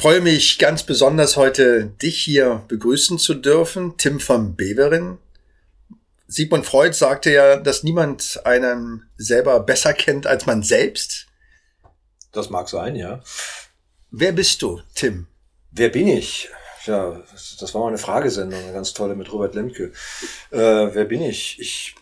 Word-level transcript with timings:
Ich 0.00 0.02
freue 0.02 0.22
mich 0.22 0.58
ganz 0.58 0.82
besonders 0.82 1.36
heute, 1.36 1.92
dich 2.00 2.22
hier 2.22 2.64
begrüßen 2.68 3.18
zu 3.18 3.34
dürfen, 3.34 3.98
Tim 3.98 4.18
von 4.18 4.56
Beveren. 4.56 5.18
Sigmund 6.26 6.64
Freud 6.64 6.94
sagte 6.94 7.30
ja, 7.30 7.58
dass 7.58 7.82
niemand 7.82 8.40
einen 8.46 9.10
selber 9.18 9.60
besser 9.60 9.92
kennt 9.92 10.26
als 10.26 10.46
man 10.46 10.62
selbst. 10.62 11.26
Das 12.32 12.48
mag 12.48 12.70
sein, 12.70 12.96
ja. 12.96 13.20
Wer 14.10 14.32
bist 14.32 14.62
du, 14.62 14.80
Tim? 14.94 15.26
Wer 15.70 15.90
bin 15.90 16.08
ich? 16.08 16.48
Ja, 16.86 17.20
das 17.60 17.74
war 17.74 17.82
mal 17.82 17.88
eine 17.88 17.98
Fragesendung, 17.98 18.58
eine 18.58 18.72
ganz 18.72 18.94
tolle 18.94 19.14
mit 19.14 19.30
Robert 19.30 19.54
Lemke. 19.54 19.92
Äh, 20.50 20.56
wer 20.94 21.04
bin 21.04 21.20
ich? 21.20 21.60
Ich 21.60 21.94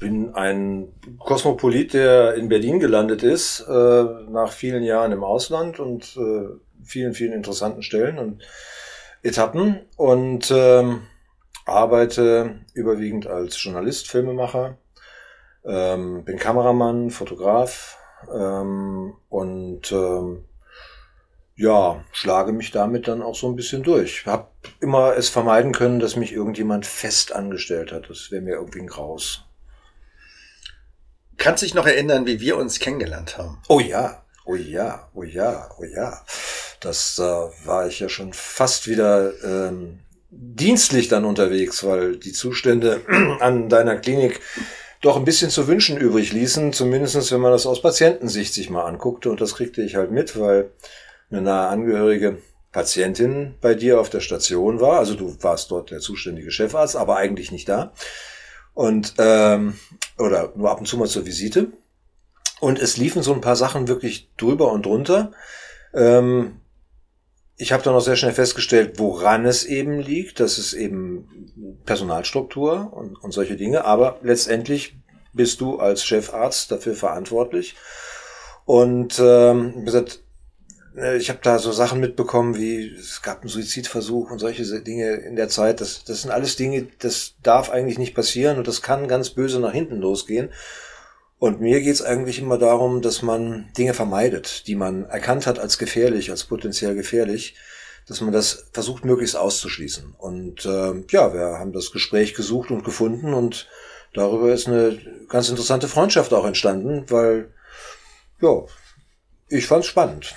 bin 0.00 0.34
ein 0.34 0.92
Kosmopolit, 1.20 1.94
der 1.94 2.34
in 2.34 2.48
Berlin 2.48 2.80
gelandet 2.80 3.22
ist, 3.22 3.60
äh, 3.60 4.02
nach 4.28 4.50
vielen 4.50 4.82
Jahren 4.82 5.12
im 5.12 5.22
Ausland 5.22 5.78
und 5.78 6.16
äh, 6.16 6.48
vielen, 6.84 7.14
vielen 7.14 7.32
interessanten 7.32 7.82
Stellen 7.82 8.18
und 8.18 8.42
Etappen 9.22 9.80
und 9.96 10.50
ähm, 10.50 11.02
arbeite 11.64 12.60
überwiegend 12.74 13.26
als 13.26 13.62
Journalist, 13.62 14.08
Filmemacher, 14.08 14.78
ähm, 15.64 16.24
bin 16.24 16.38
Kameramann, 16.38 17.10
Fotograf 17.10 17.98
ähm, 18.32 19.14
und 19.28 19.92
ähm, 19.92 20.44
ja, 21.54 22.04
schlage 22.12 22.52
mich 22.52 22.70
damit 22.70 23.06
dann 23.08 23.22
auch 23.22 23.36
so 23.36 23.48
ein 23.48 23.56
bisschen 23.56 23.82
durch. 23.82 24.26
Hab 24.26 24.52
immer 24.80 25.16
es 25.16 25.28
vermeiden 25.28 25.72
können, 25.72 26.00
dass 26.00 26.16
mich 26.16 26.32
irgendjemand 26.32 26.86
fest 26.86 27.32
angestellt 27.32 27.92
hat. 27.92 28.08
Das 28.08 28.30
wäre 28.30 28.42
mir 28.42 28.54
irgendwie 28.54 28.80
ein 28.80 28.86
Graus. 28.86 29.44
Kannst 31.36 31.62
dich 31.62 31.74
noch 31.74 31.86
erinnern, 31.86 32.26
wie 32.26 32.40
wir 32.40 32.56
uns 32.56 32.78
kennengelernt 32.78 33.38
haben? 33.38 33.58
Oh 33.68 33.80
ja, 33.80 34.24
oh 34.44 34.54
ja, 34.54 35.08
oh 35.14 35.22
ja, 35.22 35.68
oh 35.78 35.84
ja. 35.84 36.24
Das 36.82 37.18
äh, 37.18 37.22
war 37.22 37.86
ich 37.86 38.00
ja 38.00 38.08
schon 38.08 38.32
fast 38.32 38.88
wieder 38.88 39.32
ähm, 39.44 40.00
dienstlich 40.30 41.08
dann 41.08 41.24
unterwegs, 41.24 41.84
weil 41.84 42.16
die 42.16 42.32
Zustände 42.32 43.02
an 43.40 43.68
deiner 43.68 43.96
Klinik 43.96 44.40
doch 45.00 45.16
ein 45.16 45.24
bisschen 45.24 45.50
zu 45.50 45.66
wünschen 45.66 45.96
übrig 45.96 46.32
ließen, 46.32 46.72
zumindestens 46.72 47.32
wenn 47.32 47.40
man 47.40 47.52
das 47.52 47.66
aus 47.66 47.82
Patientensicht 47.82 48.54
sich 48.54 48.70
mal 48.70 48.84
anguckte. 48.84 49.30
Und 49.30 49.40
das 49.40 49.54
kriegte 49.54 49.82
ich 49.82 49.96
halt 49.96 50.10
mit, 50.10 50.38
weil 50.38 50.70
eine 51.30 51.42
nahe 51.42 51.68
Angehörige 51.68 52.38
Patientin 52.72 53.54
bei 53.60 53.74
dir 53.74 54.00
auf 54.00 54.10
der 54.10 54.20
Station 54.20 54.80
war. 54.80 54.98
Also 54.98 55.14
du 55.14 55.36
warst 55.42 55.70
dort 55.70 55.90
der 55.90 56.00
zuständige 56.00 56.50
Chefarzt, 56.50 56.96
aber 56.96 57.16
eigentlich 57.16 57.52
nicht 57.52 57.68
da 57.68 57.92
und 58.74 59.14
ähm, 59.18 59.74
oder 60.18 60.52
nur 60.56 60.70
ab 60.70 60.80
und 60.80 60.86
zu 60.86 60.96
mal 60.96 61.08
zur 61.08 61.26
Visite. 61.26 61.68
Und 62.60 62.78
es 62.78 62.96
liefen 62.96 63.22
so 63.22 63.34
ein 63.34 63.40
paar 63.40 63.56
Sachen 63.56 63.88
wirklich 63.88 64.30
drüber 64.36 64.72
und 64.72 64.86
drunter. 64.86 65.32
Ähm, 65.94 66.60
ich 67.62 67.70
habe 67.70 67.84
dann 67.84 67.94
auch 67.94 68.00
sehr 68.00 68.16
schnell 68.16 68.32
festgestellt, 68.32 68.98
woran 68.98 69.46
es 69.46 69.64
eben 69.64 70.00
liegt. 70.00 70.40
Das 70.40 70.58
ist 70.58 70.72
eben 70.72 71.78
Personalstruktur 71.86 72.92
und, 72.92 73.14
und 73.14 73.30
solche 73.30 73.54
Dinge. 73.54 73.84
Aber 73.84 74.18
letztendlich 74.22 74.96
bist 75.32 75.60
du 75.60 75.78
als 75.78 76.04
Chefarzt 76.04 76.72
dafür 76.72 76.94
verantwortlich. 76.94 77.76
Und 78.64 79.20
ähm, 79.20 79.84
gesagt, 79.84 80.24
äh, 80.96 81.16
ich 81.18 81.28
habe 81.28 81.38
da 81.40 81.60
so 81.60 81.70
Sachen 81.70 82.00
mitbekommen, 82.00 82.56
wie 82.56 82.96
es 82.96 83.22
gab 83.22 83.42
einen 83.42 83.48
Suizidversuch 83.48 84.32
und 84.32 84.40
solche 84.40 84.64
Dinge 84.80 85.12
in 85.12 85.36
der 85.36 85.48
Zeit. 85.48 85.80
Das, 85.80 86.02
das 86.02 86.22
sind 86.22 86.32
alles 86.32 86.56
Dinge, 86.56 86.88
das 86.98 87.34
darf 87.44 87.70
eigentlich 87.70 87.98
nicht 87.98 88.16
passieren 88.16 88.58
und 88.58 88.66
das 88.66 88.82
kann 88.82 89.06
ganz 89.06 89.30
böse 89.30 89.60
nach 89.60 89.72
hinten 89.72 89.98
losgehen. 89.98 90.50
Und 91.42 91.60
mir 91.60 91.80
geht's 91.80 92.02
eigentlich 92.02 92.38
immer 92.38 92.56
darum, 92.56 93.02
dass 93.02 93.20
man 93.20 93.68
Dinge 93.76 93.94
vermeidet, 93.94 94.68
die 94.68 94.76
man 94.76 95.06
erkannt 95.06 95.48
hat 95.48 95.58
als 95.58 95.76
gefährlich, 95.76 96.30
als 96.30 96.44
potenziell 96.44 96.94
gefährlich, 96.94 97.56
dass 98.06 98.20
man 98.20 98.32
das 98.32 98.68
versucht 98.72 99.04
möglichst 99.04 99.36
auszuschließen. 99.36 100.14
Und 100.16 100.64
äh, 100.64 101.02
ja, 101.10 101.34
wir 101.34 101.58
haben 101.58 101.72
das 101.72 101.90
Gespräch 101.90 102.34
gesucht 102.34 102.70
und 102.70 102.84
gefunden 102.84 103.34
und 103.34 103.68
darüber 104.14 104.52
ist 104.52 104.68
eine 104.68 104.96
ganz 105.28 105.48
interessante 105.48 105.88
Freundschaft 105.88 106.32
auch 106.32 106.46
entstanden, 106.46 107.06
weil 107.08 107.52
ja, 108.40 108.62
ich 109.48 109.66
fand's 109.66 109.88
spannend. 109.88 110.36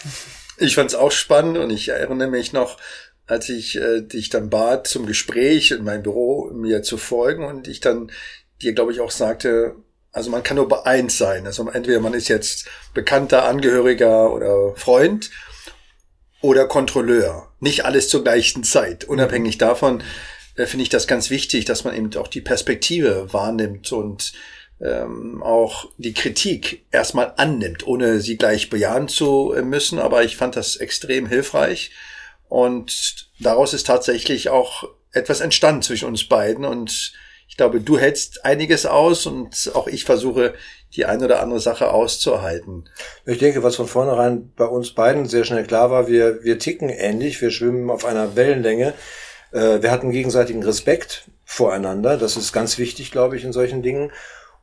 Ich 0.57 0.73
fand 0.73 0.89
es 0.89 0.95
auch 0.95 1.11
spannend 1.11 1.59
und 1.59 1.69
ich 1.69 1.89
erinnere 1.89 2.29
mich 2.29 2.51
noch, 2.51 2.79
als 3.27 3.49
ich 3.49 3.75
äh, 3.75 4.01
dich 4.01 4.29
dann 4.29 4.49
bat 4.49 4.88
zum 4.88 5.05
Gespräch 5.05 5.69
in 5.69 5.83
mein 5.83 6.01
Büro 6.01 6.49
mir 6.51 6.81
zu 6.81 6.97
folgen 6.97 7.45
und 7.45 7.67
ich 7.67 7.79
dann 7.79 8.09
dir, 8.59 8.73
glaube 8.73 8.91
ich, 8.91 9.01
auch 9.01 9.11
sagte, 9.11 9.75
also 10.15 10.31
man 10.31 10.43
kann 10.43 10.55
nur 10.55 10.69
bei 10.69 10.85
eins 10.85 11.17
sein. 11.17 11.45
Also 11.45 11.69
entweder 11.69 11.99
man 11.99 12.13
ist 12.13 12.29
jetzt 12.29 12.69
bekannter 12.93 13.43
Angehöriger 13.43 14.31
oder 14.31 14.73
Freund 14.77 15.29
oder 16.39 16.67
Kontrolleur. 16.67 17.51
Nicht 17.59 17.83
alles 17.83 18.07
zur 18.07 18.23
gleichen 18.23 18.63
Zeit. 18.63 19.03
Unabhängig 19.03 19.57
davon 19.57 20.01
äh, 20.55 20.67
finde 20.67 20.83
ich 20.83 20.89
das 20.89 21.07
ganz 21.07 21.29
wichtig, 21.29 21.65
dass 21.65 21.83
man 21.83 21.93
eben 21.93 22.15
auch 22.15 22.29
die 22.29 22.39
Perspektive 22.39 23.33
wahrnimmt 23.33 23.91
und 23.91 24.31
ähm, 24.79 25.43
auch 25.43 25.89
die 25.97 26.13
Kritik 26.13 26.85
erstmal 26.91 27.33
annimmt, 27.35 27.85
ohne 27.85 28.21
sie 28.21 28.37
gleich 28.37 28.69
bejahen 28.69 29.09
zu 29.09 29.53
müssen. 29.65 29.99
Aber 29.99 30.23
ich 30.23 30.37
fand 30.37 30.55
das 30.55 30.77
extrem 30.77 31.25
hilfreich. 31.25 31.91
Und 32.47 33.27
daraus 33.41 33.73
ist 33.73 33.87
tatsächlich 33.87 34.47
auch 34.47 34.87
etwas 35.11 35.41
entstanden 35.41 35.81
zwischen 35.81 36.07
uns 36.07 36.23
beiden. 36.23 36.63
Und 36.63 37.11
ich 37.55 37.57
glaube, 37.57 37.79
du 37.79 37.97
hältst 37.97 38.43
einiges 38.43 38.85
aus 38.85 39.25
und 39.25 39.71
auch 39.75 39.88
ich 39.88 40.03
versuche, 40.03 40.55
die 40.93 41.05
eine 41.05 41.23
oder 41.23 41.41
andere 41.41 41.61
Sache 41.61 41.89
auszuhalten. 41.89 42.89
Ich 43.25 43.38
denke, 43.38 43.63
was 43.63 43.77
von 43.77 43.88
vornherein 43.88 44.51
bei 44.57 44.66
uns 44.66 44.91
beiden 44.91 45.25
sehr 45.25 45.45
schnell 45.45 45.63
klar 45.63 45.89
war, 45.89 46.09
wir, 46.09 46.44
wir 46.44 46.59
ticken 46.59 46.89
ähnlich, 46.89 47.39
wir 47.39 47.51
schwimmen 47.51 47.89
auf 47.89 48.03
einer 48.03 48.35
Wellenlänge. 48.35 48.94
Äh, 49.53 49.81
wir 49.81 49.89
hatten 49.89 50.11
gegenseitigen 50.11 50.63
Respekt 50.63 51.29
voreinander. 51.45 52.17
Das 52.17 52.35
ist 52.35 52.51
ganz 52.51 52.77
wichtig, 52.77 53.09
glaube 53.09 53.38
ich, 53.38 53.45
in 53.45 53.53
solchen 53.53 53.81
Dingen. 53.81 54.11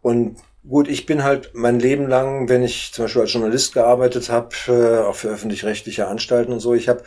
Und 0.02 0.36
gut, 0.68 0.86
ich 0.86 1.06
bin 1.06 1.24
halt 1.24 1.52
mein 1.54 1.80
Leben 1.80 2.08
lang, 2.08 2.50
wenn 2.50 2.62
ich 2.62 2.92
zum 2.92 3.06
Beispiel 3.06 3.22
als 3.22 3.32
Journalist 3.32 3.72
gearbeitet 3.72 4.28
habe, 4.28 4.50
äh, 4.68 4.98
auch 4.98 5.16
für 5.16 5.28
öffentlich-rechtliche 5.28 6.08
Anstalten 6.08 6.52
und 6.52 6.60
so, 6.60 6.74
ich 6.74 6.90
habe 6.90 7.04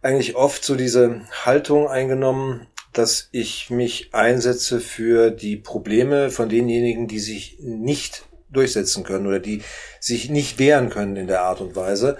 eigentlich 0.00 0.36
oft 0.36 0.64
so 0.64 0.76
diese 0.76 1.22
Haltung 1.44 1.88
eingenommen, 1.88 2.68
dass 2.94 3.28
ich 3.32 3.70
mich 3.70 4.10
einsetze 4.12 4.80
für 4.80 5.30
die 5.30 5.56
Probleme 5.56 6.30
von 6.30 6.48
denjenigen, 6.48 7.08
die 7.08 7.18
sich 7.18 7.58
nicht 7.60 8.24
durchsetzen 8.50 9.04
können 9.04 9.26
oder 9.26 9.40
die 9.40 9.62
sich 10.00 10.30
nicht 10.30 10.58
wehren 10.58 10.88
können 10.88 11.16
in 11.16 11.26
der 11.26 11.42
Art 11.42 11.60
und 11.60 11.76
Weise 11.76 12.16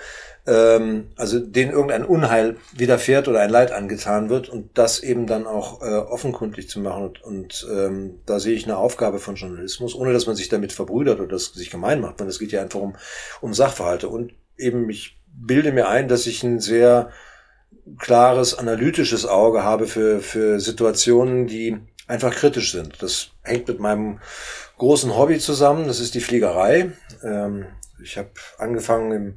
ähm, 0.46 1.08
also 1.16 1.40
denen 1.40 1.72
irgendein 1.72 2.04
Unheil 2.04 2.56
widerfährt 2.74 3.28
oder 3.28 3.40
ein 3.40 3.50
Leid 3.50 3.72
angetan 3.72 4.28
wird 4.28 4.48
und 4.48 4.76
das 4.76 5.00
eben 5.00 5.26
dann 5.26 5.46
auch 5.46 5.82
äh, 5.82 5.94
offenkundig 5.94 6.68
zu 6.68 6.80
machen. 6.80 7.04
Und, 7.04 7.22
und 7.22 7.66
ähm, 7.70 8.20
da 8.26 8.38
sehe 8.38 8.54
ich 8.54 8.64
eine 8.64 8.76
Aufgabe 8.76 9.18
von 9.18 9.36
Journalismus, 9.36 9.94
ohne 9.94 10.12
dass 10.12 10.26
man 10.26 10.36
sich 10.36 10.48
damit 10.48 10.72
verbrüdert 10.72 11.20
oder 11.20 11.28
das 11.28 11.46
sich 11.46 11.70
gemein 11.70 12.00
macht, 12.00 12.18
sondern 12.18 12.30
es 12.30 12.38
geht 12.38 12.52
ja 12.52 12.60
einfach 12.60 12.80
um, 12.80 12.96
um 13.40 13.54
Sachverhalte. 13.54 14.08
Und 14.08 14.32
eben, 14.58 14.88
ich 14.90 15.18
bilde 15.26 15.72
mir 15.72 15.88
ein, 15.88 16.08
dass 16.08 16.26
ich 16.26 16.42
ein 16.42 16.60
sehr 16.60 17.10
klares, 17.98 18.56
analytisches 18.56 19.26
Auge 19.26 19.62
habe 19.62 19.86
für, 19.86 20.20
für 20.20 20.60
Situationen, 20.60 21.46
die 21.46 21.78
einfach 22.06 22.34
kritisch 22.34 22.72
sind. 22.72 23.02
Das 23.02 23.28
hängt 23.42 23.68
mit 23.68 23.80
meinem 23.80 24.20
großen 24.78 25.16
Hobby 25.16 25.38
zusammen, 25.38 25.86
das 25.86 26.00
ist 26.00 26.14
die 26.14 26.20
Fliegerei. 26.20 26.92
Ähm, 27.22 27.66
ich 28.02 28.18
habe 28.18 28.30
angefangen 28.58 29.12
im 29.12 29.36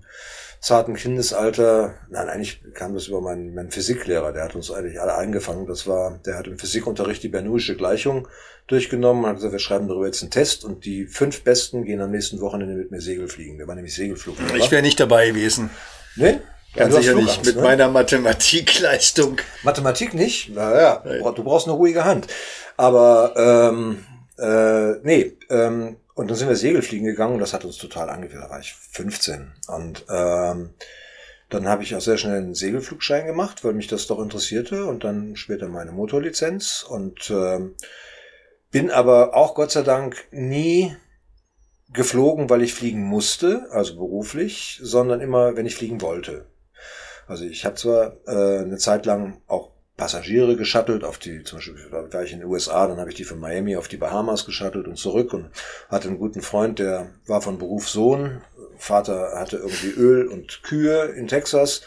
zarten 0.60 0.96
Kindesalter, 0.96 1.94
nein, 2.10 2.30
eigentlich 2.30 2.62
kam 2.74 2.94
das 2.94 3.08
über 3.08 3.22
meinen, 3.22 3.54
meinen 3.54 3.72
Physiklehrer, 3.72 4.34
der 4.34 4.44
hat 4.44 4.56
uns 4.56 4.72
eigentlich 4.72 5.00
alle 5.00 5.16
eingefangen. 5.16 5.68
Das 5.68 5.88
war, 5.88 6.20
der 6.26 6.38
hat 6.38 6.48
im 6.48 6.58
Physikunterricht 6.58 7.24
die 7.24 7.30
Bernoullische 7.30 7.76
Gleichung 7.76 8.28
durchgenommen 8.66 9.24
und 9.24 9.30
hat 9.30 9.36
gesagt, 9.38 9.54
wir 9.54 9.60
schreiben 9.60 9.88
darüber 9.88 10.08
jetzt 10.08 10.22
einen 10.24 10.32
Test 10.32 10.66
und 10.66 10.84
die 10.84 11.06
fünf 11.06 11.44
Besten 11.44 11.86
gehen 11.86 12.02
am 12.02 12.12
nächsten 12.12 12.42
Wochenende 12.42 12.76
mit 12.76 12.92
mir 12.92 13.02
Segel 13.02 13.30
fliegen. 13.30 13.58
Der 13.58 13.68
war 13.68 13.76
nämlich 13.76 13.94
Segelflug. 13.96 14.36
Ich 14.58 14.72
wäre 14.72 14.82
nicht 14.82 15.00
dabei 15.00 15.30
gewesen. 15.30 15.70
Nee? 16.16 16.40
Ganz 16.78 16.96
sicher 16.96 17.16
nicht 17.16 17.46
mit 17.46 17.56
ne? 17.56 17.62
meiner 17.62 17.90
Mathematikleistung. 17.90 19.38
Mathematik 19.64 20.14
nicht? 20.14 20.50
Naja, 20.50 21.04
du 21.04 21.44
brauchst 21.44 21.68
eine 21.68 21.76
ruhige 21.76 22.06
Hand. 22.06 22.28
Aber 22.78 23.34
ähm, 23.36 24.06
äh, 24.38 25.00
nee, 25.04 25.38
ähm, 25.50 25.98
und 26.14 26.30
dann 26.30 26.38
sind 26.38 26.50
wir 26.50 26.56
Segelfliegen 26.56 27.06
gegangen 27.06 27.34
und 27.34 27.40
das 27.40 27.54
hat 27.54 27.66
uns 27.66 27.78
total 27.78 28.10
angewidert. 28.10 28.46
Da 28.46 28.50
war 28.50 28.60
ich 28.60 28.74
15. 28.74 29.52
Und 29.68 30.06
ähm, 30.10 30.72
Dann 31.50 31.68
habe 31.68 31.84
ich 31.84 31.96
auch 31.96 32.02
sehr 32.02 32.18
schnell 32.18 32.38
einen 32.38 32.56
Segelflugschein 32.56 33.26
gemacht, 33.26 33.64
weil 33.64 33.74
mich 33.74 33.88
das 33.88 34.08
doch 34.08 34.20
interessierte 34.20 34.86
und 34.86 35.04
dann 35.04 35.36
später 35.36 35.70
meine 35.70 35.92
Motorlizenz 35.92 36.84
und 36.88 37.30
äh, 37.30 37.60
bin 38.72 38.92
aber 38.92 39.34
auch 39.36 39.56
Gott 39.56 39.72
sei 39.72 39.84
Dank 39.84 40.26
nie 40.32 40.96
geflogen, 41.94 42.50
weil 42.50 42.64
ich 42.64 42.74
fliegen 42.74 43.04
musste, 43.04 43.68
also 43.72 43.96
beruflich, 43.96 44.80
sondern 44.84 45.22
immer, 45.22 45.56
wenn 45.56 45.66
ich 45.66 45.76
fliegen 45.76 46.02
wollte. 46.02 46.46
Also 47.28 47.44
ich 47.46 47.66
habe 47.66 47.76
zwar 47.76 48.18
äh, 48.26 48.60
eine 48.60 48.78
Zeit 48.78 49.06
lang 49.06 49.42
auch 49.48 49.72
Passagiere 49.98 50.56
geschattelt 50.56 51.04
auf 51.04 51.18
die, 51.18 51.44
zum 51.44 51.58
Beispiel 51.58 51.76
war 51.92 52.24
ich 52.24 52.32
in 52.32 52.40
den 52.40 52.48
USA, 52.48 52.88
dann 52.88 53.00
habe 53.00 53.10
ich 53.10 53.16
die 53.16 53.24
von 53.24 53.40
Miami 53.40 53.76
auf 53.76 53.88
die 53.88 53.98
Bahamas 53.98 54.46
geschattelt 54.46 54.88
und 54.88 54.96
zurück 54.96 55.34
und 55.34 55.50
hatte 55.90 56.08
einen 56.08 56.20
guten 56.20 56.44
Freund, 56.44 56.78
der 56.78 57.10
war 57.26 57.42
von 57.42 57.58
Beruf 57.58 57.90
Sohn. 57.90 58.42
Vater 58.78 59.32
hatte 59.40 59.58
irgendwie 59.58 59.90
Öl 59.90 60.28
und 60.28 60.62
Kühe 60.62 61.06
in 61.06 61.28
Texas 61.28 61.82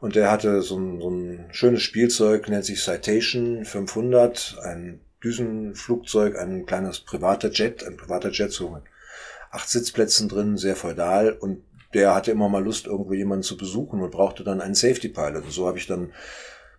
und 0.00 0.14
der 0.14 0.30
hatte 0.30 0.62
so 0.62 0.78
ein, 0.78 1.00
so 1.00 1.10
ein 1.10 1.48
schönes 1.50 1.82
Spielzeug, 1.82 2.48
nennt 2.48 2.64
sich 2.64 2.80
Citation 2.80 3.64
500, 3.64 4.58
ein 4.62 5.00
Düsenflugzeug, 5.24 6.38
ein 6.38 6.64
kleines 6.64 7.00
privater 7.00 7.50
Jet, 7.50 7.82
ein 7.82 7.96
privater 7.96 8.30
Jet 8.30 8.52
so 8.52 8.70
mit 8.70 8.84
acht 9.50 9.68
Sitzplätzen 9.68 10.28
drin, 10.28 10.56
sehr 10.56 10.76
feudal 10.76 11.32
und 11.32 11.62
der 11.94 12.14
hatte 12.14 12.30
immer 12.30 12.48
mal 12.48 12.62
Lust, 12.62 12.86
irgendwo 12.86 13.14
jemanden 13.14 13.42
zu 13.42 13.56
besuchen 13.56 14.02
und 14.02 14.10
brauchte 14.10 14.44
dann 14.44 14.60
einen 14.60 14.74
Safety 14.74 15.08
Pilot. 15.08 15.44
Und 15.44 15.52
so 15.52 15.66
habe 15.66 15.78
ich 15.78 15.86
dann 15.86 16.12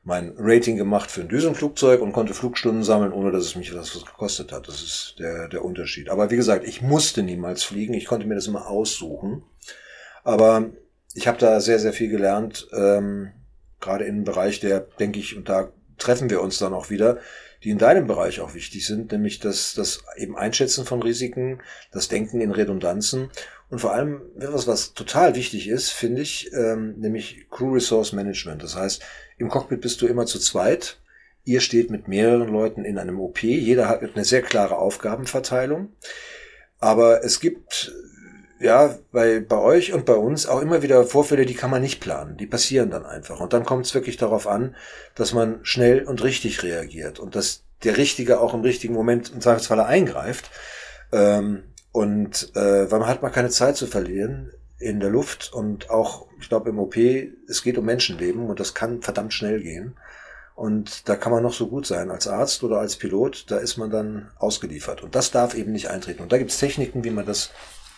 mein 0.04 0.34
Rating 0.38 0.78
gemacht 0.78 1.12
für 1.12 1.22
ein 1.22 1.28
Düsenflugzeug 1.28 2.02
und 2.02 2.14
konnte 2.14 2.34
Flugstunden 2.34 2.84
sammeln, 2.84 3.12
ohne 3.12 3.32
dass 3.32 3.44
es 3.44 3.56
mich 3.56 3.74
was 3.76 3.94
gekostet 3.94 4.52
hat. 4.52 4.68
Das 4.68 4.82
ist 4.82 5.16
der, 5.20 5.50
der 5.50 5.66
Unterschied. 5.66 6.10
Aber 6.10 6.32
wie 6.32 6.36
gesagt, 6.36 6.68
ich 6.68 6.82
musste 6.82 7.24
niemals 7.24 7.64
fliegen. 7.64 7.94
Ich 7.94 8.06
konnte 8.06 8.28
mir 8.28 8.36
das 8.36 8.48
immer 8.48 8.68
aussuchen. 8.68 9.44
Aber 10.24 10.70
ich 11.14 11.28
habe 11.28 11.38
da 11.38 11.60
sehr, 11.60 11.80
sehr 11.80 11.94
viel 11.94 12.10
gelernt, 12.10 12.68
ähm, 12.72 13.32
gerade 13.80 14.06
im 14.06 14.24
Bereich 14.24 14.60
der, 14.60 14.82
denke 14.82 15.20
ich, 15.20 15.36
und 15.36 15.50
da 15.50 15.72
treffen 15.98 16.30
wir 16.30 16.42
uns 16.42 16.60
dann 16.60 16.74
auch 16.74 16.90
wieder, 16.90 17.20
die 17.64 17.72
in 17.72 17.78
deinem 17.78 18.08
Bereich 18.08 18.40
auch 18.40 18.54
wichtig 18.54 18.86
sind, 18.86 19.12
nämlich 19.12 19.40
das, 19.40 19.74
das 19.74 20.04
eben 20.16 20.38
Einschätzen 20.38 20.86
von 20.86 21.02
Risiken, 21.02 21.62
das 21.92 22.08
Denken 22.08 22.42
in 22.42 22.52
Redundanzen 22.52 23.30
und 23.70 23.80
vor 23.80 23.94
allem 23.94 24.22
etwas, 24.40 24.68
was 24.68 24.94
total 24.94 25.36
wichtig 25.36 25.68
ist, 25.68 25.92
finde 25.92 26.22
ich, 26.22 26.52
ähm, 26.54 26.96
nämlich 26.98 27.46
Crew 27.52 27.74
Resource 27.74 28.14
Management. 28.14 28.64
Das 28.64 28.76
heißt, 28.76 29.04
im 29.38 29.50
Cockpit 29.50 29.82
bist 29.82 30.02
du 30.02 30.08
immer 30.08 30.26
zu 30.26 30.40
zweit. 30.40 30.98
Ihr 31.46 31.62
steht 31.62 31.92
mit 31.92 32.08
mehreren 32.08 32.50
Leuten 32.50 32.84
in 32.84 32.98
einem 32.98 33.20
OP. 33.20 33.44
Jeder 33.44 33.88
hat 33.88 34.02
eine 34.02 34.26
sehr 34.26 34.42
klare 34.42 34.78
Aufgabenverteilung. 34.78 35.94
Aber 36.80 37.24
es 37.24 37.40
gibt 37.40 37.94
ja 38.60 38.98
bei, 39.12 39.40
bei 39.40 39.58
euch 39.58 39.94
und 39.94 40.06
bei 40.06 40.16
uns 40.16 40.48
auch 40.48 40.62
immer 40.62 40.82
wieder 40.82 41.04
Vorfälle, 41.06 41.46
die 41.46 41.54
kann 41.54 41.70
man 41.70 41.82
nicht 41.82 42.00
planen. 42.00 42.38
Die 42.38 42.48
passieren 42.48 42.90
dann 42.90 43.06
einfach. 43.06 43.40
Und 43.40 43.54
dann 43.54 43.66
kommt 43.66 43.86
es 43.86 43.94
wirklich 43.94 44.18
darauf 44.18 44.48
an, 44.48 44.76
dass 45.14 45.34
man 45.34 45.60
schnell 45.64 46.04
und 46.06 46.24
richtig 46.24 46.64
reagiert 46.64 47.20
und 47.20 47.36
dass 47.36 47.64
der 47.84 47.98
Richtige 47.98 48.42
auch 48.42 48.54
im 48.54 48.62
richtigen 48.62 48.94
Moment 48.94 49.32
im 49.32 49.42
Zweifelsfalle 49.42 49.86
eingreift. 49.86 50.50
Ähm, 51.12 51.64
und 51.92 52.56
äh, 52.56 52.92
weil 52.92 53.00
man 53.00 53.08
hat 53.08 53.22
mal 53.22 53.30
keine 53.30 53.50
Zeit 53.50 53.78
zu 53.78 53.88
verlieren 53.88 54.52
in 54.78 55.00
der 55.00 55.10
Luft 55.10 55.52
und 55.54 55.90
auch, 55.90 56.28
ich 56.40 56.50
glaube, 56.50 56.70
im 56.70 56.80
OP, 56.80 56.96
es 56.96 57.64
geht 57.64 57.78
um 57.78 57.86
Menschenleben 57.86 58.50
und 58.50 58.60
das 58.60 58.74
kann 58.74 59.02
verdammt 59.02 59.34
schnell 59.34 59.62
gehen. 59.62 59.98
Und 60.56 61.08
da 61.08 61.16
kann 61.16 61.32
man 61.32 61.42
noch 61.42 61.54
so 61.54 61.68
gut 61.68 61.88
sein 61.88 62.12
als 62.12 62.28
Arzt 62.28 62.64
oder 62.64 62.80
als 62.80 62.98
Pilot, 62.98 63.46
da 63.50 63.58
ist 63.58 63.78
man 63.78 63.90
dann 63.90 64.30
ausgeliefert. 64.38 65.02
Und 65.04 65.16
das 65.16 65.32
darf 65.32 65.54
eben 65.54 65.72
nicht 65.72 65.90
eintreten. 65.90 66.22
Und 66.22 66.34
da 66.34 66.38
gibt 66.38 66.52
es 66.52 66.60
Techniken, 66.60 67.06
wie 67.06 67.12
man 67.12 67.26
das 67.26 67.52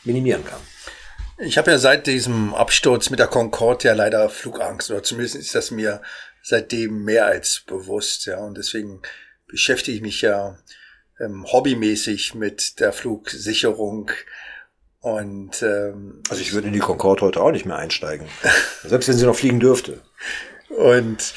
minimieren 0.03 0.45
kann. 0.45 0.59
Ich 1.39 1.57
habe 1.57 1.71
ja 1.71 1.79
seit 1.79 2.05
diesem 2.05 2.53
Absturz 2.53 3.09
mit 3.09 3.19
der 3.19 3.25
Concorde 3.25 3.87
ja 3.87 3.93
leider 3.95 4.29
Flugangst, 4.29 4.91
oder 4.91 5.01
zumindest 5.01 5.35
ist 5.35 5.55
das 5.55 5.71
mir 5.71 6.03
seitdem 6.43 7.03
mehr 7.03 7.25
als 7.25 7.63
bewusst, 7.65 8.27
ja. 8.27 8.37
Und 8.37 8.57
deswegen 8.57 9.01
beschäftige 9.47 9.97
ich 9.97 10.03
mich 10.03 10.21
ja 10.21 10.55
ähm, 11.23 11.45
hobbymäßig 11.45 12.35
mit 12.35 12.79
der 12.79 12.93
Flugsicherung. 12.93 14.11
Und 14.99 15.61
ähm, 15.63 16.21
also 16.29 16.41
ich 16.41 16.53
würde 16.53 16.67
in 16.67 16.73
die 16.73 16.79
Concorde 16.79 17.21
heute 17.21 17.41
auch 17.41 17.51
nicht 17.51 17.65
mehr 17.65 17.77
einsteigen, 17.77 18.27
selbst 18.83 19.09
wenn 19.09 19.17
sie 19.17 19.25
noch 19.25 19.35
fliegen 19.35 19.59
dürfte. 19.59 20.01
Und 20.69 21.33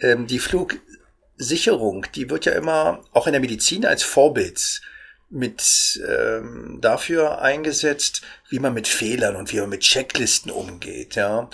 ähm, 0.00 0.26
die 0.26 0.40
Flugsicherung, 0.40 2.06
die 2.14 2.28
wird 2.28 2.44
ja 2.44 2.52
immer 2.52 3.02
auch 3.12 3.26
in 3.26 3.32
der 3.32 3.40
Medizin 3.40 3.86
als 3.86 4.02
Vorbild 4.02 4.80
mit 5.30 6.00
ähm, 6.08 6.78
dafür 6.80 7.40
eingesetzt, 7.40 8.22
wie 8.48 8.58
man 8.58 8.74
mit 8.74 8.86
Fehlern 8.86 9.36
und 9.36 9.52
wie 9.52 9.60
man 9.60 9.70
mit 9.70 9.80
Checklisten 9.80 10.50
umgeht, 10.50 11.16
ja. 11.16 11.48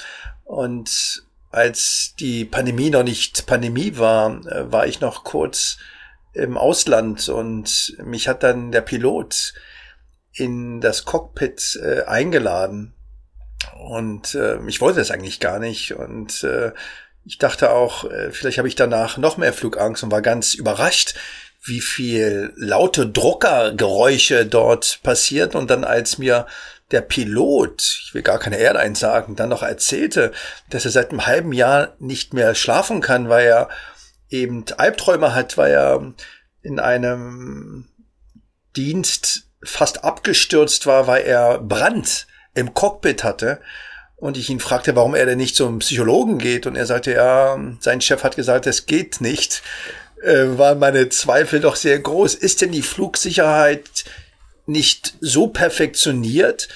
Und 0.44 1.24
als 1.50 2.14
die 2.18 2.44
Pandemie 2.44 2.90
noch 2.90 3.02
nicht 3.02 3.46
Pandemie 3.46 3.96
war, 3.96 4.44
äh, 4.46 4.70
war 4.70 4.86
ich 4.86 5.00
noch 5.00 5.24
kurz 5.24 5.78
im 6.32 6.56
Ausland 6.56 7.28
und 7.28 7.96
mich 8.04 8.28
hat 8.28 8.42
dann 8.42 8.72
der 8.72 8.82
Pilot 8.82 9.54
in 10.32 10.80
das 10.80 11.04
Cockpit 11.04 11.78
äh, 11.82 12.02
eingeladen. 12.02 12.94
Und 13.78 14.34
äh, 14.34 14.58
ich 14.66 14.80
wollte 14.80 15.00
das 15.00 15.10
eigentlich 15.10 15.40
gar 15.40 15.58
nicht 15.58 15.94
und 15.94 16.44
äh, 16.44 16.72
ich 17.24 17.38
dachte 17.38 17.70
auch, 17.70 18.04
äh, 18.10 18.30
vielleicht 18.30 18.58
habe 18.58 18.68
ich 18.68 18.74
danach 18.74 19.18
noch 19.18 19.36
mehr 19.36 19.52
Flugangst 19.52 20.02
und 20.02 20.10
war 20.10 20.22
ganz 20.22 20.54
überrascht, 20.54 21.14
wie 21.62 21.80
viel 21.80 22.52
laute 22.56 23.06
Druckergeräusche 23.06 24.46
dort 24.46 25.00
passiert. 25.02 25.54
Und 25.54 25.70
dann 25.70 25.84
als 25.84 26.18
mir 26.18 26.46
der 26.90 27.02
Pilot, 27.02 27.82
ich 28.04 28.14
will 28.14 28.22
gar 28.22 28.38
keine 28.38 28.58
Airline 28.58 28.96
sagen, 28.96 29.36
dann 29.36 29.50
noch 29.50 29.62
erzählte, 29.62 30.32
dass 30.70 30.84
er 30.84 30.90
seit 30.90 31.10
einem 31.10 31.26
halben 31.26 31.52
Jahr 31.52 31.94
nicht 31.98 32.34
mehr 32.34 32.54
schlafen 32.54 33.00
kann, 33.00 33.28
weil 33.28 33.46
er 33.46 33.68
eben 34.30 34.64
Albträume 34.76 35.34
hat, 35.34 35.58
weil 35.58 35.72
er 35.72 36.14
in 36.62 36.78
einem 36.78 37.88
Dienst 38.76 39.48
fast 39.62 40.04
abgestürzt 40.04 40.86
war, 40.86 41.06
weil 41.06 41.24
er 41.24 41.58
Brand 41.58 42.26
im 42.54 42.74
Cockpit 42.74 43.24
hatte. 43.24 43.60
Und 44.16 44.36
ich 44.36 44.50
ihn 44.50 44.60
fragte, 44.60 44.94
warum 44.96 45.14
er 45.14 45.26
denn 45.26 45.38
nicht 45.38 45.56
zum 45.56 45.78
Psychologen 45.78 46.38
geht. 46.38 46.66
Und 46.66 46.76
er 46.76 46.86
sagte, 46.86 47.12
ja, 47.12 47.58
sein 47.80 48.00
Chef 48.00 48.22
hat 48.22 48.36
gesagt, 48.36 48.66
es 48.66 48.86
geht 48.86 49.20
nicht. 49.20 49.62
Äh, 50.22 50.58
waren 50.58 50.78
meine 50.78 51.08
Zweifel 51.08 51.60
doch 51.60 51.76
sehr 51.76 51.98
groß. 51.98 52.34
Ist 52.34 52.60
denn 52.60 52.72
die 52.72 52.82
Flugsicherheit 52.82 54.04
nicht 54.66 55.14
so 55.20 55.48
perfektioniert, 55.48 56.68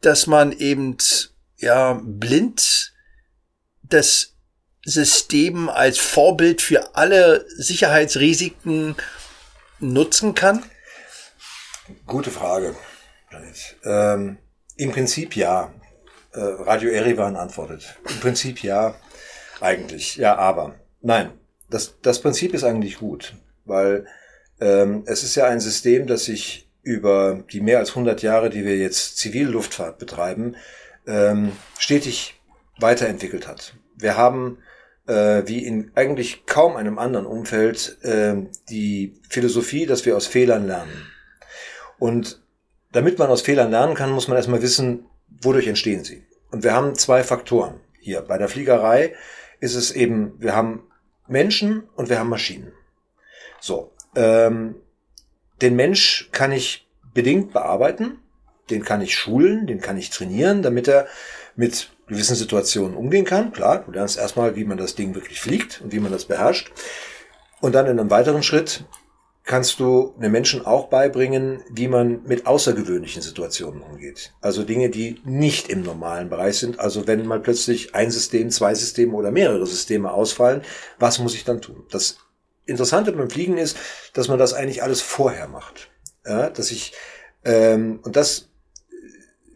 dass 0.00 0.26
man 0.26 0.52
eben, 0.52 0.96
ja, 1.58 2.00
blind 2.02 2.92
das 3.82 4.29
System 4.84 5.68
als 5.68 5.98
Vorbild 5.98 6.62
für 6.62 6.94
alle 6.96 7.44
Sicherheitsrisiken 7.56 8.96
nutzen 9.78 10.34
kann? 10.34 10.64
Gute 12.06 12.30
Frage. 12.30 12.74
Ähm, 13.84 14.38
Im 14.76 14.92
Prinzip 14.92 15.36
ja. 15.36 15.72
Äh, 16.32 16.40
Radio 16.40 16.90
Erivan 16.90 17.36
antwortet. 17.36 17.96
Im 18.08 18.20
Prinzip 18.20 18.62
ja. 18.62 18.94
Eigentlich. 19.60 20.16
Ja, 20.16 20.36
aber. 20.36 20.76
Nein. 21.00 21.32
Das, 21.68 22.00
das 22.02 22.20
Prinzip 22.20 22.52
ist 22.54 22.64
eigentlich 22.64 22.98
gut, 22.98 23.34
weil 23.64 24.06
ähm, 24.60 25.04
es 25.06 25.22
ist 25.22 25.36
ja 25.36 25.46
ein 25.46 25.60
System, 25.60 26.06
das 26.06 26.24
sich 26.24 26.68
über 26.82 27.44
die 27.52 27.60
mehr 27.60 27.78
als 27.78 27.90
100 27.90 28.22
Jahre, 28.22 28.50
die 28.50 28.64
wir 28.64 28.76
jetzt 28.76 29.18
Zivilluftfahrt 29.18 29.98
betreiben, 29.98 30.56
ähm, 31.06 31.52
stetig 31.78 32.40
weiterentwickelt 32.78 33.46
hat. 33.46 33.74
Wir 33.94 34.16
haben 34.16 34.58
äh, 35.06 35.42
wie 35.46 35.64
in 35.64 35.90
eigentlich 35.94 36.46
kaum 36.46 36.76
einem 36.76 36.98
anderen 36.98 37.26
Umfeld 37.26 37.98
äh, 38.02 38.34
die 38.68 39.14
Philosophie, 39.28 39.86
dass 39.86 40.06
wir 40.06 40.16
aus 40.16 40.26
Fehlern 40.26 40.66
lernen. 40.66 41.06
Und 41.98 42.42
damit 42.92 43.18
man 43.18 43.28
aus 43.28 43.42
Fehlern 43.42 43.70
lernen 43.70 43.94
kann, 43.94 44.10
muss 44.10 44.28
man 44.28 44.36
erstmal 44.36 44.62
wissen, 44.62 45.06
wodurch 45.42 45.66
entstehen 45.66 46.04
sie. 46.04 46.24
Und 46.50 46.64
wir 46.64 46.74
haben 46.74 46.94
zwei 46.94 47.22
Faktoren 47.22 47.80
hier. 48.00 48.22
Bei 48.22 48.38
der 48.38 48.48
Fliegerei 48.48 49.14
ist 49.60 49.74
es 49.74 49.92
eben, 49.92 50.34
wir 50.38 50.56
haben 50.56 50.82
Menschen 51.28 51.84
und 51.94 52.08
wir 52.08 52.18
haben 52.18 52.28
Maschinen. 52.28 52.72
So, 53.60 53.92
ähm, 54.16 54.76
den 55.60 55.76
Mensch 55.76 56.30
kann 56.32 56.52
ich 56.52 56.88
bedingt 57.14 57.52
bearbeiten, 57.52 58.18
den 58.70 58.84
kann 58.84 59.00
ich 59.00 59.16
schulen, 59.16 59.66
den 59.66 59.80
kann 59.80 59.98
ich 59.98 60.10
trainieren, 60.10 60.62
damit 60.62 60.88
er 60.88 61.06
mit 61.56 61.90
gewissen 62.06 62.36
Situationen 62.36 62.96
umgehen 62.96 63.24
kann. 63.24 63.52
Klar, 63.52 63.84
du 63.84 63.92
lernst 63.92 64.18
erstmal, 64.18 64.56
wie 64.56 64.64
man 64.64 64.78
das 64.78 64.94
Ding 64.94 65.14
wirklich 65.14 65.40
fliegt 65.40 65.80
und 65.82 65.92
wie 65.92 66.00
man 66.00 66.12
das 66.12 66.24
beherrscht. 66.24 66.72
Und 67.60 67.74
dann 67.74 67.86
in 67.86 67.98
einem 67.98 68.10
weiteren 68.10 68.42
Schritt 68.42 68.84
kannst 69.44 69.80
du 69.80 70.14
einem 70.18 70.32
Menschen 70.32 70.64
auch 70.64 70.88
beibringen, 70.88 71.62
wie 71.70 71.88
man 71.88 72.22
mit 72.24 72.46
außergewöhnlichen 72.46 73.22
Situationen 73.22 73.82
umgeht. 73.82 74.32
Also 74.40 74.62
Dinge, 74.64 74.90
die 74.90 75.20
nicht 75.24 75.68
im 75.68 75.82
normalen 75.82 76.28
Bereich 76.28 76.58
sind. 76.58 76.78
Also 76.78 77.06
wenn 77.06 77.26
mal 77.26 77.40
plötzlich 77.40 77.94
ein 77.94 78.10
System, 78.10 78.50
zwei 78.50 78.74
Systeme 78.74 79.14
oder 79.14 79.30
mehrere 79.30 79.66
Systeme 79.66 80.12
ausfallen, 80.12 80.62
was 80.98 81.18
muss 81.18 81.34
ich 81.34 81.44
dann 81.44 81.60
tun? 81.60 81.84
Das 81.90 82.18
Interessante 82.66 83.12
beim 83.12 83.30
Fliegen 83.30 83.58
ist, 83.58 83.76
dass 84.12 84.28
man 84.28 84.38
das 84.38 84.52
eigentlich 84.52 84.82
alles 84.82 85.00
vorher 85.00 85.48
macht. 85.48 85.90
Ja, 86.24 86.50
dass 86.50 86.70
ich 86.70 86.92
ähm, 87.44 88.00
und 88.02 88.16
das 88.16 88.49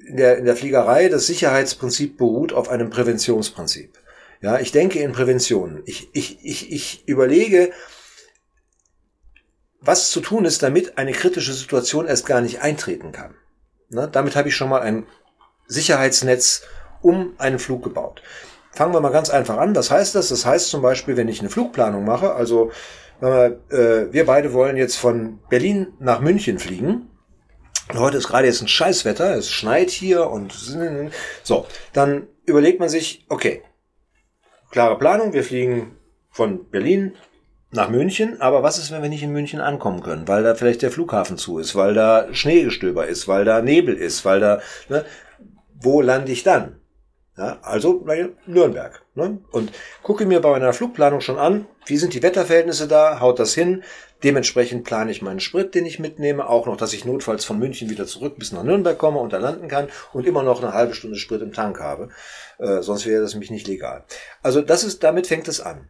in 0.07 0.17
der, 0.17 0.39
in 0.39 0.45
der 0.45 0.57
Fliegerei, 0.57 1.09
das 1.09 1.27
Sicherheitsprinzip 1.27 2.17
beruht 2.17 2.53
auf 2.53 2.69
einem 2.69 2.91
Präventionsprinzip. 2.91 3.99
Ja, 4.41 4.59
ich 4.59 4.73
denke 4.73 4.99
in 4.99 5.13
Prävention. 5.13 5.83
Ich, 5.87 6.09
ich, 6.13 6.39
ich, 6.45 6.71
ich 6.71 7.09
überlege, 7.09 7.73
was 9.81 10.11
zu 10.11 10.21
tun 10.21 10.45
ist, 10.45 10.63
damit 10.63 10.99
eine 10.99 11.13
kritische 11.13 11.53
Situation 11.53 12.07
erst 12.07 12.27
gar 12.27 12.41
nicht 12.41 12.61
eintreten 12.61 13.13
kann. 13.13 13.35
Na, 13.89 14.07
damit 14.07 14.37
habe 14.37 14.49
ich 14.49 14.57
schon 14.57 14.69
mal 14.69 14.81
ein 14.81 15.07
Sicherheitsnetz 15.67 16.63
um 17.01 17.35
einen 17.39 17.59
Flug 17.59 17.83
gebaut. 17.85 18.23
Fangen 18.73 18.93
wir 18.93 19.01
mal 19.01 19.13
ganz 19.13 19.31
einfach 19.31 19.59
an. 19.59 19.77
Was 19.77 19.91
heißt 19.91 20.15
das? 20.15 20.29
Das 20.31 20.45
heißt 20.45 20.69
zum 20.69 20.83
Beispiel, 20.83 21.17
wenn 21.17 21.29
ich 21.29 21.41
eine 21.41 21.51
Flugplanung 21.51 22.05
mache, 22.05 22.35
also 22.35 22.73
äh, 23.21 23.53
wir 23.71 24.27
beide 24.27 24.53
wollen 24.53 24.77
jetzt 24.77 24.97
von 24.97 25.39
Berlin 25.49 25.95
nach 26.01 26.21
München 26.21 26.59
fliegen. 26.59 27.11
Heute 27.93 28.17
ist 28.17 28.29
gerade 28.29 28.47
jetzt 28.47 28.63
ein 28.63 28.69
Scheißwetter, 28.69 29.37
es 29.37 29.51
schneit 29.51 29.91
hier 29.91 30.31
und 30.31 30.55
so, 31.43 31.67
dann 31.93 32.29
überlegt 32.47 32.81
man 32.81 32.89
sich, 32.89 33.27
okay, 33.29 33.63
klare 34.71 34.99
Planung, 34.99 35.35
wir 35.35 35.45
fliegen 35.45 35.99
von 36.31 36.71
Berlin 36.71 37.15
nach 37.71 37.91
München, 37.91 38.41
aber 38.41 38.63
was 38.63 38.79
ist, 38.79 38.91
wenn 38.91 39.03
wir 39.03 39.11
nicht 39.11 39.23
in 39.23 39.33
München 39.33 39.61
ankommen 39.61 40.03
können, 40.03 40.27
weil 40.27 40.43
da 40.43 40.55
vielleicht 40.55 40.83
der 40.83 40.91
Flughafen 40.91 41.37
zu 41.37 41.59
ist, 41.59 41.75
weil 41.75 41.93
da 41.93 42.33
Schneegestöber 42.33 43.07
ist, 43.07 43.29
weil 43.29 43.45
da 43.45 43.61
Nebel 43.61 43.97
ist, 43.97 44.25
weil 44.25 44.41
da, 44.41 44.61
ne, 44.89 45.05
wo 45.75 46.01
lande 46.01 46.33
ich 46.33 46.43
dann? 46.43 46.81
Ja, 47.37 47.59
also 47.63 48.07
Nürnberg. 48.47 49.03
Ne? 49.15 49.41
Und 49.51 49.73
gucke 50.05 50.25
mir 50.25 50.41
bei 50.41 50.51
meiner 50.51 50.73
Flugplanung 50.73 51.21
schon 51.21 51.39
an, 51.39 51.67
wie 51.85 51.97
sind 51.97 52.15
die 52.15 52.23
Wetterverhältnisse 52.23 52.87
da, 52.87 53.19
haut 53.21 53.41
das 53.41 53.55
hin. 53.55 53.83
Dementsprechend 54.25 54.85
plane 54.85 55.11
ich 55.11 55.21
meinen 55.21 55.39
Sprit, 55.39 55.75
den 55.75 55.85
ich 55.85 55.99
mitnehme, 55.99 56.49
auch 56.49 56.67
noch, 56.67 56.79
dass 56.79 56.95
ich 56.95 57.05
notfalls 57.05 57.45
von 57.45 57.59
München 57.59 57.91
wieder 57.91 58.07
zurück 58.07 58.37
bis 58.39 58.53
nach 58.53 58.63
Nürnberg 58.63 58.97
komme 58.97 59.19
und 59.19 59.35
da 59.35 59.37
landen 59.37 59.69
kann 59.69 59.89
und 60.15 60.27
immer 60.27 60.43
noch 60.43 60.63
eine 60.63 60.73
halbe 60.73 60.95
Stunde 60.95 61.19
Sprit 61.19 61.43
im 61.43 61.53
Tank 61.53 61.79
habe. 61.79 62.09
Äh, 62.59 62.81
sonst 62.81 63.05
wäre 63.05 63.21
das 63.21 63.35
nämlich 63.35 63.51
nicht 63.51 63.69
legal. 63.69 64.05
Also 64.43 64.63
das 64.63 64.83
ist, 64.83 65.05
damit 65.05 65.27
fängt 65.27 65.47
es 65.47 65.61
an. 65.61 65.89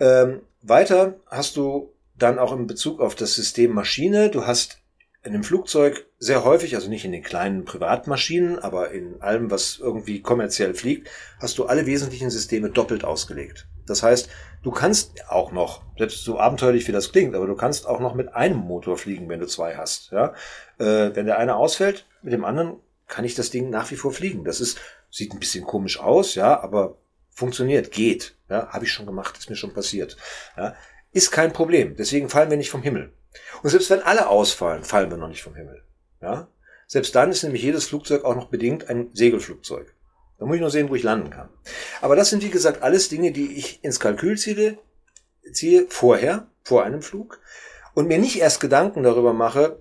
Ähm, 0.00 0.42
weiter 0.60 1.20
hast 1.26 1.56
du 1.56 1.92
dann 2.16 2.40
auch 2.40 2.52
in 2.52 2.66
Bezug 2.66 3.00
auf 3.00 3.14
das 3.14 3.34
System 3.34 3.72
Maschine, 3.72 4.28
du 4.28 4.44
hast 4.44 4.80
in 5.22 5.32
dem 5.32 5.44
Flugzeug 5.44 6.06
sehr 6.18 6.44
häufig, 6.44 6.74
also 6.74 6.88
nicht 6.88 7.04
in 7.04 7.12
den 7.12 7.22
kleinen 7.22 7.64
Privatmaschinen, 7.64 8.58
aber 8.58 8.90
in 8.90 9.20
allem, 9.20 9.50
was 9.50 9.78
irgendwie 9.78 10.20
kommerziell 10.20 10.74
fliegt, 10.74 11.08
hast 11.38 11.58
du 11.58 11.66
alle 11.66 11.86
wesentlichen 11.86 12.30
Systeme 12.30 12.70
doppelt 12.70 13.04
ausgelegt. 13.04 13.68
Das 13.86 14.02
heißt, 14.02 14.28
du 14.62 14.70
kannst 14.70 15.28
auch 15.30 15.52
noch, 15.52 15.82
selbst 15.96 16.24
so 16.24 16.38
abenteuerlich 16.38 16.86
wie 16.88 16.92
das 16.92 17.12
klingt, 17.12 17.34
aber 17.34 17.46
du 17.46 17.54
kannst 17.54 17.86
auch 17.86 18.00
noch 18.00 18.14
mit 18.14 18.34
einem 18.34 18.58
Motor 18.58 18.96
fliegen, 18.96 19.28
wenn 19.28 19.40
du 19.40 19.46
zwei 19.46 19.76
hast. 19.76 20.10
Ja? 20.12 20.34
Äh, 20.78 21.14
wenn 21.14 21.26
der 21.26 21.38
eine 21.38 21.56
ausfällt, 21.56 22.06
mit 22.22 22.32
dem 22.32 22.44
anderen 22.44 22.76
kann 23.06 23.24
ich 23.24 23.34
das 23.34 23.50
Ding 23.50 23.70
nach 23.70 23.90
wie 23.90 23.96
vor 23.96 24.12
fliegen. 24.12 24.44
Das 24.44 24.60
ist, 24.60 24.78
sieht 25.10 25.32
ein 25.32 25.40
bisschen 25.40 25.64
komisch 25.64 25.98
aus, 25.98 26.34
ja, 26.34 26.60
aber 26.60 26.96
funktioniert, 27.30 27.90
geht. 27.90 28.36
Ja, 28.50 28.68
habe 28.68 28.84
ich 28.84 28.92
schon 28.92 29.06
gemacht, 29.06 29.36
ist 29.38 29.50
mir 29.50 29.56
schon 29.56 29.74
passiert. 29.74 30.16
Ja, 30.56 30.74
ist 31.12 31.30
kein 31.30 31.52
Problem. 31.52 31.96
Deswegen 31.96 32.28
fallen 32.28 32.50
wir 32.50 32.56
nicht 32.56 32.70
vom 32.70 32.82
Himmel. 32.82 33.12
Und 33.62 33.70
selbst 33.70 33.90
wenn 33.90 34.02
alle 34.02 34.28
ausfallen, 34.28 34.84
fallen 34.84 35.10
wir 35.10 35.16
noch 35.16 35.28
nicht 35.28 35.42
vom 35.42 35.54
Himmel. 35.54 35.82
Ja? 36.20 36.48
Selbst 36.86 37.14
dann 37.14 37.30
ist 37.30 37.42
nämlich 37.42 37.62
jedes 37.62 37.86
Flugzeug 37.86 38.24
auch 38.24 38.34
noch 38.34 38.48
bedingt 38.48 38.88
ein 38.88 39.10
Segelflugzeug. 39.12 39.94
Da 40.38 40.46
muss 40.46 40.54
ich 40.54 40.60
nur 40.60 40.70
sehen, 40.70 40.88
wo 40.88 40.94
ich 40.94 41.02
landen 41.02 41.30
kann. 41.30 41.48
Aber 42.00 42.16
das 42.16 42.30
sind, 42.30 42.42
wie 42.42 42.50
gesagt, 42.50 42.82
alles 42.82 43.08
Dinge, 43.08 43.32
die 43.32 43.56
ich 43.56 43.82
ins 43.82 44.00
Kalkül 44.00 44.38
ziehe, 44.38 44.78
ziehe 45.52 45.86
vorher, 45.88 46.46
vor 46.62 46.84
einem 46.84 47.02
Flug, 47.02 47.40
und 47.94 48.06
mir 48.06 48.18
nicht 48.18 48.38
erst 48.38 48.60
Gedanken 48.60 49.02
darüber 49.02 49.32
mache, 49.32 49.80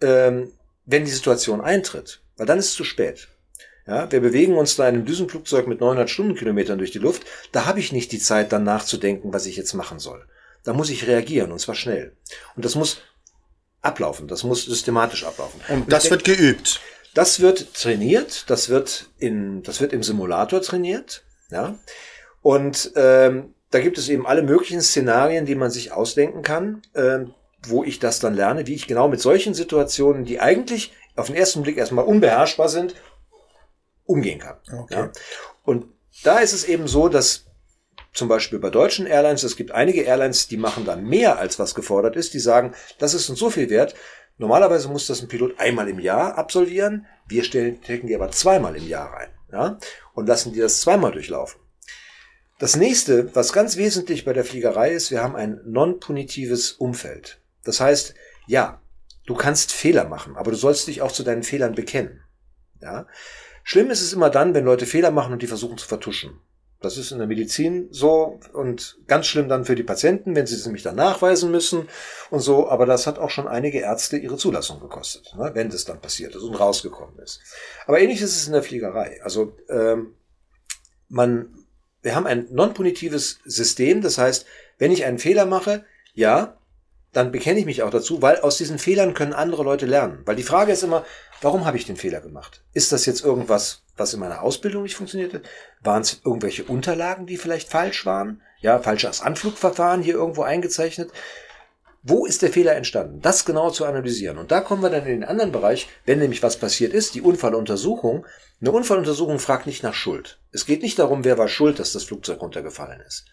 ähm, 0.00 0.52
wenn 0.84 1.04
die 1.04 1.10
Situation 1.10 1.60
eintritt. 1.60 2.22
Weil 2.36 2.46
dann 2.46 2.58
ist 2.58 2.66
es 2.66 2.74
zu 2.74 2.84
spät. 2.84 3.28
Ja, 3.86 4.10
wir 4.10 4.20
bewegen 4.20 4.56
uns 4.56 4.76
da 4.76 4.88
in 4.88 4.96
einem 4.96 5.04
Düsenflugzeug 5.04 5.66
mit 5.66 5.80
900 5.80 6.10
Stundenkilometern 6.10 6.78
durch 6.78 6.90
die 6.90 6.98
Luft. 6.98 7.22
Da 7.52 7.66
habe 7.66 7.80
ich 7.80 7.92
nicht 7.92 8.12
die 8.12 8.18
Zeit, 8.18 8.52
dann 8.52 8.64
nachzudenken, 8.64 9.32
was 9.32 9.46
ich 9.46 9.56
jetzt 9.56 9.74
machen 9.74 9.98
soll. 9.98 10.26
Da 10.64 10.72
muss 10.72 10.90
ich 10.90 11.06
reagieren 11.06 11.52
und 11.52 11.60
zwar 11.60 11.76
schnell. 11.76 12.16
Und 12.56 12.64
das 12.64 12.74
muss 12.74 12.98
ablaufen, 13.82 14.26
das 14.26 14.42
muss 14.42 14.64
systematisch 14.64 15.24
ablaufen. 15.24 15.60
Und 15.68 15.92
das 15.92 16.10
wird 16.10 16.24
geübt. 16.24 16.80
Das 17.16 17.40
wird 17.40 17.72
trainiert, 17.72 18.44
das 18.50 18.68
wird 18.68 19.08
in, 19.16 19.62
das 19.62 19.80
wird 19.80 19.94
im 19.94 20.02
Simulator 20.02 20.60
trainiert, 20.60 21.24
ja. 21.50 21.78
Und 22.42 22.92
ähm, 22.94 23.54
da 23.70 23.80
gibt 23.80 23.96
es 23.96 24.10
eben 24.10 24.26
alle 24.26 24.42
möglichen 24.42 24.82
Szenarien, 24.82 25.46
die 25.46 25.54
man 25.54 25.70
sich 25.70 25.92
ausdenken 25.92 26.42
kann, 26.42 26.82
ähm, 26.94 27.32
wo 27.66 27.82
ich 27.84 28.00
das 28.00 28.20
dann 28.20 28.34
lerne, 28.34 28.66
wie 28.66 28.74
ich 28.74 28.86
genau 28.86 29.08
mit 29.08 29.22
solchen 29.22 29.54
Situationen, 29.54 30.26
die 30.26 30.40
eigentlich 30.40 30.92
auf 31.16 31.28
den 31.28 31.36
ersten 31.36 31.62
Blick 31.62 31.78
erstmal 31.78 32.04
unbeherrschbar 32.04 32.68
sind, 32.68 32.94
umgehen 34.04 34.38
kann. 34.38 34.58
Okay. 34.70 34.94
Ja? 34.94 35.12
Und 35.64 35.86
da 36.22 36.40
ist 36.40 36.52
es 36.52 36.64
eben 36.64 36.86
so, 36.86 37.08
dass 37.08 37.46
zum 38.12 38.28
Beispiel 38.28 38.58
bei 38.58 38.68
deutschen 38.68 39.06
Airlines, 39.06 39.42
es 39.42 39.56
gibt 39.56 39.72
einige 39.72 40.02
Airlines, 40.02 40.48
die 40.48 40.58
machen 40.58 40.84
da 40.84 40.96
mehr 40.96 41.38
als 41.38 41.58
was 41.58 41.74
gefordert 41.74 42.14
ist, 42.14 42.34
die 42.34 42.40
sagen, 42.40 42.74
das 42.98 43.14
ist 43.14 43.30
uns 43.30 43.38
so 43.38 43.48
viel 43.48 43.70
wert. 43.70 43.94
Normalerweise 44.38 44.88
muss 44.88 45.06
das 45.06 45.22
ein 45.22 45.28
Pilot 45.28 45.58
einmal 45.58 45.88
im 45.88 45.98
Jahr 45.98 46.36
absolvieren. 46.36 47.06
Wir 47.26 47.42
stellen, 47.42 47.78
stecken 47.82 48.06
die 48.06 48.14
aber 48.14 48.30
zweimal 48.30 48.76
im 48.76 48.86
Jahr 48.86 49.12
rein, 49.12 49.30
ja, 49.50 49.78
und 50.14 50.26
lassen 50.26 50.52
die 50.52 50.60
das 50.60 50.80
zweimal 50.80 51.12
durchlaufen. 51.12 51.60
Das 52.58 52.76
nächste, 52.76 53.34
was 53.34 53.52
ganz 53.52 53.76
wesentlich 53.76 54.24
bei 54.24 54.32
der 54.32 54.44
Fliegerei 54.44 54.92
ist, 54.92 55.10
wir 55.10 55.22
haben 55.22 55.36
ein 55.36 55.60
non-punitives 55.66 56.72
Umfeld. 56.72 57.40
Das 57.64 57.80
heißt, 57.80 58.14
ja, 58.46 58.80
du 59.26 59.34
kannst 59.34 59.72
Fehler 59.72 60.08
machen, 60.08 60.36
aber 60.36 60.52
du 60.52 60.56
sollst 60.56 60.86
dich 60.86 61.02
auch 61.02 61.12
zu 61.12 61.22
deinen 61.22 61.42
Fehlern 61.42 61.74
bekennen. 61.74 62.22
Ja. 62.80 63.06
Schlimm 63.62 63.90
ist 63.90 64.00
es 64.00 64.12
immer 64.12 64.30
dann, 64.30 64.54
wenn 64.54 64.64
Leute 64.64 64.86
Fehler 64.86 65.10
machen 65.10 65.32
und 65.32 65.42
die 65.42 65.48
versuchen 65.48 65.76
zu 65.76 65.86
vertuschen. 65.86 66.40
Das 66.86 66.96
ist 66.96 67.10
in 67.10 67.18
der 67.18 67.26
Medizin 67.26 67.88
so 67.90 68.38
und 68.52 68.98
ganz 69.08 69.26
schlimm 69.26 69.48
dann 69.48 69.64
für 69.64 69.74
die 69.74 69.82
Patienten, 69.82 70.36
wenn 70.36 70.46
sie 70.46 70.54
es 70.54 70.64
nämlich 70.66 70.84
dann 70.84 70.94
nachweisen 70.94 71.50
müssen 71.50 71.88
und 72.30 72.38
so. 72.38 72.68
Aber 72.68 72.86
das 72.86 73.08
hat 73.08 73.18
auch 73.18 73.30
schon 73.30 73.48
einige 73.48 73.80
Ärzte 73.80 74.16
ihre 74.16 74.36
Zulassung 74.36 74.78
gekostet, 74.78 75.34
ne, 75.36 75.50
wenn 75.54 75.68
das 75.68 75.84
dann 75.84 76.00
passiert 76.00 76.36
ist 76.36 76.42
und 76.42 76.54
rausgekommen 76.54 77.18
ist. 77.18 77.40
Aber 77.86 77.98
ähnlich 77.98 78.22
ist 78.22 78.36
es 78.36 78.46
in 78.46 78.52
der 78.52 78.62
Fliegerei. 78.62 79.20
Also 79.24 79.56
ähm, 79.68 80.14
man, 81.08 81.66
wir 82.02 82.14
haben 82.14 82.26
ein 82.28 82.46
non-punitives 82.52 83.40
System. 83.44 84.00
Das 84.00 84.16
heißt, 84.16 84.46
wenn 84.78 84.92
ich 84.92 85.04
einen 85.04 85.18
Fehler 85.18 85.44
mache, 85.44 85.84
ja, 86.14 86.56
dann 87.12 87.32
bekenne 87.32 87.58
ich 87.58 87.66
mich 87.66 87.82
auch 87.82 87.90
dazu, 87.90 88.22
weil 88.22 88.40
aus 88.40 88.58
diesen 88.58 88.78
Fehlern 88.78 89.12
können 89.12 89.32
andere 89.32 89.64
Leute 89.64 89.86
lernen. 89.86 90.22
Weil 90.24 90.36
die 90.36 90.44
Frage 90.44 90.70
ist 90.70 90.84
immer, 90.84 91.04
warum 91.42 91.64
habe 91.64 91.78
ich 91.78 91.84
den 91.84 91.96
Fehler 91.96 92.20
gemacht? 92.20 92.62
Ist 92.74 92.92
das 92.92 93.06
jetzt 93.06 93.24
irgendwas, 93.24 93.82
was 93.96 94.14
in 94.14 94.20
meiner 94.20 94.42
Ausbildung 94.42 94.82
nicht 94.82 94.96
funktionierte? 94.96 95.42
Waren 95.82 96.02
es 96.02 96.20
irgendwelche 96.24 96.64
Unterlagen, 96.64 97.26
die 97.26 97.36
vielleicht 97.36 97.68
falsch 97.68 98.06
waren? 98.06 98.42
Ja, 98.60 98.78
falsches 98.78 99.20
Anflugverfahren 99.20 100.02
hier 100.02 100.14
irgendwo 100.14 100.42
eingezeichnet? 100.42 101.10
Wo 102.02 102.24
ist 102.24 102.42
der 102.42 102.52
Fehler 102.52 102.76
entstanden? 102.76 103.20
Das 103.20 103.44
genau 103.44 103.70
zu 103.70 103.84
analysieren. 103.84 104.38
Und 104.38 104.52
da 104.52 104.60
kommen 104.60 104.82
wir 104.82 104.90
dann 104.90 105.06
in 105.06 105.20
den 105.20 105.24
anderen 105.24 105.50
Bereich, 105.50 105.88
wenn 106.04 106.20
nämlich 106.20 106.42
was 106.42 106.56
passiert 106.56 106.92
ist, 106.92 107.14
die 107.14 107.20
Unfalluntersuchung. 107.20 108.26
Eine 108.60 108.70
Unfalluntersuchung 108.70 109.40
fragt 109.40 109.66
nicht 109.66 109.82
nach 109.82 109.94
Schuld. 109.94 110.38
Es 110.52 110.66
geht 110.66 110.82
nicht 110.82 110.98
darum, 110.98 111.24
wer 111.24 111.36
war 111.36 111.48
schuld, 111.48 111.80
dass 111.80 111.92
das 111.92 112.04
Flugzeug 112.04 112.40
runtergefallen 112.40 113.00
ist. 113.00 113.26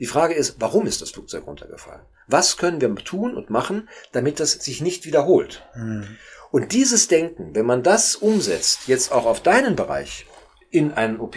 Die 0.00 0.06
Frage 0.06 0.34
ist, 0.34 0.56
warum 0.58 0.86
ist 0.86 1.02
das 1.02 1.10
Flugzeug 1.10 1.46
runtergefallen? 1.46 2.02
Was 2.26 2.56
können 2.56 2.80
wir 2.80 2.94
tun 2.96 3.36
und 3.36 3.50
machen, 3.50 3.88
damit 4.12 4.40
das 4.40 4.52
sich 4.52 4.80
nicht 4.80 5.04
wiederholt? 5.04 5.62
Mhm. 5.74 6.16
Und 6.50 6.72
dieses 6.72 7.08
Denken, 7.08 7.54
wenn 7.54 7.66
man 7.66 7.82
das 7.82 8.16
umsetzt, 8.16 8.88
jetzt 8.88 9.12
auch 9.12 9.26
auf 9.26 9.40
deinen 9.42 9.76
Bereich 9.76 10.26
in 10.70 10.92
einen 10.92 11.20
OP, 11.20 11.36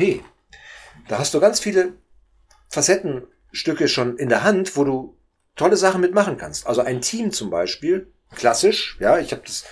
da 1.08 1.20
hast 1.20 1.34
du 1.34 1.39
ganz 1.39 1.60
viele 1.60 1.93
Facettenstücke 2.70 3.88
schon 3.88 4.17
in 4.17 4.29
der 4.29 4.43
Hand, 4.43 4.75
wo 4.75 4.84
du 4.84 5.17
tolle 5.55 5.77
Sachen 5.77 6.01
mitmachen 6.01 6.38
kannst. 6.38 6.65
Also 6.65 6.82
ein 6.82 7.01
Team 7.01 7.32
zum 7.32 7.50
Beispiel, 7.50 8.12
klassisch, 8.36 8.98
ja, 9.00 9.20
ich 9.20 9.32
habe 9.32 9.43
das 9.46 9.63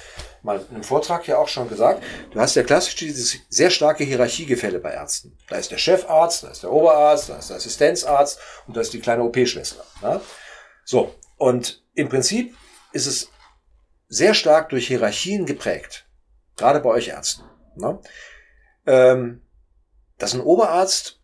mal 0.43 0.59
in 0.69 0.75
einem 0.75 0.83
Vortrag 0.83 1.27
ja 1.27 1.37
auch 1.37 1.47
schon 1.47 1.69
gesagt, 1.69 2.03
du 2.31 2.39
hast 2.39 2.55
ja 2.55 2.63
klassisch 2.63 2.95
dieses 2.95 3.37
sehr 3.49 3.69
starke 3.69 4.03
Hierarchiegefälle 4.03 4.79
bei 4.79 4.91
Ärzten. 4.91 5.37
Da 5.49 5.57
ist 5.57 5.71
der 5.71 5.77
Chefarzt, 5.77 6.43
da 6.43 6.49
ist 6.49 6.63
der 6.63 6.71
Oberarzt, 6.71 7.29
da 7.29 7.37
ist 7.37 7.49
der 7.49 7.57
Assistenzarzt 7.57 8.39
und 8.67 8.75
da 8.75 8.81
ist 8.81 8.93
die 8.93 8.99
kleine 8.99 9.23
OP-Schwester. 9.23 9.83
Ja? 10.01 10.21
So, 10.85 11.15
und 11.37 11.83
im 11.93 12.09
Prinzip 12.09 12.55
ist 12.91 13.07
es 13.07 13.29
sehr 14.11 14.33
stark 14.33 14.69
durch 14.69 14.87
Hierarchien 14.87 15.45
geprägt. 15.45 16.05
Gerade 16.57 16.81
bei 16.81 16.89
euch 16.89 17.07
Ärzten. 17.07 17.43
Ne? 17.75 17.99
Ähm, 18.85 19.41
dass 20.17 20.33
ein 20.33 20.41
Oberarzt 20.41 21.21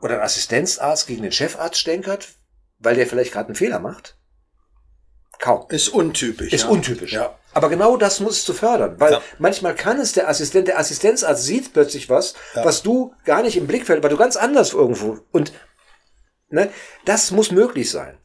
oder 0.00 0.14
ein 0.14 0.22
Assistenzarzt 0.22 1.08
gegen 1.08 1.22
den 1.22 1.32
Chefarzt 1.32 1.78
stänkert, 1.78 2.28
weil 2.78 2.94
der 2.94 3.06
vielleicht 3.06 3.32
gerade 3.32 3.48
einen 3.48 3.56
Fehler 3.56 3.80
macht. 3.80 4.16
Kaum. 5.40 5.66
Ist 5.70 5.88
untypisch. 5.88 6.52
Ist 6.52 6.64
ja. 6.64 6.68
untypisch. 6.68 7.12
Ja. 7.12 7.36
Aber 7.52 7.68
genau 7.68 7.96
das 7.96 8.20
musst 8.20 8.48
du 8.48 8.52
fördern, 8.52 9.00
weil 9.00 9.14
ja. 9.14 9.22
manchmal 9.38 9.74
kann 9.74 9.98
es 9.98 10.12
der 10.12 10.28
Assistent, 10.28 10.68
der 10.68 10.78
Assistenzarzt 10.78 11.44
sieht 11.44 11.72
plötzlich 11.72 12.08
was, 12.08 12.34
ja. 12.54 12.64
was 12.64 12.82
du 12.82 13.12
gar 13.24 13.42
nicht 13.42 13.56
im 13.56 13.66
Blickfeld, 13.66 14.04
weil 14.04 14.10
du 14.10 14.16
ganz 14.16 14.36
anders 14.36 14.72
irgendwo 14.72 15.18
und 15.32 15.52
ne, 16.48 16.70
das 17.06 17.32
muss 17.32 17.50
möglich 17.50 17.90
sein. 17.90 18.18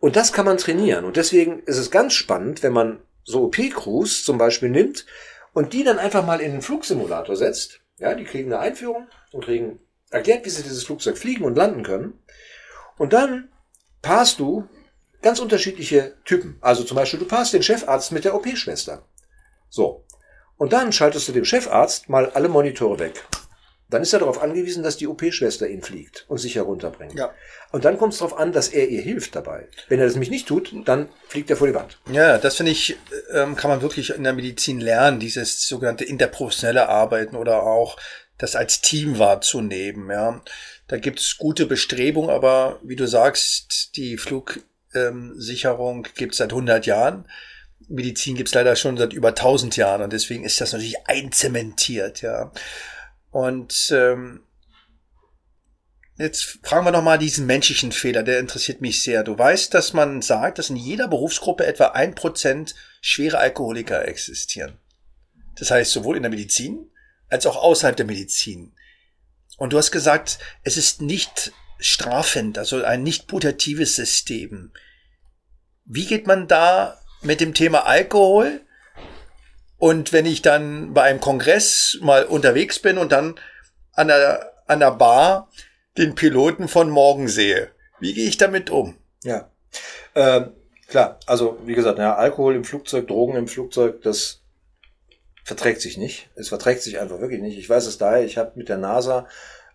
Und 0.00 0.16
das 0.16 0.32
kann 0.32 0.44
man 0.44 0.58
trainieren. 0.58 1.06
Und 1.06 1.16
deswegen 1.16 1.60
ist 1.60 1.78
es 1.78 1.90
ganz 1.90 2.12
spannend, 2.12 2.62
wenn 2.62 2.72
man 2.72 3.02
so 3.28 3.44
OP-Crews 3.44 4.24
zum 4.24 4.38
Beispiel 4.38 4.70
nimmt 4.70 5.04
und 5.52 5.72
die 5.74 5.84
dann 5.84 5.98
einfach 5.98 6.24
mal 6.24 6.40
in 6.40 6.52
den 6.52 6.62
Flugsimulator 6.62 7.36
setzt. 7.36 7.80
Ja, 7.98 8.14
die 8.14 8.24
kriegen 8.24 8.52
eine 8.52 8.60
Einführung 8.60 9.06
und 9.32 9.44
kriegen 9.44 9.80
erklärt, 10.10 10.46
wie 10.46 10.50
sie 10.50 10.62
dieses 10.62 10.84
Flugzeug 10.84 11.18
fliegen 11.18 11.44
und 11.44 11.56
landen 11.56 11.82
können. 11.82 12.18
Und 12.96 13.12
dann 13.12 13.50
paarst 14.00 14.38
du 14.38 14.66
ganz 15.20 15.40
unterschiedliche 15.40 16.16
Typen. 16.24 16.56
Also 16.60 16.84
zum 16.84 16.96
Beispiel, 16.96 17.18
du 17.18 17.26
paarst 17.26 17.52
den 17.52 17.62
Chefarzt 17.62 18.12
mit 18.12 18.24
der 18.24 18.34
OP-Schwester. 18.34 19.02
So. 19.68 20.04
Und 20.56 20.72
dann 20.72 20.92
schaltest 20.92 21.28
du 21.28 21.32
dem 21.32 21.44
Chefarzt 21.44 22.08
mal 22.08 22.30
alle 22.30 22.48
Monitore 22.48 22.98
weg. 22.98 23.24
Dann 23.90 24.02
ist 24.02 24.12
er 24.12 24.18
darauf 24.18 24.42
angewiesen, 24.42 24.82
dass 24.82 24.98
die 24.98 25.06
OP-Schwester 25.06 25.66
ihn 25.66 25.82
fliegt 25.82 26.26
und 26.28 26.36
sich 26.38 26.56
herunterbringt. 26.56 27.14
Ja. 27.14 27.32
Und 27.72 27.86
dann 27.86 27.96
kommt 27.96 28.12
es 28.12 28.18
darauf 28.18 28.38
an, 28.38 28.52
dass 28.52 28.68
er 28.68 28.88
ihr 28.88 29.00
hilft 29.00 29.34
dabei. 29.34 29.66
Wenn 29.88 29.98
er 29.98 30.04
das 30.04 30.14
nämlich 30.14 30.30
nicht 30.30 30.46
tut, 30.46 30.74
dann 30.84 31.08
fliegt 31.28 31.48
er 31.48 31.56
vor 31.56 31.66
die 31.66 31.74
Wand. 31.74 31.98
Ja, 32.12 32.36
das 32.36 32.56
finde 32.56 32.72
ich, 32.72 32.96
ähm, 33.32 33.56
kann 33.56 33.70
man 33.70 33.80
wirklich 33.80 34.10
in 34.10 34.24
der 34.24 34.34
Medizin 34.34 34.80
lernen, 34.80 35.20
dieses 35.20 35.66
sogenannte 35.66 36.04
interprofessionelle 36.04 36.88
Arbeiten 36.88 37.34
oder 37.34 37.62
auch 37.62 37.96
das 38.36 38.56
als 38.56 38.82
Team 38.82 39.18
wahrzunehmen. 39.18 40.10
Ja, 40.10 40.42
da 40.86 40.98
gibt 40.98 41.20
es 41.20 41.38
gute 41.38 41.66
Bestrebungen, 41.66 42.30
aber 42.30 42.80
wie 42.82 42.96
du 42.96 43.06
sagst, 43.06 43.96
die 43.96 44.18
Flugsicherung 44.18 46.04
ähm, 46.04 46.12
gibt 46.14 46.32
es 46.32 46.38
seit 46.38 46.52
100 46.52 46.86
Jahren. 46.86 47.26
Medizin 47.88 48.34
gibt 48.34 48.48
es 48.48 48.54
leider 48.54 48.76
schon 48.76 48.98
seit 48.98 49.14
über 49.14 49.28
1000 49.28 49.76
Jahren 49.76 50.02
und 50.02 50.12
deswegen 50.12 50.44
ist 50.44 50.60
das 50.60 50.72
natürlich 50.72 51.06
einzementiert. 51.06 52.20
Ja. 52.20 52.52
Und 53.30 53.90
ähm, 53.92 54.44
jetzt 56.16 56.58
fragen 56.62 56.86
wir 56.86 56.90
noch 56.92 57.02
mal 57.02 57.18
diesen 57.18 57.46
menschlichen 57.46 57.92
Fehler, 57.92 58.22
der 58.22 58.40
interessiert 58.40 58.80
mich 58.80 59.02
sehr. 59.02 59.22
Du 59.22 59.38
weißt, 59.38 59.72
dass 59.74 59.92
man 59.92 60.22
sagt, 60.22 60.58
dass 60.58 60.70
in 60.70 60.76
jeder 60.76 61.08
Berufsgruppe 61.08 61.66
etwa 61.66 61.88
ein 61.88 62.14
Prozent 62.14 62.74
schwere 63.00 63.38
Alkoholiker 63.38 64.06
existieren. 64.06 64.78
Das 65.56 65.70
heißt, 65.70 65.92
sowohl 65.92 66.16
in 66.16 66.22
der 66.22 66.30
Medizin 66.30 66.90
als 67.28 67.46
auch 67.46 67.56
außerhalb 67.56 67.96
der 67.96 68.06
Medizin. 68.06 68.74
Und 69.58 69.72
du 69.72 69.78
hast 69.78 69.90
gesagt, 69.90 70.38
es 70.62 70.76
ist 70.76 71.02
nicht 71.02 71.52
strafend, 71.78 72.58
also 72.58 72.82
ein 72.82 73.02
nicht 73.02 73.26
putatives 73.26 73.96
System. 73.96 74.72
Wie 75.84 76.06
geht 76.06 76.26
man 76.26 76.48
da 76.48 77.00
mit 77.22 77.40
dem 77.40 77.54
Thema 77.54 77.86
Alkohol 77.86 78.60
und 79.78 80.12
wenn 80.12 80.26
ich 80.26 80.42
dann 80.42 80.92
bei 80.92 81.02
einem 81.02 81.20
Kongress 81.20 81.98
mal 82.00 82.24
unterwegs 82.24 82.80
bin 82.80 82.98
und 82.98 83.12
dann 83.12 83.36
an 83.92 84.08
der, 84.08 84.52
an 84.66 84.80
der 84.80 84.90
Bar 84.92 85.50
den 85.96 86.14
Piloten 86.14 86.68
von 86.68 86.90
morgen 86.90 87.28
sehe, 87.28 87.70
wie 88.00 88.12
gehe 88.12 88.28
ich 88.28 88.36
damit 88.36 88.70
um? 88.70 88.96
Ja, 89.22 89.50
ähm, 90.14 90.52
klar. 90.88 91.18
Also 91.26 91.58
wie 91.64 91.74
gesagt, 91.74 91.98
ja, 91.98 92.16
Alkohol 92.16 92.54
im 92.56 92.64
Flugzeug, 92.64 93.08
Drogen 93.08 93.36
im 93.36 93.48
Flugzeug, 93.48 94.02
das 94.02 94.42
verträgt 95.44 95.80
sich 95.80 95.96
nicht. 95.96 96.28
Es 96.34 96.48
verträgt 96.48 96.82
sich 96.82 96.98
einfach 96.98 97.20
wirklich 97.20 97.40
nicht. 97.40 97.58
Ich 97.58 97.70
weiß 97.70 97.86
es 97.86 97.98
daher. 97.98 98.24
Ich 98.24 98.36
habe 98.36 98.52
mit 98.56 98.68
der 98.68 98.78
NASA 98.78 99.26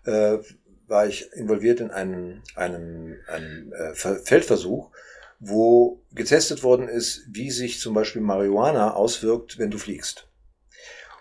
äh, 0.05 0.37
war 0.87 1.07
ich 1.07 1.31
involviert 1.33 1.79
in 1.79 1.91
einem, 1.91 2.43
einem, 2.55 3.19
einem 3.27 3.73
äh, 3.73 3.93
Feldversuch 3.95 4.91
wo 5.45 6.01
getestet 6.13 6.63
worden 6.63 6.87
ist, 6.87 7.23
wie 7.29 7.51
sich 7.51 7.79
zum 7.79 7.93
Beispiel 7.93 8.21
Marihuana 8.21 8.93
auswirkt, 8.93 9.59
wenn 9.59 9.71
du 9.71 9.77
fliegst. 9.77 10.27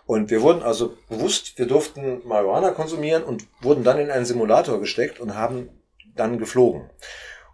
Und 0.06 0.30
wir 0.30 0.42
wurden 0.42 0.62
also 0.62 0.96
bewusst, 1.08 1.58
wir 1.58 1.66
durften 1.66 2.26
Marihuana 2.26 2.70
konsumieren 2.70 3.22
und 3.22 3.46
wurden 3.60 3.84
dann 3.84 3.98
in 3.98 4.10
einen 4.10 4.24
Simulator 4.24 4.80
gesteckt 4.80 5.20
und 5.20 5.34
haben 5.34 5.70
dann 6.14 6.38
geflogen. 6.38 6.90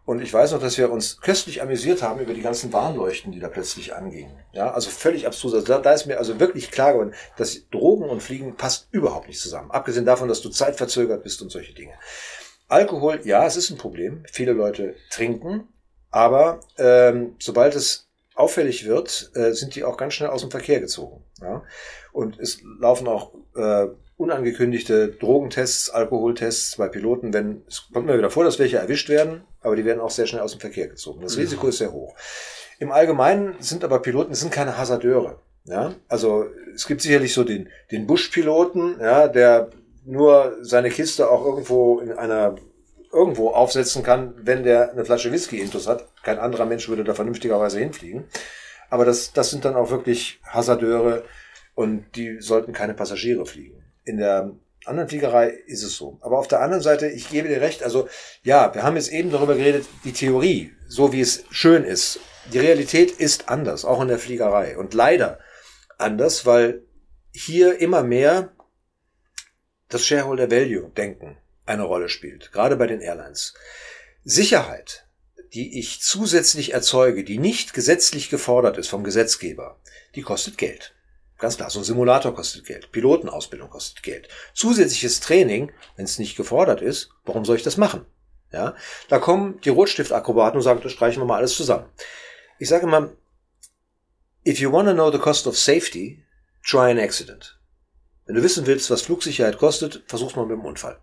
Und 0.04 0.22
ich 0.22 0.32
weiß 0.32 0.52
noch, 0.52 0.60
dass 0.60 0.78
wir 0.78 0.90
uns 0.90 1.20
köstlich 1.20 1.60
amüsiert 1.60 2.02
haben 2.02 2.20
über 2.20 2.32
die 2.32 2.40
ganzen 2.40 2.72
Warnleuchten, 2.72 3.30
die 3.30 3.40
da 3.40 3.48
plötzlich 3.48 3.94
angingen. 3.94 4.32
Ja, 4.52 4.72
also 4.72 4.88
völlig 4.88 5.26
abstrus. 5.26 5.52
Also 5.52 5.66
da, 5.66 5.78
da 5.80 5.92
ist 5.92 6.06
mir 6.06 6.16
also 6.16 6.40
wirklich 6.40 6.70
klar 6.70 6.92
geworden, 6.92 7.14
dass 7.36 7.68
Drogen 7.68 8.08
und 8.08 8.22
Fliegen 8.22 8.56
passt 8.56 8.88
überhaupt 8.90 9.28
nicht 9.28 9.38
zusammen. 9.38 9.70
Abgesehen 9.70 10.06
davon, 10.06 10.28
dass 10.28 10.40
du 10.40 10.48
zeitverzögert 10.48 11.22
bist 11.22 11.42
und 11.42 11.50
solche 11.50 11.74
Dinge. 11.74 11.92
Alkohol, 12.68 13.20
ja, 13.24 13.44
es 13.44 13.56
ist 13.56 13.68
ein 13.68 13.76
Problem. 13.76 14.24
Viele 14.32 14.52
Leute 14.52 14.94
trinken, 15.10 15.68
aber 16.10 16.60
ähm, 16.78 17.34
sobald 17.38 17.74
es 17.74 18.08
auffällig 18.34 18.86
wird, 18.86 19.30
äh, 19.34 19.52
sind 19.52 19.74
die 19.74 19.84
auch 19.84 19.96
ganz 19.96 20.14
schnell 20.14 20.30
aus 20.30 20.42
dem 20.42 20.50
Verkehr 20.50 20.80
gezogen. 20.80 21.22
Ja? 21.40 21.62
Und 22.12 22.38
es 22.38 22.60
laufen 22.80 23.08
auch 23.08 23.32
äh, 23.56 23.88
unangekündigte 24.16 25.08
Drogentests, 25.08 25.90
Alkoholtests 25.90 26.76
bei 26.76 26.88
Piloten, 26.88 27.32
wenn 27.32 27.62
es 27.68 27.88
kommt 27.92 28.08
immer 28.08 28.18
wieder 28.18 28.30
vor, 28.30 28.44
dass 28.44 28.58
welche 28.58 28.78
erwischt 28.78 29.08
werden, 29.08 29.42
aber 29.60 29.76
die 29.76 29.84
werden 29.84 30.00
auch 30.00 30.10
sehr 30.10 30.26
schnell 30.26 30.42
aus 30.42 30.52
dem 30.52 30.60
Verkehr 30.60 30.88
gezogen. 30.88 31.20
Das 31.22 31.36
mhm. 31.36 31.42
Risiko 31.42 31.68
ist 31.68 31.78
sehr 31.78 31.92
hoch. 31.92 32.14
Im 32.78 32.92
Allgemeinen 32.92 33.56
sind 33.60 33.84
aber 33.84 34.00
Piloten 34.00 34.34
sind 34.34 34.52
keine 34.52 34.78
Hasardeure. 34.78 35.40
Ja, 35.64 35.94
also 36.08 36.46
es 36.74 36.86
gibt 36.86 37.02
sicherlich 37.02 37.34
so 37.34 37.44
den 37.44 37.68
den 37.90 38.06
Busch-Piloten, 38.06 38.96
ja, 39.00 39.28
der 39.28 39.70
nur 40.04 40.56
seine 40.62 40.88
Kiste 40.88 41.30
auch 41.30 41.44
irgendwo 41.44 42.00
in 42.00 42.12
einer 42.12 42.56
irgendwo 43.12 43.50
aufsetzen 43.50 44.02
kann, 44.02 44.34
wenn 44.38 44.64
der 44.64 44.92
eine 44.92 45.04
Flasche 45.04 45.32
Whisky 45.32 45.60
intus 45.60 45.86
hat. 45.86 46.06
Kein 46.22 46.38
anderer 46.38 46.66
Mensch 46.66 46.88
würde 46.88 47.04
da 47.04 47.14
vernünftigerweise 47.14 47.78
hinfliegen. 47.78 48.24
Aber 48.90 49.04
das, 49.04 49.32
das 49.32 49.50
sind 49.50 49.64
dann 49.64 49.76
auch 49.76 49.90
wirklich 49.90 50.40
Hasardeure 50.44 51.24
und 51.74 52.16
die 52.16 52.40
sollten 52.40 52.72
keine 52.72 52.94
Passagiere 52.94 53.46
fliegen. 53.46 53.84
In 54.04 54.18
der 54.18 54.52
anderen 54.84 55.08
Fliegerei 55.08 55.48
ist 55.66 55.82
es 55.82 55.96
so. 55.96 56.18
Aber 56.22 56.38
auf 56.38 56.48
der 56.48 56.60
anderen 56.60 56.82
Seite, 56.82 57.08
ich 57.08 57.28
gebe 57.28 57.48
dir 57.48 57.60
recht, 57.60 57.82
also 57.82 58.08
ja, 58.42 58.74
wir 58.74 58.82
haben 58.82 58.96
jetzt 58.96 59.12
eben 59.12 59.30
darüber 59.30 59.54
geredet, 59.54 59.86
die 60.04 60.12
Theorie, 60.12 60.72
so 60.86 61.12
wie 61.12 61.20
es 61.20 61.44
schön 61.50 61.84
ist. 61.84 62.20
Die 62.52 62.58
Realität 62.58 63.10
ist 63.10 63.48
anders, 63.48 63.84
auch 63.84 64.00
in 64.00 64.08
der 64.08 64.18
Fliegerei. 64.18 64.78
Und 64.78 64.94
leider 64.94 65.38
anders, 65.98 66.46
weil 66.46 66.82
hier 67.32 67.80
immer 67.80 68.02
mehr 68.02 68.52
das 69.88 70.06
Shareholder 70.06 70.50
Value 70.50 70.90
denken 70.90 71.36
eine 71.68 71.84
Rolle 71.84 72.08
spielt, 72.08 72.52
gerade 72.52 72.76
bei 72.76 72.86
den 72.86 73.00
Airlines. 73.00 73.54
Sicherheit, 74.24 75.06
die 75.52 75.78
ich 75.78 76.00
zusätzlich 76.00 76.72
erzeuge, 76.74 77.24
die 77.24 77.38
nicht 77.38 77.72
gesetzlich 77.72 78.30
gefordert 78.30 78.76
ist 78.78 78.88
vom 78.88 79.04
Gesetzgeber, 79.04 79.78
die 80.14 80.22
kostet 80.22 80.58
Geld. 80.58 80.94
Ganz 81.38 81.56
klar, 81.56 81.70
so 81.70 81.78
ein 81.78 81.84
Simulator 81.84 82.34
kostet 82.34 82.66
Geld, 82.66 82.90
Pilotenausbildung 82.90 83.70
kostet 83.70 84.02
Geld. 84.02 84.28
Zusätzliches 84.54 85.20
Training, 85.20 85.72
wenn 85.96 86.04
es 86.04 86.18
nicht 86.18 86.36
gefordert 86.36 86.82
ist, 86.82 87.10
warum 87.24 87.44
soll 87.44 87.56
ich 87.56 87.62
das 87.62 87.76
machen? 87.76 88.04
Ja, 88.52 88.74
da 89.08 89.18
kommen 89.18 89.60
die 89.60 89.68
Rotstiftakrobaten 89.68 90.56
und 90.56 90.62
sagen, 90.62 90.80
das 90.82 90.92
streichen 90.92 91.20
wir 91.22 91.26
mal 91.26 91.36
alles 91.36 91.54
zusammen. 91.54 91.88
Ich 92.58 92.68
sage 92.68 92.86
mal, 92.86 93.16
if 94.46 94.58
you 94.58 94.72
want 94.72 94.88
to 94.88 94.94
know 94.94 95.12
the 95.12 95.18
cost 95.18 95.46
of 95.46 95.56
safety, 95.56 96.24
try 96.66 96.90
an 96.90 96.98
accident. 96.98 97.60
Wenn 98.24 98.34
du 98.34 98.42
wissen 98.42 98.66
willst, 98.66 98.90
was 98.90 99.02
Flugsicherheit 99.02 99.58
kostet, 99.58 100.02
versuch's 100.06 100.34
mal 100.34 100.46
mit 100.46 100.58
dem 100.58 100.64
Unfall. 100.64 100.98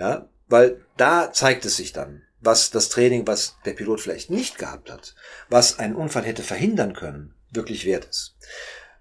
Ja, 0.00 0.30
weil 0.48 0.80
da 0.96 1.30
zeigt 1.30 1.66
es 1.66 1.76
sich 1.76 1.92
dann, 1.92 2.22
was 2.40 2.70
das 2.70 2.88
Training, 2.88 3.26
was 3.26 3.56
der 3.66 3.74
Pilot 3.74 4.00
vielleicht 4.00 4.30
nicht 4.30 4.56
gehabt 4.56 4.90
hat, 4.90 5.14
was 5.50 5.78
einen 5.78 5.94
Unfall 5.94 6.24
hätte 6.24 6.42
verhindern 6.42 6.94
können, 6.94 7.34
wirklich 7.52 7.84
wert 7.84 8.06
ist. 8.06 8.34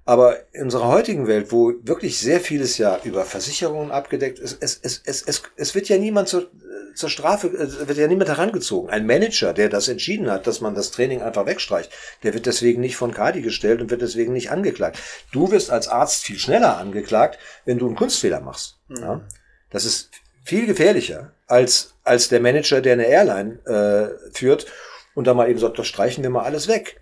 Aber 0.04 0.54
in 0.54 0.64
unserer 0.64 0.90
heutigen 0.90 1.28
Welt, 1.28 1.54
wo 1.54 1.74
wirklich 1.84 2.20
sehr 2.20 2.42
vieles 2.42 2.78
ja 2.78 3.00
über 3.04 3.24
Versicherungen 3.24 3.92
abgedeckt 3.92 4.40
ist, 4.40 4.58
es, 4.60 4.78
es, 4.82 5.02
es, 5.06 5.22
es, 5.22 5.44
es 5.56 5.74
wird 5.74 5.88
ja 5.88 5.98
niemand 5.98 6.28
zur, 6.28 6.50
zur 6.96 7.10
Strafe, 7.10 7.48
es 7.48 7.88
wird 7.88 7.98
ja 7.98 8.08
niemand 8.08 8.30
herangezogen. 8.30 8.90
Ein 8.90 9.06
Manager, 9.06 9.54
der 9.54 9.70
das 9.70 9.88
entschieden 9.88 10.30
hat, 10.30 10.48
dass 10.48 10.60
man 10.60 10.76
das 10.76 10.92
Training 10.92 11.22
einfach 11.22 11.46
wegstreicht, 11.46 11.92
der 12.24 12.34
wird 12.34 12.46
deswegen 12.46 12.82
nicht 12.82 12.98
von 12.98 13.14
Kadi 13.14 13.42
gestellt 13.42 13.80
und 13.80 13.90
wird 13.90 14.02
deswegen 14.02 14.34
nicht 14.34 14.52
angeklagt. 14.52 15.00
Du 15.32 15.50
wirst 15.52 15.70
als 15.70 15.88
Arzt 15.88 16.24
viel 16.24 16.40
schneller 16.40 16.78
angeklagt, 16.78 17.40
wenn 17.64 17.78
du 17.78 17.86
einen 17.86 17.96
Kunstfehler 17.96 18.42
machst. 18.42 18.80
Mhm. 18.90 18.98
Ja? 18.98 19.22
Das 19.70 19.86
ist 19.86 20.10
viel 20.50 20.66
gefährlicher 20.66 21.32
als, 21.46 21.94
als 22.04 22.28
der 22.28 22.40
Manager, 22.40 22.82
der 22.82 22.94
eine 22.94 23.06
Airline 23.06 23.60
äh, 23.66 24.34
führt 24.36 24.66
und 25.14 25.28
da 25.28 25.36
mal 25.36 25.50
eben 25.50 25.60
sagt, 25.60 25.78
das 25.78 25.88
streichen 25.88 26.24
wir 26.24 26.32
mal 26.32 26.44
alles 26.44 26.68
weg. 26.68 27.00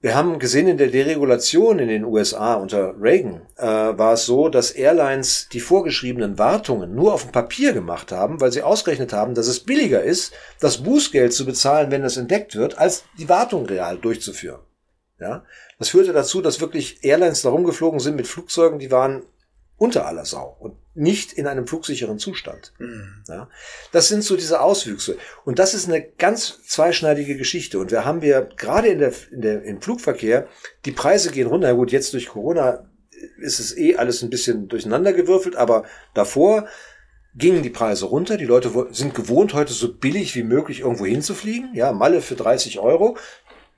Wir 0.00 0.14
haben 0.14 0.38
gesehen 0.38 0.68
in 0.68 0.76
der 0.76 0.88
Deregulation 0.88 1.78
in 1.78 1.88
den 1.88 2.04
USA 2.04 2.54
unter 2.54 2.94
Reagan 3.00 3.40
äh, 3.56 3.64
war 3.64 4.12
es 4.12 4.26
so, 4.26 4.50
dass 4.50 4.72
Airlines 4.72 5.48
die 5.52 5.60
vorgeschriebenen 5.60 6.38
Wartungen 6.38 6.94
nur 6.94 7.14
auf 7.14 7.22
dem 7.22 7.32
Papier 7.32 7.72
gemacht 7.72 8.12
haben, 8.12 8.42
weil 8.42 8.52
sie 8.52 8.62
ausgerechnet 8.62 9.14
haben, 9.14 9.34
dass 9.34 9.46
es 9.46 9.60
billiger 9.60 10.02
ist, 10.02 10.34
das 10.60 10.82
Bußgeld 10.82 11.32
zu 11.32 11.46
bezahlen, 11.46 11.90
wenn 11.90 12.04
es 12.04 12.18
entdeckt 12.18 12.56
wird, 12.56 12.76
als 12.76 13.04
die 13.18 13.30
Wartung 13.30 13.64
real 13.64 13.96
durchzuführen. 13.96 14.60
Ja, 15.18 15.44
das 15.78 15.88
führte 15.88 16.12
dazu, 16.12 16.42
dass 16.42 16.60
wirklich 16.60 17.02
Airlines 17.02 17.40
darum 17.40 17.64
geflogen 17.64 18.00
sind 18.00 18.16
mit 18.16 18.26
Flugzeugen, 18.26 18.78
die 18.78 18.90
waren 18.90 19.22
unter 19.78 20.06
aller 20.06 20.24
Sau 20.24 20.56
und 20.58 20.76
nicht 20.94 21.32
in 21.34 21.46
einem 21.46 21.66
flugsicheren 21.66 22.18
Zustand. 22.18 22.72
Mhm. 22.78 23.22
Ja, 23.28 23.50
das 23.92 24.08
sind 24.08 24.24
so 24.24 24.36
diese 24.36 24.60
Auswüchse. 24.60 25.18
Und 25.44 25.58
das 25.58 25.74
ist 25.74 25.88
eine 25.88 26.02
ganz 26.02 26.62
zweischneidige 26.66 27.36
Geschichte. 27.36 27.78
Und 27.78 27.90
wir 27.90 28.04
haben 28.04 28.22
wir 28.22 28.48
gerade 28.56 28.88
in 28.88 28.98
der, 28.98 29.12
in 29.30 29.42
der, 29.42 29.62
im 29.64 29.82
Flugverkehr, 29.82 30.48
die 30.86 30.92
Preise 30.92 31.30
gehen 31.30 31.48
runter. 31.48 31.68
Ja 31.68 31.74
gut, 31.74 31.92
jetzt 31.92 32.14
durch 32.14 32.28
Corona 32.28 32.90
ist 33.38 33.60
es 33.60 33.76
eh 33.76 33.96
alles 33.96 34.22
ein 34.22 34.30
bisschen 34.30 34.68
durcheinandergewürfelt, 34.68 35.56
aber 35.56 35.84
davor 36.14 36.66
gingen 37.34 37.62
die 37.62 37.70
Preise 37.70 38.06
runter. 38.06 38.38
Die 38.38 38.46
Leute 38.46 38.88
sind 38.92 39.14
gewohnt, 39.14 39.52
heute 39.52 39.74
so 39.74 39.94
billig 39.94 40.34
wie 40.34 40.42
möglich 40.42 40.80
irgendwo 40.80 41.04
hinzufliegen. 41.04 41.74
Ja, 41.74 41.92
Malle 41.92 42.22
für 42.22 42.34
30 42.34 42.78
Euro. 42.78 43.18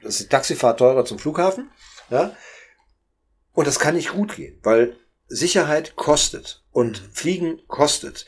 Das 0.03 0.15
ist 0.15 0.25
die 0.25 0.29
Taxifahrt 0.29 0.79
teurer 0.79 1.05
zum 1.05 1.19
Flughafen. 1.19 1.71
Ja. 2.11 2.33
Und 3.53 3.67
das 3.67 3.81
kann 3.81 3.97
nicht 3.97 4.13
gut 4.13 4.37
gehen, 4.37 4.61
weil 4.63 4.95
Sicherheit 5.29 5.97
kostet 5.97 6.63
und 6.73 7.01
Fliegen 7.13 7.61
kostet. 7.69 8.27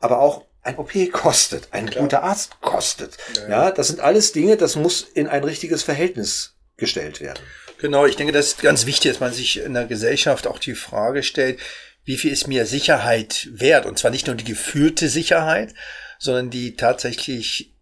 aber 0.00 0.20
auch 0.20 0.44
ein 0.62 0.76
OP 0.78 0.92
kostet, 1.12 1.68
ein 1.72 1.90
Klar. 1.90 2.02
guter 2.04 2.22
Arzt 2.22 2.60
kostet. 2.60 3.16
Ja, 3.36 3.48
ja, 3.48 3.70
das 3.70 3.88
sind 3.88 4.00
alles 4.00 4.32
Dinge, 4.32 4.56
das 4.56 4.76
muss 4.76 5.02
in 5.02 5.26
ein 5.28 5.44
richtiges 5.44 5.82
Verhältnis 5.82 6.56
gestellt 6.76 7.20
werden. 7.20 7.42
Genau, 7.78 8.06
ich 8.06 8.16
denke, 8.16 8.32
das 8.32 8.46
ist 8.48 8.62
ganz 8.62 8.86
wichtig, 8.86 9.12
dass 9.12 9.20
man 9.20 9.32
sich 9.32 9.58
in 9.58 9.74
der 9.74 9.84
Gesellschaft 9.86 10.46
auch 10.46 10.58
die 10.58 10.74
Frage 10.74 11.22
stellt, 11.22 11.58
wie 12.04 12.16
viel 12.16 12.32
ist 12.32 12.48
mir 12.48 12.66
Sicherheit 12.66 13.48
wert? 13.50 13.86
Und 13.86 13.98
zwar 13.98 14.10
nicht 14.10 14.26
nur 14.26 14.36
die 14.36 14.44
gefühlte 14.44 15.08
Sicherheit, 15.08 15.74
sondern 16.18 16.50
die 16.50 16.76
tatsächlich 16.76 17.74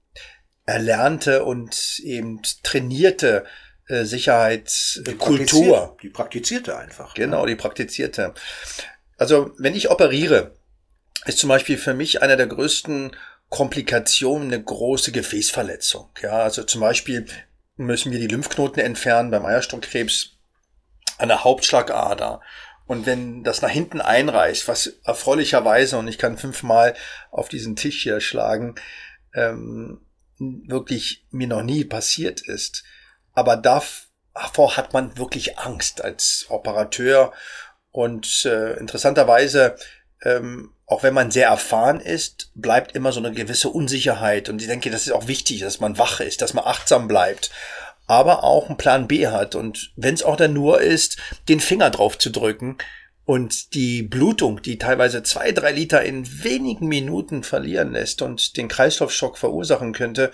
erlernte 0.65 1.45
und 1.45 2.01
eben 2.05 2.41
trainierte 2.63 3.45
äh, 3.87 4.05
Sicherheitskultur. 4.05 5.97
Die, 6.01 6.09
die 6.09 6.13
praktizierte 6.13 6.77
einfach. 6.77 7.15
Genau, 7.15 7.47
die 7.47 7.57
praktizierte. 7.57 8.35
Also 9.17 9.53
wenn 9.59 9.75
ich 9.75 9.91
operiere, 9.91 10.55
ist 11.27 11.39
zum 11.39 11.49
Beispiel 11.49 11.79
für 11.79 11.95
mich 11.95 12.23
einer 12.23 12.37
der 12.37 12.47
größten 12.47 13.15
Komplikationen 13.49 14.49
eine 14.49 14.63
große 14.63 15.13
Gefäßverletzung. 15.13 16.09
Ja, 16.23 16.43
also 16.43 16.65
zum 16.65 16.81
Beispiel 16.81 17.27
müssen 17.77 18.13
wir 18.13 18.19
die 18.19 18.27
Lymphknoten 18.27 18.83
entfernen 18.83 19.31
beim 19.31 19.45
Eierstockkrebs 19.45 20.39
an 21.19 21.29
der 21.29 21.45
Hauptschlagader. 21.45 22.41
Und 22.87 23.07
wenn 23.07 23.45
das 23.45 23.63
nach 23.63 23.71
hinten 23.71 24.01
einreißt, 24.01 24.69
was 24.69 24.99
erfreulicherweise, 25.05 25.99
und 25.99 26.09
ich 26.09 26.19
kann 26.19 26.39
fünfmal 26.39 26.95
auf 27.31 27.49
diesen 27.49 27.77
Tisch 27.77 28.03
hier 28.03 28.21
schlagen, 28.21 28.75
ähm, 29.35 30.01
wirklich 30.39 31.25
mir 31.31 31.47
noch 31.47 31.63
nie 31.63 31.85
passiert 31.85 32.41
ist. 32.41 32.85
Aber 33.35 33.57
davor 33.57 34.77
hat 34.77 34.93
man 34.93 35.17
wirklich 35.17 35.59
Angst 35.59 36.03
als 36.03 36.47
Operateur. 36.49 37.33
Und 37.91 38.45
äh, 38.47 38.75
interessanterweise 38.79 39.77
ähm, 40.25 40.71
auch 40.87 41.03
wenn 41.03 41.15
man 41.15 41.31
sehr 41.31 41.49
erfahren 41.49 42.01
ist, 42.01 42.51
bleibt 42.55 42.95
immer 42.95 43.13
so 43.13 43.21
eine 43.21 43.33
gewisse 43.33 43.71
Unsicherheit. 43.71 44.49
Und 44.49 44.61
ich 44.61 44.69
denke, 44.69 44.91
das 44.91 45.07
ist 45.07 45.13
auch 45.13 45.27
wichtig, 45.27 45.61
dass 45.61 45.81
man 45.81 45.99
wach 45.99 46.21
ist, 46.21 46.43
dass 46.43 46.55
man 46.55 46.65
achtsam 46.65 47.09
bleibt, 47.09 47.51
aber 48.07 48.45
auch 48.45 48.69
einen 48.69 48.77
Plan 48.77 49.09
B 49.09 49.27
hat. 49.29 49.55
Und 49.55 49.93
wenn 49.97 50.15
es 50.15 50.23
auch 50.23 50.37
dann 50.37 50.53
nur 50.53 50.81
ist, 50.81 51.17
den 51.49 51.61
Finger 51.61 51.91
drauf 51.91 52.19
zu 52.19 52.31
drücken 52.31 52.77
und 53.25 53.75
die 53.75 54.03
Blutung, 54.03 54.61
die 54.61 54.79
teilweise 54.79 55.23
zwei, 55.23 55.53
drei 55.53 55.73
Liter 55.73 56.03
in 56.03 56.45
wenigen 56.45 56.89
Minuten 56.89 57.43
verlieren 57.43 57.93
lässt 57.93 58.21
und 58.21 58.57
den 58.57 58.69
Kreislaufschock 58.69 59.39
verursachen 59.39 59.93
könnte, 59.95 60.31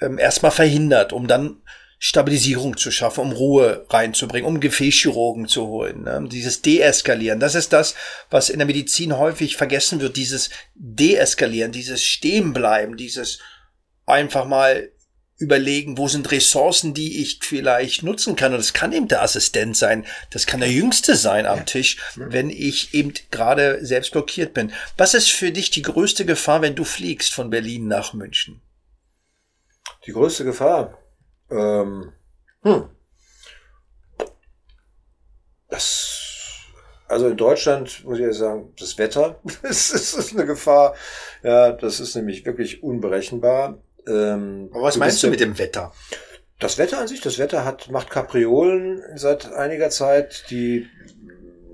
ähm, 0.00 0.18
erstmal 0.18 0.52
verhindert, 0.52 1.12
um 1.12 1.26
dann 1.26 1.60
Stabilisierung 2.02 2.78
zu 2.78 2.90
schaffen, 2.90 3.20
um 3.20 3.32
Ruhe 3.32 3.84
reinzubringen, 3.90 4.48
um 4.48 4.58
Gefäßchirurgen 4.58 5.48
zu 5.48 5.66
holen. 5.66 6.04
Ne? 6.04 6.26
Dieses 6.32 6.62
Deeskalieren, 6.62 7.40
das 7.40 7.54
ist 7.54 7.74
das, 7.74 7.94
was 8.30 8.48
in 8.48 8.58
der 8.58 8.66
Medizin 8.66 9.18
häufig 9.18 9.58
vergessen 9.58 10.00
wird, 10.00 10.16
dieses 10.16 10.48
Deeskalieren, 10.74 11.72
dieses 11.72 12.02
Stehenbleiben, 12.02 12.96
dieses 12.96 13.40
einfach 14.06 14.46
mal 14.46 14.90
überlegen, 15.36 15.98
wo 15.98 16.08
sind 16.08 16.30
Ressourcen, 16.30 16.94
die 16.94 17.20
ich 17.20 17.40
vielleicht 17.42 18.02
nutzen 18.02 18.34
kann. 18.34 18.52
Und 18.52 18.58
das 18.60 18.72
kann 18.72 18.94
eben 18.94 19.08
der 19.08 19.22
Assistent 19.22 19.76
sein, 19.76 20.06
das 20.30 20.46
kann 20.46 20.60
der 20.60 20.70
Jüngste 20.70 21.16
sein 21.16 21.44
am 21.44 21.66
Tisch, 21.66 21.98
wenn 22.16 22.48
ich 22.48 22.94
eben 22.94 23.12
gerade 23.30 23.84
selbst 23.84 24.12
blockiert 24.12 24.54
bin. 24.54 24.72
Was 24.96 25.12
ist 25.12 25.30
für 25.30 25.52
dich 25.52 25.70
die 25.70 25.82
größte 25.82 26.24
Gefahr, 26.24 26.62
wenn 26.62 26.76
du 26.76 26.84
fliegst 26.84 27.34
von 27.34 27.50
Berlin 27.50 27.88
nach 27.88 28.14
München? 28.14 28.62
Die 30.06 30.12
größte 30.12 30.44
Gefahr? 30.44 30.99
Ähm, 31.50 32.12
hm. 32.62 32.84
Das, 35.68 36.60
also 37.08 37.28
in 37.28 37.36
Deutschland 37.36 38.04
muss 38.04 38.18
ich 38.18 38.24
ja 38.24 38.32
sagen, 38.32 38.72
das 38.78 38.98
Wetter 38.98 39.40
das 39.62 39.90
ist 39.90 40.32
eine 40.32 40.46
Gefahr. 40.46 40.94
Ja, 41.42 41.72
das 41.72 42.00
ist 42.00 42.14
nämlich 42.16 42.44
wirklich 42.44 42.82
unberechenbar. 42.82 43.78
Ähm, 44.06 44.70
Aber 44.72 44.84
was 44.84 44.96
meinst 44.96 45.22
du 45.22 45.28
mit 45.28 45.40
dem 45.40 45.58
Wetter? 45.58 45.92
Das 46.58 46.76
Wetter 46.76 46.98
an 46.98 47.08
sich, 47.08 47.20
das 47.20 47.38
Wetter 47.38 47.64
hat, 47.64 47.90
macht 47.90 48.10
Kapriolen 48.10 49.02
seit 49.16 49.50
einiger 49.52 49.90
Zeit, 49.90 50.44
die 50.50 50.88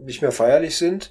nicht 0.05 0.23
mehr 0.23 0.33
feierlich 0.33 0.77
sind. 0.77 1.11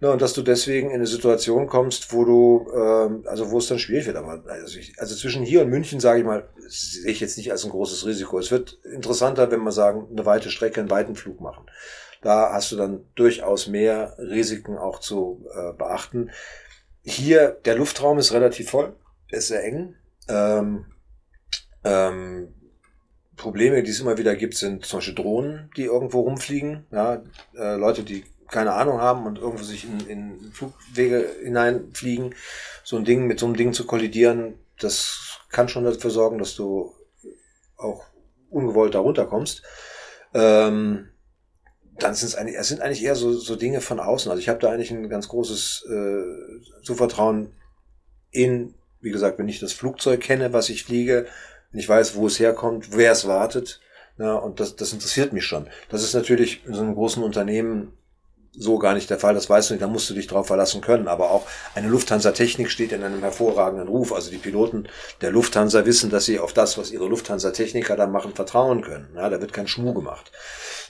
Ne, 0.00 0.12
und 0.12 0.22
dass 0.22 0.32
du 0.32 0.42
deswegen 0.42 0.90
in 0.90 0.96
eine 0.96 1.08
Situation 1.08 1.66
kommst, 1.66 2.12
wo 2.12 2.24
du, 2.24 2.70
ähm, 2.72 3.24
also 3.26 3.50
wo 3.50 3.58
es 3.58 3.66
dann 3.66 3.80
schwierig 3.80 4.06
wird. 4.06 4.16
Aber 4.16 4.44
also, 4.46 4.78
ich, 4.78 4.94
also 4.98 5.16
zwischen 5.16 5.42
hier 5.42 5.62
und 5.62 5.70
München, 5.70 5.98
sage 5.98 6.20
ich 6.20 6.24
mal, 6.24 6.48
sehe 6.68 7.10
ich 7.10 7.18
jetzt 7.18 7.36
nicht 7.36 7.50
als 7.50 7.64
ein 7.64 7.70
großes 7.70 8.06
Risiko. 8.06 8.38
Es 8.38 8.52
wird 8.52 8.78
interessanter, 8.84 9.50
wenn 9.50 9.62
wir 9.62 9.72
sagen, 9.72 10.06
eine 10.10 10.24
weite 10.24 10.50
Strecke, 10.50 10.80
einen 10.80 10.90
weiten 10.90 11.16
Flug 11.16 11.40
machen. 11.40 11.66
Da 12.22 12.52
hast 12.52 12.70
du 12.70 12.76
dann 12.76 13.06
durchaus 13.16 13.66
mehr 13.66 14.14
Risiken 14.18 14.78
auch 14.78 15.00
zu 15.00 15.44
äh, 15.52 15.72
beachten. 15.72 16.30
Hier, 17.02 17.58
der 17.64 17.74
Luftraum 17.76 18.18
ist 18.18 18.32
relativ 18.32 18.70
voll, 18.70 18.94
ist 19.30 19.48
sehr 19.48 19.64
eng. 19.64 19.96
Ähm, 20.28 20.86
ähm, 21.82 22.54
Probleme, 23.36 23.82
die 23.82 23.90
es 23.90 24.00
immer 24.00 24.18
wieder 24.18 24.36
gibt, 24.36 24.54
sind 24.54 24.84
zum 24.84 24.98
Beispiel 24.98 25.14
Drohnen, 25.14 25.70
die 25.76 25.84
irgendwo 25.84 26.20
rumfliegen. 26.20 26.86
Ja, 26.92 27.22
äh, 27.56 27.76
Leute, 27.76 28.02
die 28.02 28.24
keine 28.48 28.72
Ahnung 28.72 29.00
haben 29.00 29.26
und 29.26 29.38
irgendwo 29.38 29.64
sich 29.64 29.84
in, 29.84 30.00
in 30.08 30.52
Flugwege 30.52 31.28
hineinfliegen, 31.42 32.34
so 32.84 32.96
ein 32.96 33.04
Ding 33.04 33.26
mit 33.26 33.38
so 33.38 33.46
einem 33.46 33.56
Ding 33.56 33.72
zu 33.72 33.86
kollidieren, 33.86 34.54
das 34.80 35.38
kann 35.50 35.68
schon 35.68 35.84
dafür 35.84 36.10
sorgen, 36.10 36.38
dass 36.38 36.54
du 36.54 36.94
auch 37.76 38.04
ungewollt 38.50 38.94
da 38.94 39.00
runterkommst. 39.00 39.62
Ähm, 40.34 41.08
dann 41.98 42.14
sind 42.14 42.28
es 42.28 42.34
eigentlich, 42.36 42.58
sind 42.60 42.80
eigentlich 42.80 43.02
eher 43.02 43.16
so, 43.16 43.32
so 43.32 43.56
Dinge 43.56 43.80
von 43.80 43.98
außen. 43.98 44.30
Also 44.30 44.40
ich 44.40 44.48
habe 44.48 44.60
da 44.60 44.70
eigentlich 44.70 44.90
ein 44.90 45.08
ganz 45.08 45.28
großes 45.28 45.86
äh, 45.90 46.82
Zuvertrauen 46.82 47.52
in, 48.30 48.74
wie 49.00 49.10
gesagt, 49.10 49.38
wenn 49.38 49.48
ich 49.48 49.58
das 49.58 49.72
Flugzeug 49.72 50.20
kenne, 50.20 50.52
was 50.52 50.68
ich 50.68 50.84
fliege, 50.84 51.26
wenn 51.72 51.80
ich 51.80 51.88
weiß, 51.88 52.14
wo 52.14 52.26
es 52.26 52.38
herkommt, 52.38 52.96
wer 52.96 53.12
es 53.12 53.26
wartet, 53.26 53.80
ja, 54.18 54.34
und 54.34 54.58
das, 54.58 54.76
das 54.76 54.92
interessiert 54.92 55.32
mich 55.32 55.44
schon. 55.44 55.68
Das 55.90 56.02
ist 56.02 56.14
natürlich 56.14 56.64
in 56.66 56.74
so 56.74 56.82
einem 56.82 56.94
großen 56.94 57.22
Unternehmen 57.22 57.92
so 58.58 58.78
gar 58.78 58.94
nicht 58.94 59.08
der 59.08 59.18
Fall, 59.18 59.34
das 59.34 59.48
weißt 59.48 59.70
du 59.70 59.74
nicht, 59.74 59.82
da 59.82 59.88
musst 59.88 60.10
du 60.10 60.14
dich 60.14 60.26
drauf 60.26 60.48
verlassen 60.48 60.80
können. 60.80 61.08
Aber 61.08 61.30
auch 61.30 61.46
eine 61.74 61.88
Lufthansa-Technik 61.88 62.70
steht 62.70 62.92
in 62.92 63.02
einem 63.02 63.20
hervorragenden 63.20 63.88
Ruf. 63.88 64.12
Also 64.12 64.30
die 64.30 64.38
Piloten 64.38 64.88
der 65.20 65.30
Lufthansa 65.30 65.86
wissen, 65.86 66.10
dass 66.10 66.24
sie 66.24 66.38
auf 66.38 66.52
das, 66.52 66.76
was 66.76 66.90
ihre 66.90 67.06
Lufthansa-Techniker 67.06 67.96
da 67.96 68.06
machen, 68.06 68.34
vertrauen 68.34 68.82
können. 68.82 69.08
Ja, 69.14 69.28
da 69.28 69.40
wird 69.40 69.52
kein 69.52 69.68
Schmuh 69.68 69.94
gemacht. 69.94 70.32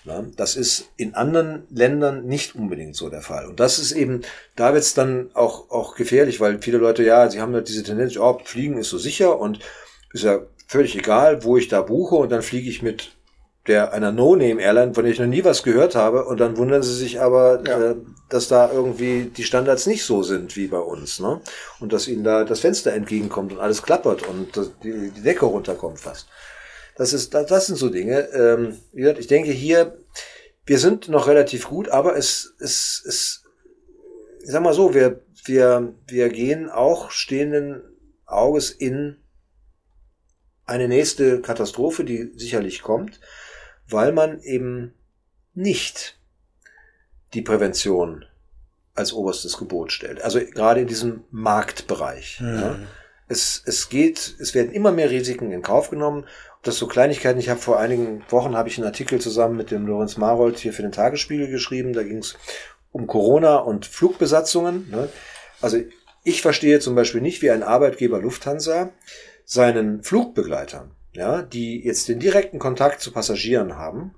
Ja, 0.04 0.24
das 0.36 0.56
ist 0.56 0.88
in 0.96 1.14
anderen 1.14 1.66
Ländern 1.70 2.24
nicht 2.24 2.54
unbedingt 2.54 2.96
so 2.96 3.10
der 3.10 3.20
Fall. 3.20 3.46
Und 3.46 3.60
das 3.60 3.78
ist 3.78 3.92
eben, 3.92 4.22
da 4.56 4.72
wird 4.72 4.84
es 4.84 4.94
dann 4.94 5.30
auch, 5.34 5.70
auch 5.70 5.96
gefährlich, 5.96 6.40
weil 6.40 6.62
viele 6.62 6.78
Leute, 6.78 7.02
ja, 7.02 7.28
sie 7.28 7.40
haben 7.40 7.52
halt 7.52 7.68
diese 7.68 7.82
Tendenz, 7.82 8.16
oh, 8.16 8.40
Fliegen 8.44 8.78
ist 8.78 8.90
so 8.90 8.98
sicher 8.98 9.38
und 9.38 9.58
ist 10.12 10.24
ja 10.24 10.40
völlig 10.66 10.96
egal, 10.96 11.44
wo 11.44 11.56
ich 11.56 11.68
da 11.68 11.82
buche 11.82 12.14
und 12.14 12.30
dann 12.30 12.42
fliege 12.42 12.70
ich 12.70 12.82
mit 12.82 13.17
der 13.68 13.92
einer 13.92 14.12
No-Name-Airline, 14.12 14.94
von 14.94 15.04
der 15.04 15.12
ich 15.12 15.18
noch 15.18 15.26
nie 15.26 15.44
was 15.44 15.62
gehört 15.62 15.94
habe, 15.94 16.24
und 16.24 16.40
dann 16.40 16.56
wundern 16.56 16.82
sie 16.82 16.94
sich 16.94 17.20
aber, 17.20 17.62
ja. 17.66 17.90
äh, 17.90 17.96
dass 18.28 18.48
da 18.48 18.72
irgendwie 18.72 19.24
die 19.24 19.44
Standards 19.44 19.86
nicht 19.86 20.04
so 20.04 20.22
sind 20.22 20.56
wie 20.56 20.66
bei 20.66 20.78
uns, 20.78 21.20
ne? 21.20 21.40
Und 21.78 21.92
dass 21.92 22.08
ihnen 22.08 22.24
da 22.24 22.44
das 22.44 22.60
Fenster 22.60 22.92
entgegenkommt 22.92 23.52
und 23.52 23.60
alles 23.60 23.82
klappert 23.82 24.26
und 24.26 24.56
die, 24.82 25.10
die 25.10 25.22
Decke 25.22 25.46
runterkommt 25.46 26.00
fast. 26.00 26.26
Das 26.96 27.12
ist, 27.12 27.34
das, 27.34 27.46
das 27.46 27.66
sind 27.66 27.76
so 27.76 27.90
Dinge. 27.90 28.28
Ähm, 28.32 28.78
wie 28.92 29.02
gesagt, 29.02 29.20
ich 29.20 29.28
denke 29.28 29.52
hier, 29.52 29.98
wir 30.66 30.78
sind 30.78 31.08
noch 31.08 31.28
relativ 31.28 31.68
gut, 31.68 31.88
aber 31.88 32.16
es, 32.16 32.54
es, 32.58 33.02
es, 33.06 33.44
ich 34.42 34.50
sag 34.50 34.62
mal 34.62 34.74
so, 34.74 34.94
wir, 34.94 35.20
wir, 35.44 35.94
wir 36.06 36.28
gehen 36.30 36.68
auch 36.68 37.10
stehenden 37.10 37.82
Auges 38.26 38.70
in 38.70 39.18
eine 40.66 40.88
nächste 40.88 41.40
Katastrophe, 41.40 42.04
die 42.04 42.32
sicherlich 42.36 42.82
kommt 42.82 43.20
weil 43.88 44.12
man 44.12 44.40
eben 44.40 44.94
nicht 45.54 46.18
die 47.34 47.42
Prävention 47.42 48.24
als 48.94 49.12
oberstes 49.12 49.56
Gebot 49.58 49.92
stellt. 49.92 50.20
Also 50.22 50.40
gerade 50.40 50.80
in 50.80 50.86
diesem 50.86 51.24
Marktbereich. 51.30 52.40
Mhm. 52.40 52.58
Ja. 52.58 52.78
Es, 53.28 53.62
es 53.66 53.88
geht, 53.88 54.36
es 54.38 54.54
werden 54.54 54.72
immer 54.72 54.90
mehr 54.90 55.10
Risiken 55.10 55.52
in 55.52 55.62
Kauf 55.62 55.90
genommen. 55.90 56.24
Das 56.62 56.78
so 56.78 56.86
Kleinigkeiten. 56.86 57.38
Ich 57.38 57.50
habe 57.50 57.60
vor 57.60 57.78
einigen 57.78 58.24
Wochen 58.30 58.56
habe 58.56 58.68
ich 58.68 58.78
einen 58.78 58.86
Artikel 58.86 59.20
zusammen 59.20 59.56
mit 59.56 59.70
dem 59.70 59.86
Lorenz 59.86 60.16
Marold 60.16 60.58
hier 60.58 60.72
für 60.72 60.82
den 60.82 60.92
Tagesspiegel 60.92 61.48
geschrieben. 61.48 61.92
Da 61.92 62.02
ging 62.02 62.18
es 62.18 62.36
um 62.90 63.06
Corona 63.06 63.56
und 63.56 63.86
Flugbesatzungen. 63.86 64.90
Ne. 64.90 65.08
Also 65.60 65.78
ich 66.24 66.42
verstehe 66.42 66.80
zum 66.80 66.94
Beispiel 66.94 67.20
nicht, 67.20 67.42
wie 67.42 67.50
ein 67.50 67.62
Arbeitgeber 67.62 68.20
Lufthansa 68.20 68.90
seinen 69.44 70.02
Flugbegleitern 70.02 70.90
ja, 71.18 71.42
die 71.42 71.84
jetzt 71.84 72.08
den 72.08 72.20
direkten 72.20 72.60
Kontakt 72.60 73.00
zu 73.00 73.10
Passagieren 73.12 73.76
haben, 73.76 74.14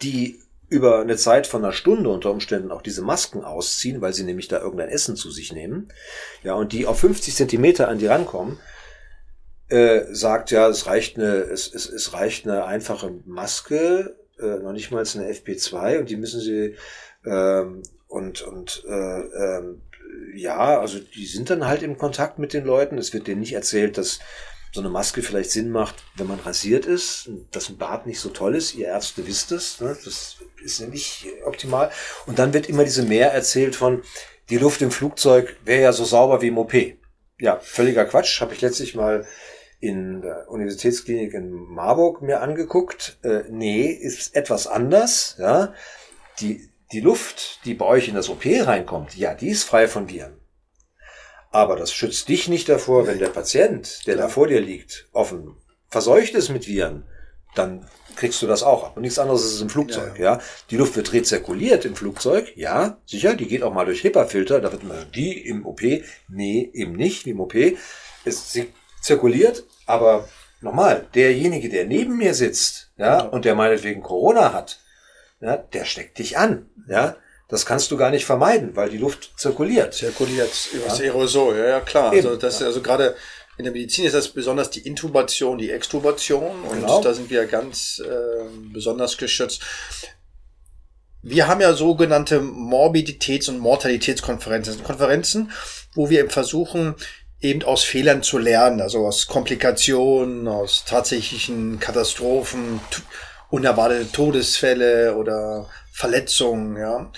die 0.00 0.40
über 0.68 1.00
eine 1.00 1.16
Zeit 1.16 1.48
von 1.48 1.64
einer 1.64 1.72
Stunde 1.72 2.08
unter 2.08 2.30
Umständen 2.30 2.70
auch 2.70 2.82
diese 2.82 3.02
Masken 3.02 3.44
ausziehen, 3.44 4.00
weil 4.00 4.14
sie 4.14 4.22
nämlich 4.22 4.46
da 4.46 4.60
irgendein 4.60 4.88
Essen 4.90 5.16
zu 5.16 5.32
sich 5.32 5.52
nehmen, 5.52 5.92
ja, 6.44 6.54
und 6.54 6.72
die 6.72 6.86
auf 6.86 7.00
50 7.00 7.34
Zentimeter 7.34 7.88
an 7.88 7.98
die 7.98 8.06
rankommen, 8.06 8.60
äh, 9.68 10.02
sagt 10.12 10.52
ja, 10.52 10.68
es 10.68 10.86
reicht 10.86 11.18
eine, 11.18 11.32
es, 11.32 11.72
es, 11.74 11.88
es 11.88 12.12
reicht 12.12 12.46
eine 12.46 12.64
einfache 12.64 13.10
Maske, 13.26 14.16
äh, 14.38 14.58
noch 14.60 14.72
nicht 14.72 14.92
mal 14.92 15.04
eine 15.14 15.32
FP2 15.32 15.98
und 15.98 16.10
die 16.10 16.16
müssen 16.16 16.40
sie 16.40 16.76
ähm, 17.26 17.82
und 18.06 18.42
und 18.42 18.84
äh, 18.86 19.20
ähm, 19.20 19.82
ja, 20.34 20.78
also 20.78 21.00
die 21.00 21.26
sind 21.26 21.50
dann 21.50 21.66
halt 21.66 21.82
im 21.82 21.98
Kontakt 21.98 22.38
mit 22.38 22.52
den 22.52 22.64
Leuten. 22.64 22.98
Es 22.98 23.12
wird 23.12 23.26
denen 23.26 23.40
nicht 23.40 23.54
erzählt, 23.54 23.98
dass 23.98 24.20
so 24.74 24.80
eine 24.80 24.90
Maske 24.90 25.22
vielleicht 25.22 25.52
Sinn 25.52 25.70
macht, 25.70 25.94
wenn 26.16 26.26
man 26.26 26.40
rasiert 26.40 26.84
ist, 26.84 27.30
dass 27.52 27.68
ein 27.68 27.78
Bart 27.78 28.06
nicht 28.06 28.18
so 28.18 28.30
toll 28.30 28.56
ist. 28.56 28.74
Ihr 28.74 28.88
Ärzte 28.88 29.24
wisst 29.24 29.52
es. 29.52 29.80
Ne? 29.80 29.96
Das 30.04 30.38
ist 30.64 30.80
ja 30.80 30.88
nicht 30.88 31.26
optimal. 31.46 31.92
Und 32.26 32.40
dann 32.40 32.52
wird 32.52 32.68
immer 32.68 32.82
diese 32.82 33.04
Mehr 33.04 33.32
erzählt 33.32 33.76
von, 33.76 34.02
die 34.50 34.58
Luft 34.58 34.82
im 34.82 34.90
Flugzeug 34.90 35.56
wäre 35.64 35.82
ja 35.82 35.92
so 35.92 36.04
sauber 36.04 36.42
wie 36.42 36.48
im 36.48 36.58
OP. 36.58 36.74
Ja, 37.38 37.60
völliger 37.60 38.04
Quatsch. 38.04 38.40
Habe 38.40 38.52
ich 38.52 38.62
letztlich 38.62 38.96
mal 38.96 39.24
in 39.78 40.22
der 40.22 40.50
Universitätsklinik 40.50 41.34
in 41.34 41.52
Marburg 41.52 42.20
mir 42.20 42.40
angeguckt. 42.40 43.18
Äh, 43.22 43.44
nee, 43.50 43.86
ist 43.86 44.34
etwas 44.34 44.66
anders. 44.66 45.36
Ja, 45.38 45.72
die, 46.40 46.68
die 46.90 47.00
Luft, 47.00 47.64
die 47.64 47.74
bei 47.74 47.86
euch 47.86 48.08
in 48.08 48.16
das 48.16 48.28
OP 48.28 48.44
reinkommt, 48.44 49.16
ja, 49.16 49.34
die 49.34 49.50
ist 49.50 49.62
frei 49.62 49.86
von 49.86 50.08
Viren. 50.08 50.40
Aber 51.54 51.76
das 51.76 51.92
schützt 51.92 52.28
dich 52.28 52.48
nicht 52.48 52.68
davor, 52.68 53.06
wenn 53.06 53.20
der 53.20 53.28
Patient, 53.28 54.08
der 54.08 54.16
da 54.16 54.28
vor 54.28 54.48
dir 54.48 54.60
liegt, 54.60 55.06
offen 55.12 55.54
verseucht 55.88 56.34
ist 56.34 56.48
mit 56.48 56.66
Viren, 56.66 57.04
dann 57.54 57.88
kriegst 58.16 58.42
du 58.42 58.48
das 58.48 58.64
auch 58.64 58.82
ab. 58.82 58.96
Und 58.96 59.02
nichts 59.02 59.20
anderes 59.20 59.44
ist 59.44 59.52
es 59.52 59.60
im 59.60 59.70
Flugzeug, 59.70 60.18
ja, 60.18 60.32
ja. 60.34 60.40
Die 60.70 60.76
Luft 60.76 60.96
wird 60.96 61.12
rezirkuliert 61.12 61.84
im 61.84 61.94
Flugzeug, 61.94 62.52
ja, 62.56 62.98
sicher, 63.06 63.36
die 63.36 63.46
geht 63.46 63.62
auch 63.62 63.72
mal 63.72 63.86
durch 63.86 64.02
HEPA-Filter, 64.02 64.60
da 64.60 64.72
wird 64.72 64.82
man, 64.82 65.06
wie 65.12 65.32
im 65.32 65.64
OP, 65.64 65.80
nee, 66.28 66.70
eben 66.72 66.94
nicht, 66.94 67.24
wie 67.24 67.30
im 67.30 67.40
OP. 67.40 67.54
Es 68.24 68.58
zirkuliert, 69.00 69.62
aber 69.86 70.28
nochmal, 70.60 71.06
derjenige, 71.14 71.68
der 71.68 71.86
neben 71.86 72.16
mir 72.16 72.34
sitzt, 72.34 72.90
ja, 72.96 73.20
und 73.20 73.44
der 73.44 73.54
meinetwegen 73.54 74.02
Corona 74.02 74.52
hat, 74.52 74.80
ja, 75.40 75.56
der 75.56 75.84
steckt 75.84 76.18
dich 76.18 76.36
an, 76.36 76.68
ja. 76.88 77.14
Das 77.48 77.66
kannst 77.66 77.90
du 77.90 77.96
gar 77.96 78.10
nicht 78.10 78.24
vermeiden, 78.24 78.74
weil 78.74 78.90
die 78.90 78.98
Luft 78.98 79.32
zirkuliert. 79.36 79.94
Zirkuliert 79.94 80.50
über 80.72 80.86
das 80.86 81.00
Aerosol, 81.00 81.56
ja, 81.58 81.66
ja 81.66 81.80
klar. 81.80 82.12
Eben. 82.12 82.26
Also 82.26 82.38
das 82.38 82.62
also 82.62 82.80
gerade 82.80 83.14
in 83.56 83.64
der 83.64 83.72
Medizin 83.72 84.04
ist 84.04 84.14
das 84.14 84.28
besonders 84.28 84.70
die 84.70 84.80
Intubation, 84.80 85.58
die 85.58 85.70
Extubation 85.70 86.62
und 86.62 86.80
genau. 86.80 87.00
da 87.00 87.14
sind 87.14 87.30
wir 87.30 87.46
ganz 87.46 88.02
äh, 88.04 88.44
besonders 88.72 89.16
geschützt. 89.16 89.62
Wir 91.22 91.46
haben 91.46 91.60
ja 91.60 91.72
sogenannte 91.72 92.40
Morbiditäts- 92.40 93.48
und 93.48 93.58
Mortalitätskonferenzen, 93.58 94.82
Konferenzen, 94.84 95.52
wo 95.94 96.10
wir 96.10 96.20
eben 96.20 96.30
versuchen, 96.30 96.96
eben 97.40 97.62
aus 97.62 97.84
Fehlern 97.84 98.22
zu 98.22 98.38
lernen, 98.38 98.80
also 98.80 99.06
aus 99.06 99.26
Komplikationen, 99.26 100.48
aus 100.48 100.84
tatsächlichen 100.84 101.78
Katastrophen, 101.78 102.80
unerwartete 103.50 104.10
Todesfälle 104.10 105.14
oder 105.16 105.68
Verletzungen, 105.94 106.76
ja. 106.76 107.12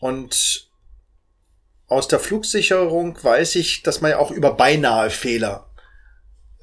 Und 0.00 0.70
aus 1.88 2.08
der 2.08 2.18
Flugsicherung 2.18 3.22
weiß 3.22 3.56
ich, 3.56 3.82
dass 3.82 4.00
man 4.00 4.12
ja 4.12 4.18
auch 4.18 4.30
über 4.30 4.54
beinahe 4.54 5.10
Fehler 5.10 5.68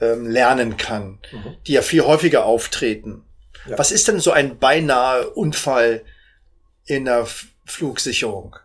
ähm, 0.02 0.26
lernen 0.28 0.78
kann, 0.78 1.19
mhm. 1.32 1.58
die 1.67 1.74
ja 1.74 1.84
viel 1.84 2.02
häufiger 2.02 2.45
auftreten. 2.45 3.24
Ja. 3.67 3.78
Was 3.78 3.91
ist 3.91 4.08
denn 4.08 4.19
so 4.19 4.32
ein 4.32 4.58
beinahe 4.58 5.30
Unfall 5.30 6.04
in 6.86 7.06
der 7.06 7.19
F 7.19 7.45
Flugsicherung? 7.65 8.56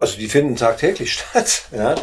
Also 0.00 0.18
die 0.18 0.28
finden 0.28 0.56
tagtäglich 0.56 1.12
statt, 1.30 1.66
ja. 1.70 1.94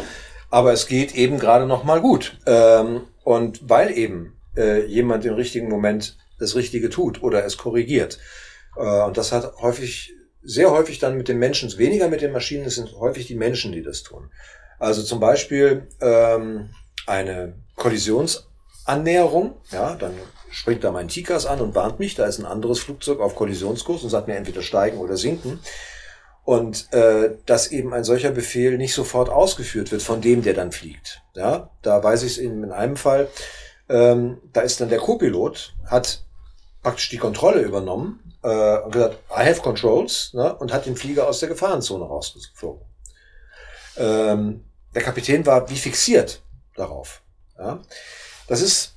Aber 0.48 0.72
es 0.72 0.86
geht 0.86 1.14
eben 1.14 1.38
gerade 1.38 1.66
noch 1.66 1.84
mal 1.84 2.00
gut. 2.00 2.38
Ähm, 2.46 3.02
und 3.24 3.68
weil 3.68 3.90
eben 3.96 4.40
äh, 4.56 4.86
jemand 4.86 5.26
im 5.26 5.34
richtigen 5.34 5.68
Moment 5.68 6.16
das 6.38 6.56
Richtige 6.56 6.88
tut 6.88 7.22
oder 7.22 7.44
es 7.44 7.58
korrigiert. 7.58 8.18
Äh, 8.76 9.02
und 9.02 9.16
das 9.16 9.32
hat 9.32 9.56
häufig, 9.58 10.14
sehr 10.42 10.70
häufig 10.70 10.98
dann 10.98 11.16
mit 11.16 11.28
den 11.28 11.38
Menschen, 11.38 11.76
weniger 11.78 12.08
mit 12.08 12.20
den 12.20 12.32
Maschinen, 12.32 12.64
es 12.64 12.76
sind 12.76 12.92
häufig 12.98 13.26
die 13.26 13.34
Menschen, 13.34 13.72
die 13.72 13.82
das 13.82 14.02
tun. 14.02 14.30
Also 14.78 15.02
zum 15.02 15.20
Beispiel 15.20 15.88
ähm, 16.00 16.70
eine 17.06 17.54
Kollisionsannäherung, 17.76 19.54
ja, 19.70 19.94
dann 19.94 20.12
springt 20.50 20.84
da 20.84 20.92
mein 20.92 21.08
Tikas 21.08 21.46
an 21.46 21.60
und 21.60 21.74
warnt 21.74 21.98
mich, 21.98 22.14
da 22.14 22.26
ist 22.26 22.38
ein 22.38 22.46
anderes 22.46 22.80
Flugzeug 22.80 23.20
auf 23.20 23.34
Kollisionskurs 23.34 24.02
und 24.02 24.10
sagt 24.10 24.28
mir 24.28 24.36
entweder 24.36 24.62
steigen 24.62 24.98
oder 24.98 25.16
sinken. 25.16 25.60
Und 26.44 26.92
äh, 26.92 27.36
dass 27.46 27.70
eben 27.70 27.94
ein 27.94 28.02
solcher 28.02 28.32
Befehl 28.32 28.76
nicht 28.76 28.94
sofort 28.94 29.30
ausgeführt 29.30 29.92
wird 29.92 30.02
von 30.02 30.20
dem, 30.20 30.42
der 30.42 30.54
dann 30.54 30.72
fliegt. 30.72 31.22
Ja, 31.34 31.70
da 31.82 32.02
weiß 32.02 32.24
ich 32.24 32.32
es 32.32 32.38
in, 32.38 32.64
in 32.64 32.72
einem 32.72 32.96
Fall, 32.96 33.28
ähm, 33.88 34.38
da 34.52 34.62
ist 34.62 34.80
dann 34.80 34.88
der 34.88 34.98
Co-Pilot, 34.98 35.74
hat 35.86 36.24
praktisch 36.82 37.08
die 37.10 37.18
Kontrolle 37.18 37.60
übernommen 37.60 38.34
äh, 38.42 38.78
und 38.78 38.92
gesagt, 38.92 39.18
I 39.30 39.44
have 39.44 39.60
controls, 39.60 40.32
ne, 40.34 40.54
und 40.56 40.72
hat 40.72 40.86
den 40.86 40.96
Flieger 40.96 41.28
aus 41.28 41.40
der 41.40 41.48
Gefahrenzone 41.48 42.04
rausgeflogen. 42.04 42.84
Ähm, 43.96 44.64
der 44.94 45.02
Kapitän 45.02 45.46
war 45.46 45.68
wie 45.70 45.76
fixiert 45.76 46.42
darauf. 46.76 47.22
Ja. 47.58 47.80
Das 48.48 48.60
ist, 48.60 48.94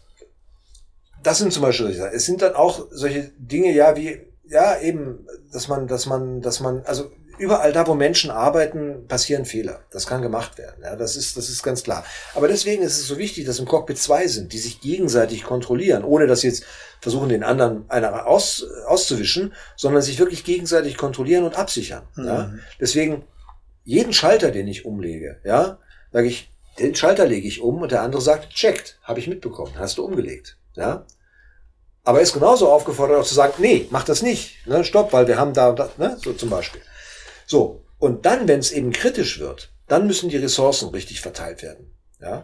das 1.21 1.38
sind 1.38 1.54
zum 1.54 1.62
Beispiel, 1.62 1.88
es 2.13 2.26
sind 2.26 2.41
dann 2.41 2.56
auch 2.56 2.88
solche 2.91 3.32
Dinge, 3.38 3.71
ja, 3.71 3.95
wie, 3.95 4.21
ja, 4.48 4.80
eben, 4.80 5.28
dass 5.52 5.67
man, 5.67 5.88
dass 5.88 6.06
man, 6.06 6.41
dass 6.41 6.60
man, 6.60 6.84
also 6.86 7.12
überall 7.38 7.71
da, 7.71 7.88
wo 7.88 7.93
Menschen 7.93 8.32
arbeiten, 8.32 9.08
passieren 9.08 9.45
Fehler. 9.45 9.82
Das 9.91 10.08
kann 10.08 10.21
gemacht 10.21 10.58
werden. 10.58 10.84
Ja, 10.84 10.95
das 10.95 11.15
ist, 11.15 11.38
das 11.38 11.50
ist 11.50 11.63
ganz 11.63 11.84
klar. 11.84 12.04
Aber 12.34 12.48
deswegen 12.48 12.84
ist 12.84 12.98
es 13.00 13.08
so 13.08 13.17
wichtig, 13.17 13.45
dass 13.45 13.60
im 13.60 13.65
Cockpit 13.65 13.98
zwei 13.98 14.28
sind, 14.28 14.54
die 14.54 14.58
sich 14.58 14.82
gegenseitig 14.82 15.43
kontrollieren, 15.43 16.04
ohne 16.04 16.28
dass 16.28 16.41
sie 16.41 16.48
jetzt 16.48 16.65
versuchen, 17.02 17.30
den 17.30 17.43
anderen 17.43 17.89
einer 17.89 18.26
aus, 18.28 18.65
auszuwischen, 18.88 19.54
sondern 19.76 20.02
sich 20.02 20.19
wirklich 20.19 20.43
gegenseitig 20.43 20.98
kontrollieren 20.98 21.43
und 21.43 21.58
absichern. 21.58 22.04
Mhm. 22.15 22.26
Ja, 22.26 22.54
deswegen 22.80 23.24
jeden 23.84 24.13
Schalter, 24.13 24.52
den 24.52 24.67
ich 24.67 24.86
umlege, 24.86 25.39
ja, 25.43 25.78
sage 26.12 26.28
ich, 26.28 26.52
den 26.80 26.95
Schalter 26.95 27.26
lege 27.26 27.48
ich 27.48 27.62
um 27.62 27.82
und 27.82 27.91
der 27.91 28.02
andere 28.02 28.21
sagt, 28.21 28.50
checkt, 28.50 29.00
habe 29.04 29.19
ich 29.19 29.28
mitbekommen, 29.28 29.74
hast 29.78 29.98
du 29.98 30.04
umgelegt. 30.04 30.58
Ja, 30.76 31.06
aber 32.06 32.19
er 32.19 32.24
ist 32.24 32.34
genauso 32.34 32.71
aufgefordert, 32.71 33.19
auch 33.19 33.26
zu 33.26 33.34
sagen, 33.34 33.54
nee, 33.58 33.88
mach 33.89 34.04
das 34.04 34.21
nicht, 34.21 34.65
ne, 34.67 34.84
stopp, 34.84 35.12
weil 35.12 35.28
wir 35.28 35.38
haben 35.38 35.54
da, 35.54 35.71
da 35.71 35.89
ne, 35.98 36.17
so 36.21 36.34
zum 36.34 36.50
Beispiel. 36.50 36.82
So, 37.46 37.86
und 38.00 38.26
dann, 38.26 38.48
wenn 38.48 38.60
es 38.60 38.72
eben 38.72 38.92
kritisch 38.92 39.40
wird, 39.40 39.72
dann 39.88 40.08
müssen 40.08 40.30
die 40.30 40.38
Ressourcen 40.38 40.90
richtig 40.90 41.22
verteilt 41.22 41.62
werden. 41.62 41.92
Ja? 42.20 42.44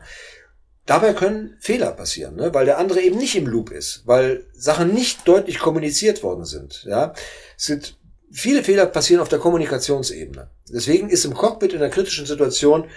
Dabei 0.86 1.14
können 1.14 1.58
Fehler 1.60 1.92
passieren, 1.92 2.36
ne? 2.36 2.54
weil 2.54 2.66
der 2.66 2.78
andere 2.78 3.02
eben 3.02 3.18
nicht 3.18 3.36
im 3.36 3.48
Loop 3.48 3.72
ist, 3.72 4.04
weil 4.06 4.46
Sachen 4.54 4.94
nicht 4.94 5.28
deutlich 5.28 5.60
kommuniziert 5.60 6.24
worden 6.24 6.46
sind. 6.46 6.84
Ja? 6.86 7.14
Es 7.58 7.66
sind 7.66 7.98
viele 8.32 8.64
Fehler 8.64 8.86
passieren 8.86 9.22
auf 9.22 9.30
der 9.30 9.40
Kommunikationsebene. 9.40 10.50
Deswegen 10.70 11.10
ist 11.10 11.26
im 11.26 11.34
Cockpit 11.34 11.74
in 11.74 11.80
einer 11.80 11.90
kritischen 11.90 12.26
Situation 12.26 12.90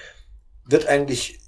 wird 0.67 0.87
eigentlich 0.87 1.40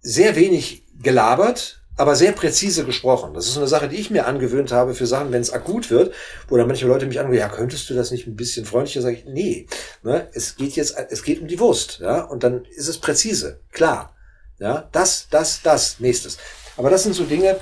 sehr 0.00 0.36
wenig 0.36 0.86
gelabert, 1.02 1.82
aber 1.96 2.14
sehr 2.14 2.32
präzise 2.32 2.84
gesprochen. 2.84 3.34
Das 3.34 3.46
ist 3.46 3.56
eine 3.56 3.66
Sache, 3.66 3.88
die 3.88 3.96
ich 3.96 4.10
mir 4.10 4.26
angewöhnt 4.26 4.72
habe 4.72 4.94
für 4.94 5.06
Sachen, 5.06 5.32
wenn 5.32 5.40
es 5.40 5.52
akut 5.52 5.90
wird, 5.90 6.14
wo 6.48 6.56
dann 6.56 6.66
manche 6.66 6.86
Leute 6.86 7.06
mich 7.06 7.18
angehen, 7.18 7.38
ja, 7.38 7.48
könntest 7.48 7.88
du 7.88 7.94
das 7.94 8.10
nicht 8.10 8.26
ein 8.26 8.36
bisschen 8.36 8.66
freundlicher? 8.66 9.02
Sag 9.02 9.14
ich, 9.14 9.24
nee, 9.24 9.66
ne, 10.02 10.28
es 10.32 10.56
geht 10.56 10.76
jetzt, 10.76 10.96
es 11.10 11.22
geht 11.22 11.40
um 11.40 11.48
die 11.48 11.58
Wurst, 11.58 12.00
ja, 12.00 12.22
und 12.22 12.42
dann 12.42 12.64
ist 12.66 12.88
es 12.88 12.98
präzise, 12.98 13.60
klar, 13.72 14.14
ja, 14.58 14.88
das, 14.92 15.28
das, 15.30 15.62
das, 15.62 16.00
nächstes. 16.00 16.38
Aber 16.76 16.90
das 16.90 17.02
sind 17.02 17.14
so 17.14 17.24
Dinge, 17.24 17.58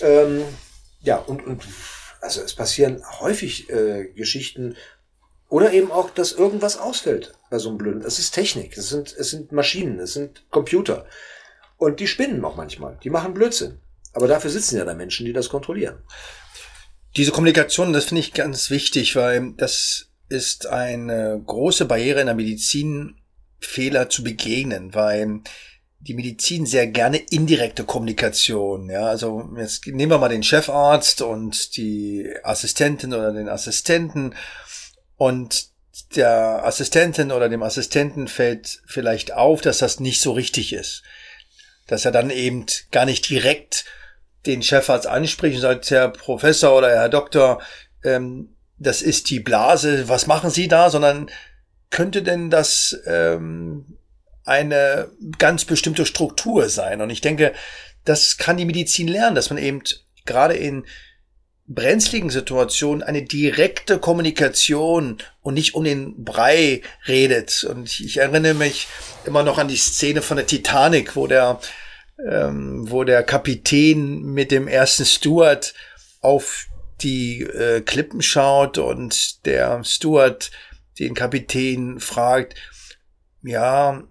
ähm, 0.00 0.42
ja, 1.00 1.18
und, 1.18 1.46
und 1.46 1.62
also 2.20 2.40
es 2.42 2.54
passieren 2.54 3.02
häufig 3.20 3.70
äh, 3.70 4.06
Geschichten 4.16 4.76
oder 5.48 5.72
eben 5.72 5.92
auch, 5.92 6.10
dass 6.10 6.32
irgendwas 6.32 6.76
ausfällt 6.76 7.34
bei 7.50 7.58
so 7.58 7.68
einem 7.68 7.78
blöden. 7.78 8.02
Es 8.02 8.18
ist 8.18 8.32
Technik, 8.32 8.76
es 8.76 8.88
sind, 8.88 9.14
es 9.16 9.30
sind 9.30 9.52
Maschinen, 9.52 10.00
es 10.00 10.14
sind 10.14 10.44
Computer. 10.50 11.06
Und 11.76 12.00
die 12.00 12.06
spinnen 12.06 12.44
auch 12.44 12.56
manchmal. 12.56 12.98
Die 13.02 13.10
machen 13.10 13.34
Blödsinn. 13.34 13.80
Aber 14.12 14.28
dafür 14.28 14.50
sitzen 14.50 14.78
ja 14.78 14.84
da 14.84 14.94
Menschen, 14.94 15.26
die 15.26 15.32
das 15.32 15.50
kontrollieren. 15.50 16.02
Diese 17.16 17.32
Kommunikation, 17.32 17.92
das 17.92 18.06
finde 18.06 18.20
ich 18.20 18.32
ganz 18.32 18.70
wichtig, 18.70 19.14
weil 19.16 19.52
das 19.56 20.08
ist 20.28 20.66
eine 20.66 21.40
große 21.44 21.84
Barriere 21.84 22.20
in 22.20 22.26
der 22.26 22.34
Medizin, 22.34 23.16
Fehler 23.58 24.08
zu 24.08 24.22
begegnen, 24.22 24.94
weil 24.94 25.40
die 26.00 26.14
Medizin 26.14 26.66
sehr 26.66 26.86
gerne 26.86 27.16
indirekte 27.16 27.84
Kommunikation, 27.84 28.90
ja, 28.90 29.06
also 29.06 29.50
jetzt 29.56 29.86
nehmen 29.86 30.12
wir 30.12 30.18
mal 30.18 30.28
den 30.28 30.42
Chefarzt 30.42 31.22
und 31.22 31.76
die 31.76 32.30
Assistentin 32.42 33.12
oder 33.14 33.32
den 33.32 33.48
Assistenten 33.48 34.34
und 35.16 35.70
der 36.14 36.64
Assistentin 36.64 37.32
oder 37.32 37.48
dem 37.48 37.62
Assistenten 37.62 38.28
fällt 38.28 38.82
vielleicht 38.86 39.32
auf, 39.32 39.62
dass 39.62 39.78
das 39.78 39.98
nicht 39.98 40.20
so 40.20 40.32
richtig 40.32 40.72
ist 40.74 41.02
dass 41.86 42.04
er 42.04 42.12
dann 42.12 42.30
eben 42.30 42.66
gar 42.90 43.04
nicht 43.04 43.28
direkt 43.28 43.84
den 44.46 44.62
Chefarzt 44.62 45.06
anspricht 45.06 45.56
und 45.56 45.62
sagt, 45.62 45.90
Herr 45.90 46.08
Professor 46.08 46.76
oder 46.76 46.90
Herr 46.90 47.08
Doktor, 47.08 47.60
ähm, 48.04 48.56
das 48.78 49.02
ist 49.02 49.30
die 49.30 49.40
Blase, 49.40 50.08
was 50.08 50.26
machen 50.26 50.50
Sie 50.50 50.68
da, 50.68 50.90
sondern 50.90 51.30
könnte 51.90 52.22
denn 52.22 52.50
das 52.50 52.98
ähm, 53.06 53.98
eine 54.44 55.08
ganz 55.38 55.64
bestimmte 55.64 56.06
Struktur 56.06 56.68
sein? 56.68 57.00
Und 57.00 57.10
ich 57.10 57.20
denke, 57.20 57.52
das 58.04 58.36
kann 58.36 58.56
die 58.56 58.64
Medizin 58.64 59.08
lernen, 59.08 59.34
dass 59.34 59.50
man 59.50 59.58
eben 59.58 59.82
gerade 60.24 60.54
in 60.54 60.84
brenzligen 61.68 62.30
Situationen 62.30 63.02
eine 63.02 63.22
direkte 63.22 63.98
Kommunikation 63.98 65.18
und 65.42 65.54
nicht 65.54 65.74
um 65.74 65.84
den 65.84 66.24
Brei 66.24 66.82
redet. 67.06 67.64
Und 67.64 68.00
ich 68.00 68.18
erinnere 68.18 68.54
mich 68.54 68.86
immer 69.24 69.42
noch 69.42 69.58
an 69.58 69.68
die 69.68 69.76
Szene 69.76 70.22
von 70.22 70.36
der 70.36 70.46
Titanic, 70.46 71.16
wo 71.16 71.26
der, 71.26 71.60
ähm, 72.30 72.90
wo 72.90 73.04
der 73.04 73.22
Kapitän 73.22 74.22
mit 74.22 74.50
dem 74.50 74.68
ersten 74.68 75.04
Steward 75.04 75.74
auf 76.20 76.66
die 77.02 77.42
äh, 77.42 77.80
Klippen 77.80 78.22
schaut 78.22 78.78
und 78.78 79.44
der 79.44 79.82
Steward 79.84 80.50
den 80.98 81.14
Kapitän 81.14 82.00
fragt, 82.00 82.54
ja, 83.42 84.02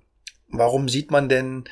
warum 0.49 0.87
sieht 0.87 1.09
man 1.09 1.29
denn 1.29 1.63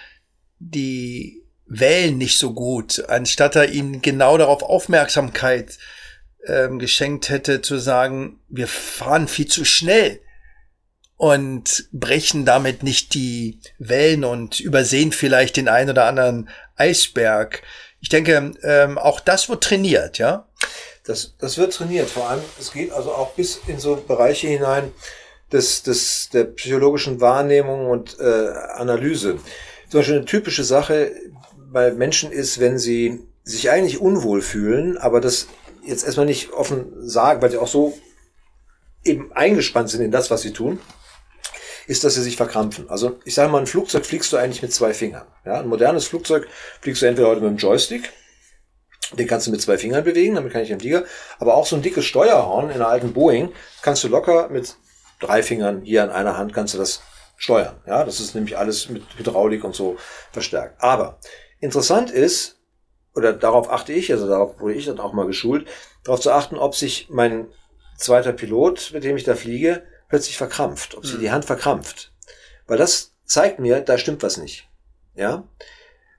die 0.60 1.43
Wellen 1.80 2.18
nicht 2.18 2.38
so 2.38 2.54
gut, 2.54 3.04
anstatt 3.08 3.56
er 3.56 3.70
ihm 3.70 4.02
genau 4.02 4.38
darauf 4.38 4.64
Aufmerksamkeit 4.64 5.78
ähm, 6.46 6.80
geschenkt 6.80 7.30
hätte, 7.30 7.62
zu 7.62 7.78
sagen, 7.78 8.40
wir 8.50 8.68
fahren 8.68 9.28
viel 9.28 9.48
zu 9.48 9.66
schnell 9.66 10.20
und 11.18 11.88
brechen 11.92 12.46
damit 12.46 12.84
nicht 12.84 13.14
die 13.14 13.60
Wellen 13.78 14.24
und 14.24 14.60
übersehen 14.60 15.12
vielleicht 15.12 15.58
den 15.58 15.70
einen 15.70 15.92
oder 15.92 16.06
anderen 16.06 16.50
Eisberg. 16.76 17.62
Ich 18.02 18.10
denke, 18.10 18.52
ähm, 18.64 18.98
auch 18.98 19.20
das 19.20 19.48
wird 19.48 19.64
trainiert, 19.64 20.18
ja? 20.18 20.48
Das, 21.06 21.36
das 21.38 21.58
wird 21.58 21.74
trainiert. 21.74 22.10
Vor 22.10 22.30
allem, 22.30 22.42
es 22.60 22.72
geht 22.72 22.92
also 22.92 23.14
auch 23.14 23.34
bis 23.36 23.62
in 23.68 23.80
so 23.80 23.96
Bereiche 23.96 24.48
hinein 24.48 24.92
des, 25.52 25.84
des, 25.84 26.30
der 26.30 26.46
psychologischen 26.46 27.22
Wahrnehmung 27.22 27.90
und 27.90 28.20
äh, 28.20 28.50
Analyse. 28.74 29.38
Zum 29.90 30.00
Beispiel 30.00 30.16
eine 30.16 30.26
typische 30.26 30.64
Sache, 30.64 31.14
bei 31.74 31.92
Menschen 31.92 32.32
ist, 32.32 32.60
wenn 32.60 32.78
sie 32.78 33.28
sich 33.44 33.70
eigentlich 33.70 34.00
unwohl 34.00 34.42
fühlen, 34.42 34.98
aber 34.98 35.20
das 35.20 35.48
jetzt 35.86 36.06
erstmal 36.06 36.26
nicht 36.26 36.54
offen 36.54 36.94
sagen, 37.08 37.42
weil 37.42 37.52
sie 37.52 37.58
auch 37.58 37.68
so 37.68 37.98
eben 39.04 39.34
eingespannt 39.34 39.90
sind 39.90 40.02
in 40.02 40.12
das, 40.12 40.32
was 40.32 40.42
sie 40.42 40.54
tun, 40.54 40.80
ist, 41.88 42.06
dass 42.06 42.14
sie 42.14 42.24
sich 42.24 42.38
verkrampfen. 42.38 42.90
Also 42.90 43.20
ich 43.26 43.36
sage 43.36 43.52
mal, 43.52 43.60
ein 43.60 43.68
Flugzeug 43.68 44.06
fliegst 44.06 44.32
du 44.32 44.38
eigentlich 44.38 44.62
mit 44.62 44.72
zwei 44.72 44.94
Fingern. 44.94 45.28
Ja, 45.46 45.60
ein 45.60 45.68
modernes 45.68 46.08
Flugzeug 46.08 46.48
fliegst 46.80 47.02
du 47.02 47.08
entweder 47.08 47.28
heute 47.28 47.42
mit 47.42 47.50
dem 47.50 47.58
Joystick, 47.58 48.14
den 49.18 49.28
kannst 49.28 49.48
du 49.48 49.52
mit 49.52 49.62
zwei 49.62 49.78
Fingern 49.78 50.06
bewegen, 50.06 50.36
damit 50.36 50.54
kann 50.54 50.62
ich 50.62 50.70
den 50.70 50.80
Flieger, 50.80 51.04
aber 51.40 51.56
auch 51.56 51.66
so 51.66 51.76
ein 51.76 51.82
dickes 51.82 52.06
Steuerhorn 52.06 52.70
in 52.70 52.76
einer 52.76 52.88
alten 52.88 53.12
Boeing 53.12 53.52
kannst 53.82 54.04
du 54.06 54.08
locker 54.08 54.48
mit 54.48 54.78
drei 55.20 55.44
Fingern 55.44 55.82
hier 55.82 56.04
an 56.04 56.12
einer 56.12 56.38
Hand 56.38 56.54
kannst 56.54 56.74
du 56.74 56.78
das 56.78 57.02
steuern. 57.36 57.76
Ja, 57.86 58.06
das 58.06 58.22
ist 58.22 58.36
nämlich 58.36 58.58
alles 58.58 58.88
mit 58.90 59.04
Hydraulik 59.18 59.66
und 59.66 59.76
so 59.76 59.98
verstärkt. 60.32 60.82
Aber 60.82 61.20
Interessant 61.64 62.12
ist, 62.12 62.60
oder 63.16 63.32
darauf 63.32 63.72
achte 63.72 63.94
ich, 63.94 64.12
also 64.12 64.28
darauf 64.28 64.60
wurde 64.60 64.74
ich 64.74 64.86
dann 64.86 65.00
auch 65.00 65.14
mal 65.14 65.26
geschult, 65.26 65.66
darauf 66.04 66.20
zu 66.20 66.30
achten, 66.32 66.58
ob 66.58 66.76
sich 66.76 67.08
mein 67.10 67.48
zweiter 67.98 68.34
Pilot, 68.34 68.92
mit 68.94 69.06
dem 69.06 69.16
ich 69.16 69.24
da 69.24 69.34
fliege, 69.34 69.84
plötzlich 70.10 70.36
verkrampft, 70.36 70.98
ob 70.98 71.06
sie 71.06 71.16
mhm. 71.16 71.22
die 71.22 71.32
Hand 71.32 71.46
verkrampft. 71.46 72.12
Weil 72.68 72.78
das 72.78 73.14
zeigt 73.24 73.60
mir, 73.60 73.80
da 73.80 73.98
stimmt 73.98 74.24
was 74.24 74.36
nicht. 74.36 74.68
Ja? 75.16 75.48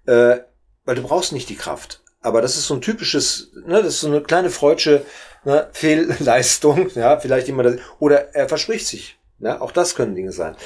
Äh, 0.06 0.38
weil 0.86 0.96
du 0.96 1.02
brauchst 1.02 1.32
nicht 1.32 1.50
die 1.50 1.56
Kraft. 1.56 2.02
Aber 2.22 2.40
das 2.40 2.56
ist 2.56 2.66
so 2.66 2.72
ein 2.72 2.80
typisches, 2.80 3.52
ne, 3.66 3.82
das 3.82 3.96
ist 3.96 4.00
so 4.00 4.08
eine 4.08 4.22
kleine 4.22 4.48
freudsche 4.48 5.04
ne, 5.44 5.68
Fehlleistung, 5.72 6.88
ja, 6.94 7.20
vielleicht 7.20 7.50
immer 7.50 7.64
das, 7.64 7.76
oder 7.98 8.34
er 8.34 8.48
verspricht 8.48 8.86
sich. 8.86 9.18
Ja, 9.40 9.60
auch 9.60 9.72
das 9.72 9.94
können 9.94 10.14
Dinge 10.14 10.32
sein. 10.32 10.56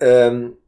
Ähm, 0.00 0.58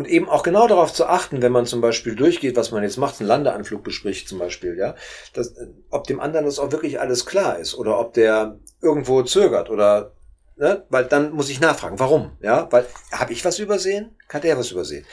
und 0.00 0.08
eben 0.08 0.30
auch 0.30 0.42
genau 0.42 0.66
darauf 0.66 0.94
zu 0.94 1.04
achten, 1.04 1.42
wenn 1.42 1.52
man 1.52 1.66
zum 1.66 1.82
Beispiel 1.82 2.16
durchgeht, 2.16 2.56
was 2.56 2.70
man 2.70 2.82
jetzt 2.82 2.96
macht, 2.96 3.20
einen 3.20 3.28
Landeanflug 3.28 3.84
bespricht 3.84 4.30
zum 4.30 4.38
Beispiel, 4.38 4.78
ja, 4.78 4.94
dass, 5.34 5.54
ob 5.90 6.06
dem 6.06 6.20
anderen 6.20 6.46
das 6.46 6.58
auch 6.58 6.72
wirklich 6.72 6.98
alles 6.98 7.26
klar 7.26 7.58
ist 7.58 7.74
oder 7.74 7.98
ob 7.98 8.14
der 8.14 8.58
irgendwo 8.80 9.22
zögert 9.24 9.68
oder, 9.68 10.12
ne, 10.56 10.86
weil 10.88 11.04
dann 11.04 11.32
muss 11.32 11.50
ich 11.50 11.60
nachfragen, 11.60 11.98
warum, 11.98 12.32
ja, 12.40 12.66
weil 12.72 12.86
habe 13.12 13.34
ich 13.34 13.44
was 13.44 13.58
übersehen, 13.58 14.16
kann 14.26 14.40
der 14.40 14.56
was 14.56 14.70
übersehen. 14.70 15.04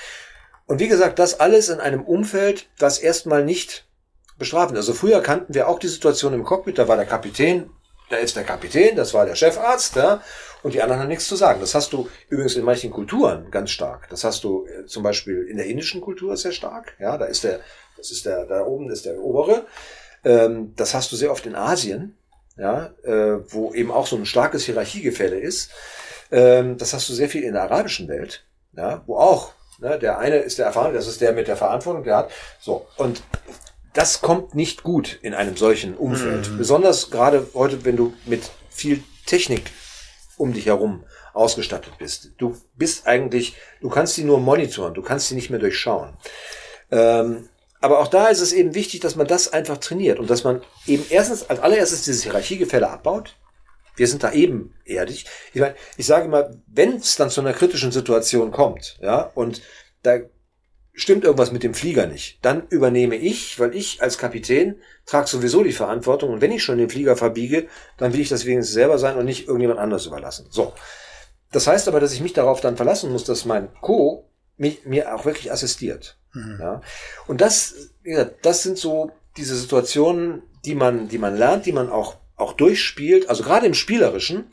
Und 0.68 0.80
wie 0.80 0.88
gesagt, 0.88 1.20
das 1.20 1.42
alles 1.42 1.68
in 1.68 1.82
einem 1.82 2.06
Umfeld, 2.06 2.70
das 2.80 2.98
erstmal 2.98 3.44
nicht 3.44 3.90
bestrafen. 4.38 4.78
Also 4.78 4.94
früher 4.94 5.22
kannten 5.22 5.54
wir 5.54 5.68
auch 5.68 5.80
die 5.80 5.90
Situation 5.90 6.34
im 6.34 6.46
Cockpit, 6.46 6.78
da 6.78 6.88
war 6.88 6.96
der 6.96 7.06
Kapitän, 7.06 7.70
da 8.10 8.16
ist 8.16 8.38
der 8.38 8.46
Kapitän, 8.46 8.96
das 8.96 9.14
war 9.14 9.26
der 9.26 9.36
Chefarzt, 9.36 9.98
ja, 9.98 10.22
und 10.64 10.74
die 10.74 10.82
anderen 10.82 11.02
haben 11.02 11.08
nichts 11.08 11.28
zu 11.28 11.36
sagen. 11.36 11.60
Das 11.60 11.76
hast 11.76 11.94
du 11.94 12.10
übrigens 12.30 12.56
in 12.56 12.64
manchen 12.64 12.92
Kulturen 12.92 13.52
ganz 13.52 13.72
stark. 13.72 14.10
Das 14.10 14.24
hast 14.24 14.44
du 14.44 14.66
äh, 14.66 14.86
zum 14.86 15.04
Beispiel 15.04 15.44
in 15.44 15.58
der 15.58 15.68
indischen 15.68 16.02
Kultur 16.02 16.36
sehr 16.38 16.52
stark. 16.52 16.96
Ja, 17.00 17.18
da 17.18 17.26
ist 17.26 17.44
der, 17.44 17.60
das 17.96 18.12
ist 18.12 18.26
der, 18.26 18.46
da 18.46 18.66
oben 18.66 18.90
ist 18.90 19.06
der 19.06 19.20
obere. 19.20 19.66
Ähm, 20.24 20.74
das 20.76 20.94
hast 20.94 21.12
du 21.12 21.16
sehr 21.16 21.32
oft 21.32 21.46
in 21.46 21.56
Asien, 21.56 22.18
ja, 22.58 22.94
äh, 23.04 23.38
wo 23.52 23.74
eben 23.74 23.92
auch 23.92 24.08
so 24.08 24.16
ein 24.16 24.26
starkes 24.26 24.66
Hierarchiegefälle 24.66 25.40
ist. 25.40 25.72
Ähm, 26.32 26.78
das 26.78 26.94
hast 26.94 27.08
du 27.10 27.14
sehr 27.14 27.30
viel 27.30 27.44
in 27.44 27.54
der 27.54 27.64
arabischen 27.64 28.08
Welt, 28.08 28.46
ja, 28.76 29.04
wo 29.06 29.18
auch 29.18 29.54
ne, 29.80 29.98
der 30.00 30.20
eine 30.20 30.38
ist 30.38 30.58
der 30.58 30.66
Erfahrene, 30.66 30.96
das 30.96 31.08
ist 31.08 31.22
der 31.22 31.34
mit 31.34 31.48
der 31.48 31.56
Verantwortung, 31.56 32.04
der 32.04 32.18
hat 32.18 32.32
so 32.60 32.88
und 32.98 33.24
das 33.94 34.22
kommt 34.22 34.54
nicht 34.54 34.84
gut 34.84 35.18
in 35.22 35.34
einem 35.34 35.58
solchen 35.58 35.96
Umfeld. 35.96 36.52
Mhm. 36.52 36.58
Besonders 36.58 37.10
gerade 37.10 37.48
heute, 37.54 37.84
wenn 37.84 37.96
du 37.96 38.14
mit 38.26 38.44
viel 38.70 39.04
Technik 39.26 39.72
um 40.38 40.54
dich 40.54 40.68
herum 40.68 41.04
ausgestattet 41.34 41.94
bist. 41.98 42.32
Du 42.38 42.56
bist 42.76 43.08
eigentlich, 43.08 43.56
du 43.82 43.90
kannst 43.90 44.16
sie 44.16 44.24
nur 44.24 44.40
monitoren, 44.40 44.94
du 44.94 45.02
kannst 45.02 45.28
sie 45.28 45.36
nicht 45.36 45.50
mehr 45.50 45.60
durchschauen. 45.60 46.16
Ähm, 46.92 47.50
aber 47.80 48.00
auch 48.00 48.08
da 48.08 48.28
ist 48.28 48.42
es 48.42 48.54
eben 48.54 48.74
wichtig, 48.74 49.02
dass 49.02 49.16
man 49.16 49.28
das 49.28 49.54
einfach 49.54 49.78
trainiert 49.78 50.20
und 50.20 50.30
dass 50.30 50.44
man 50.44 50.62
eben 50.88 51.06
erstens 51.10 51.50
als 51.50 51.60
allererstes 51.60 52.04
dieses 52.04 52.24
Hierarchiegefälle 52.24 52.90
abbaut. 52.90 53.36
Wir 53.96 54.08
sind 54.08 54.24
da 54.24 54.32
eben 54.32 54.76
erdig. 54.86 55.26
Ich 55.54 55.62
meine, 55.62 55.76
ich 55.98 56.06
sage 56.06 56.28
mal, 56.28 56.62
wenn 56.68 56.98
es 56.98 57.16
dann 57.16 57.30
zu 57.30 57.42
einer 57.42 57.54
kritischen 57.54 57.92
Situation 57.92 58.52
kommt, 58.52 58.98
ja, 59.02 59.22
und 59.34 59.62
da 60.04 60.20
stimmt 60.98 61.24
irgendwas 61.24 61.52
mit 61.52 61.62
dem 61.62 61.76
Flieger 61.76 62.08
nicht, 62.08 62.40
dann 62.42 62.68
übernehme 62.70 63.16
ich, 63.16 63.60
weil 63.60 63.76
ich 63.76 64.02
als 64.02 64.18
Kapitän 64.18 64.82
trage 65.06 65.28
sowieso 65.28 65.64
die 65.64 65.72
Verantwortung 65.72 66.32
und 66.32 66.42
wenn 66.42 66.52
ich 66.52 66.64
schon 66.64 66.80
den 66.80 66.90
Flieger 66.90 67.16
verbiege, 67.16 67.68
dann 67.98 68.14
will 68.14 68.20
ich 68.20 68.30
das 68.30 68.46
wenigstens 68.46 68.74
selber 68.74 68.98
sein 68.98 69.16
und 69.16 69.26
nicht 69.26 69.48
irgendjemand 69.48 69.80
anders 69.80 70.08
überlassen. 70.08 70.48
So. 70.50 70.74
Das 71.52 71.68
heißt 71.68 71.88
aber, 71.88 72.00
dass 72.00 72.14
ich 72.14 72.22
mich 72.22 72.34
darauf 72.34 72.62
dann 72.62 72.78
verlassen 72.78 73.12
muss, 73.12 73.24
dass 73.24 73.46
mein 73.46 73.70
Co. 73.80 74.28
mich, 74.58 74.86
mir 74.86 75.16
auch 75.16 75.24
wirklich 75.24 75.52
assistiert. 75.52 76.18
Mhm. 76.34 76.58
Ja. 76.60 76.82
Und 77.28 77.42
das, 77.42 77.92
wie 78.02 78.10
gesagt, 78.10 78.44
das 78.44 78.64
sind 78.64 78.80
so 78.80 79.12
diese 79.38 79.56
Situationen, 79.56 80.42
die 80.66 80.74
man, 80.74 81.08
die 81.10 81.20
man 81.20 81.38
lernt, 81.38 81.68
die 81.68 81.74
man 81.74 81.92
auch, 81.92 82.16
auch 82.36 82.54
durchspielt, 82.54 83.30
also 83.30 83.44
gerade 83.44 83.68
im 83.68 83.76
Spielerischen, 83.76 84.52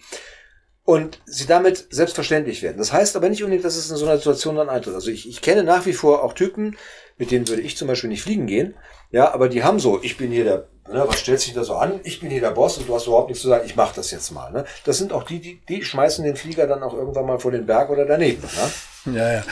und 0.84 1.20
sie 1.24 1.46
damit 1.46 1.86
selbstverständlich 1.90 2.62
werden. 2.62 2.78
Das 2.78 2.92
heißt 2.92 3.16
aber 3.16 3.28
nicht 3.28 3.42
unbedingt, 3.42 3.64
dass 3.64 3.76
es 3.76 3.90
in 3.90 3.96
so 3.96 4.06
einer 4.06 4.18
Situation 4.18 4.56
dann 4.56 4.68
eintritt. 4.68 4.94
Also 4.94 5.10
ich, 5.10 5.28
ich 5.28 5.40
kenne 5.40 5.64
nach 5.64 5.86
wie 5.86 5.94
vor 5.94 6.22
auch 6.22 6.34
Typen, 6.34 6.76
mit 7.16 7.30
denen 7.30 7.48
würde 7.48 7.62
ich 7.62 7.76
zum 7.76 7.88
Beispiel 7.88 8.10
nicht 8.10 8.22
fliegen 8.22 8.46
gehen, 8.46 8.74
ja, 9.10 9.32
aber 9.32 9.48
die 9.48 9.62
haben 9.62 9.78
so, 9.78 10.02
ich 10.02 10.16
bin 10.16 10.32
hier 10.32 10.44
der, 10.44 10.68
ne, 10.88 11.04
was 11.06 11.20
stellt 11.20 11.40
sich 11.40 11.54
da 11.54 11.62
so 11.62 11.76
an? 11.76 12.00
Ich 12.02 12.20
bin 12.20 12.30
hier 12.30 12.40
der 12.40 12.50
Boss 12.50 12.78
und 12.78 12.88
du 12.88 12.94
hast 12.94 13.06
überhaupt 13.06 13.28
nichts 13.28 13.42
zu 13.42 13.48
sagen, 13.48 13.64
ich 13.64 13.76
mache 13.76 13.94
das 13.94 14.10
jetzt 14.10 14.32
mal. 14.32 14.50
Ne? 14.50 14.64
Das 14.84 14.98
sind 14.98 15.12
auch 15.12 15.22
die, 15.22 15.40
die, 15.40 15.60
die 15.68 15.84
schmeißen 15.84 16.24
den 16.24 16.36
Flieger 16.36 16.66
dann 16.66 16.82
auch 16.82 16.94
irgendwann 16.94 17.26
mal 17.26 17.38
vor 17.38 17.52
den 17.52 17.64
Berg 17.64 17.90
oder 17.90 18.06
daneben. 18.06 18.42
Ne? 18.42 19.16
Ja, 19.16 19.32
ja. 19.34 19.44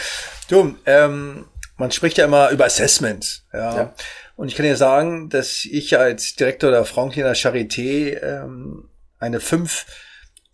Du, 0.48 0.74
ähm, 0.84 1.46
man 1.76 1.92
spricht 1.92 2.18
ja 2.18 2.24
immer 2.24 2.50
über 2.50 2.64
Assessment. 2.64 3.44
Ja. 3.52 3.76
ja. 3.76 3.94
Und 4.36 4.48
ich 4.48 4.56
kann 4.56 4.66
dir 4.66 4.76
sagen, 4.76 5.28
dass 5.28 5.64
ich 5.64 5.96
als 5.96 6.34
Direktor 6.34 6.70
der 6.70 6.84
Frankliner 6.84 7.34
Charité 7.34 8.20
ähm, 8.20 8.88
eine 9.20 9.38
5 9.38 9.86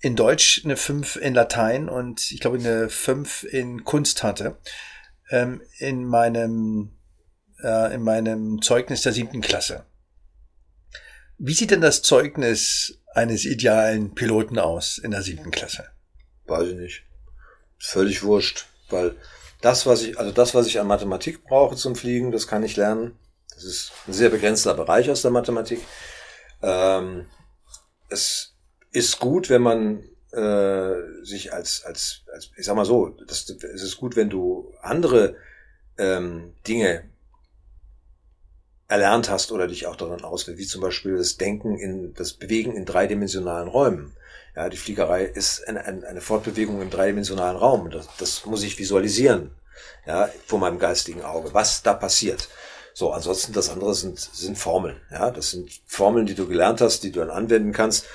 in 0.00 0.16
Deutsch, 0.16 0.62
eine 0.64 0.76
5 0.76 1.16
in 1.16 1.34
Latein 1.34 1.88
und 1.88 2.30
ich 2.30 2.40
glaube 2.40 2.58
eine 2.58 2.88
5 2.88 3.44
in 3.44 3.84
Kunst 3.84 4.22
hatte. 4.22 4.58
Ähm, 5.30 5.60
in 5.78 6.04
meinem 6.04 6.98
äh, 7.62 7.94
in 7.94 8.02
meinem 8.02 8.62
Zeugnis 8.62 9.02
der 9.02 9.12
siebten 9.12 9.40
Klasse. 9.40 9.84
Wie 11.38 11.54
sieht 11.54 11.70
denn 11.70 11.80
das 11.80 12.02
Zeugnis 12.02 13.00
eines 13.14 13.44
idealen 13.44 14.14
Piloten 14.14 14.58
aus 14.58 14.98
in 14.98 15.10
der 15.10 15.22
siebten 15.22 15.50
Klasse? 15.50 15.88
Weiß 16.46 16.68
ich 16.68 16.76
nicht. 16.76 17.02
Völlig 17.78 18.22
wurscht, 18.22 18.66
weil 18.90 19.16
das, 19.60 19.86
was 19.86 20.02
ich, 20.02 20.18
also 20.18 20.32
das, 20.32 20.54
was 20.54 20.66
ich 20.66 20.80
an 20.80 20.86
Mathematik 20.86 21.44
brauche 21.44 21.76
zum 21.76 21.94
Fliegen, 21.94 22.32
das 22.32 22.46
kann 22.46 22.62
ich 22.62 22.76
lernen. 22.76 23.16
Das 23.54 23.64
ist 23.64 23.92
ein 24.06 24.12
sehr 24.12 24.30
begrenzter 24.30 24.74
Bereich 24.74 25.10
aus 25.10 25.22
der 25.22 25.30
Mathematik. 25.30 25.80
Ähm, 26.62 27.26
es 28.08 28.54
ist 28.90 29.18
gut, 29.18 29.50
wenn 29.50 29.62
man 29.62 30.04
äh, 30.32 31.24
sich 31.24 31.52
als, 31.52 31.84
als, 31.84 32.22
als, 32.32 32.50
ich 32.56 32.64
sag 32.64 32.76
mal 32.76 32.84
so, 32.84 33.08
das, 33.26 33.48
es 33.48 33.82
ist 33.82 33.96
gut, 33.96 34.16
wenn 34.16 34.30
du 34.30 34.72
andere 34.82 35.36
ähm, 35.96 36.54
Dinge 36.66 37.04
erlernt 38.88 39.28
hast 39.28 39.52
oder 39.52 39.66
dich 39.68 39.86
auch 39.86 39.96
daran 39.96 40.24
auswählst, 40.24 40.58
wie 40.58 40.66
zum 40.66 40.80
Beispiel 40.80 41.16
das 41.16 41.36
Denken 41.36 41.78
in, 41.78 42.14
das 42.14 42.32
Bewegen 42.32 42.74
in 42.74 42.86
dreidimensionalen 42.86 43.68
Räumen. 43.68 44.14
Ja, 44.56 44.68
die 44.68 44.76
Fliegerei 44.76 45.24
ist 45.24 45.68
eine, 45.68 45.84
eine 45.84 46.20
Fortbewegung 46.20 46.80
im 46.82 46.90
dreidimensionalen 46.90 47.56
Raum. 47.56 47.90
Das, 47.90 48.08
das 48.18 48.46
muss 48.46 48.62
ich 48.62 48.78
visualisieren, 48.78 49.50
ja, 50.06 50.28
vor 50.46 50.58
meinem 50.58 50.78
geistigen 50.78 51.22
Auge, 51.22 51.52
was 51.52 51.82
da 51.82 51.92
passiert. 51.94 52.48
So, 52.94 53.12
ansonsten 53.12 53.52
das 53.52 53.70
andere 53.70 53.94
sind, 53.94 54.18
sind 54.18 54.58
Formeln. 54.58 55.00
Ja, 55.10 55.30
das 55.30 55.52
sind 55.52 55.70
Formeln, 55.86 56.26
die 56.26 56.34
du 56.34 56.48
gelernt 56.48 56.80
hast, 56.80 57.04
die 57.04 57.12
du 57.12 57.20
dann 57.20 57.30
anwenden 57.30 57.72
kannst. 57.72 58.06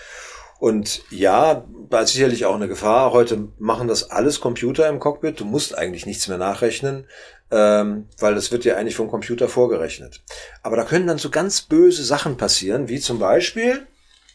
Und 0.64 1.04
ja, 1.10 1.68
da 1.90 2.00
ist 2.00 2.14
sicherlich 2.14 2.46
auch 2.46 2.56
eine 2.56 2.70
Gefahr. 2.70 3.12
Heute 3.12 3.50
machen 3.60 3.90
das 3.90 4.12
alles 4.12 4.40
Computer 4.40 4.88
im 4.88 5.00
Cockpit. 5.02 5.42
Du 5.42 5.44
musst 5.44 5.78
eigentlich 5.78 6.06
nichts 6.06 6.30
mehr 6.30 6.38
nachrechnen, 6.38 7.06
ähm, 7.52 8.08
weil 8.18 8.34
das 8.34 8.50
wird 8.54 8.64
ja 8.64 8.78
eigentlich 8.78 8.96
vom 8.96 9.10
Computer 9.10 9.50
vorgerechnet. 9.50 10.24
Aber 10.62 10.78
da 10.78 10.86
können 10.86 11.06
dann 11.06 11.18
so 11.18 11.30
ganz 11.30 11.64
böse 11.64 12.06
Sachen 12.06 12.38
passieren, 12.38 12.88
wie 12.88 13.02
zum 13.02 13.20
Beispiel 13.20 13.86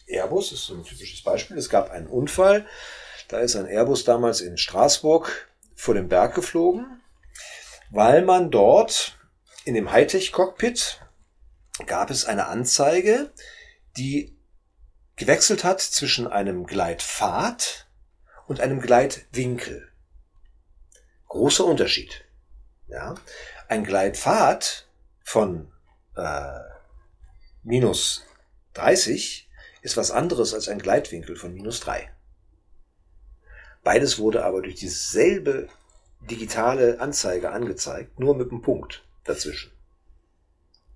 Airbus 0.07 0.53
ist 0.53 0.67
so 0.67 0.75
ein 0.75 0.85
typisches 0.85 1.23
Beispiel. 1.23 1.57
Es 1.57 1.71
gab 1.71 1.91
einen 1.91 2.09
Unfall. 2.09 2.67
Da 3.29 3.39
ist 3.39 3.57
ein 3.57 3.65
Airbus 3.65 4.05
damals 4.05 4.43
in 4.43 4.59
Straßburg 4.59 5.49
vor 5.75 5.95
dem 5.95 6.11
Berg 6.11 6.35
geflogen, 6.35 7.01
weil 7.91 8.23
man 8.23 8.51
dort 8.51 9.19
in 9.65 9.73
dem 9.73 9.91
Hightech-Cockpit 9.91 11.01
gab 11.87 12.11
es 12.11 12.27
eine 12.27 12.49
Anzeige, 12.49 13.33
die 13.97 14.38
gewechselt 15.19 15.65
hat 15.65 15.81
zwischen 15.81 16.27
einem 16.27 16.65
Gleitpfad 16.67 17.87
und 18.47 18.61
einem 18.61 18.81
Gleitwinkel. 18.81 19.89
Großer 21.27 21.65
Unterschied. 21.65 22.25
Ja, 22.87 23.17
ein 23.69 23.85
Gleitpfad 23.85 24.87
von 25.23 25.71
äh, 26.17 26.61
minus 27.63 28.25
30 28.75 29.51
ist 29.83 29.97
was 29.97 30.11
anderes 30.11 30.55
als 30.55 30.69
ein 30.69 30.79
Gleitwinkel 30.79 31.37
von 31.37 31.53
minus 31.53 31.81
3. 31.81 32.11
Beides 33.85 34.19
wurde 34.19 34.45
aber 34.45 34.63
durch 34.63 34.77
dieselbe 34.77 35.69
digitale 36.21 37.01
Anzeige 37.01 37.51
angezeigt, 37.51 38.19
nur 38.19 38.35
mit 38.35 38.51
einem 38.51 38.63
Punkt 38.63 39.05
dazwischen. 39.25 39.73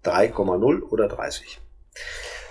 3,0 0.05 0.83
oder 0.83 1.09
30. 1.09 1.61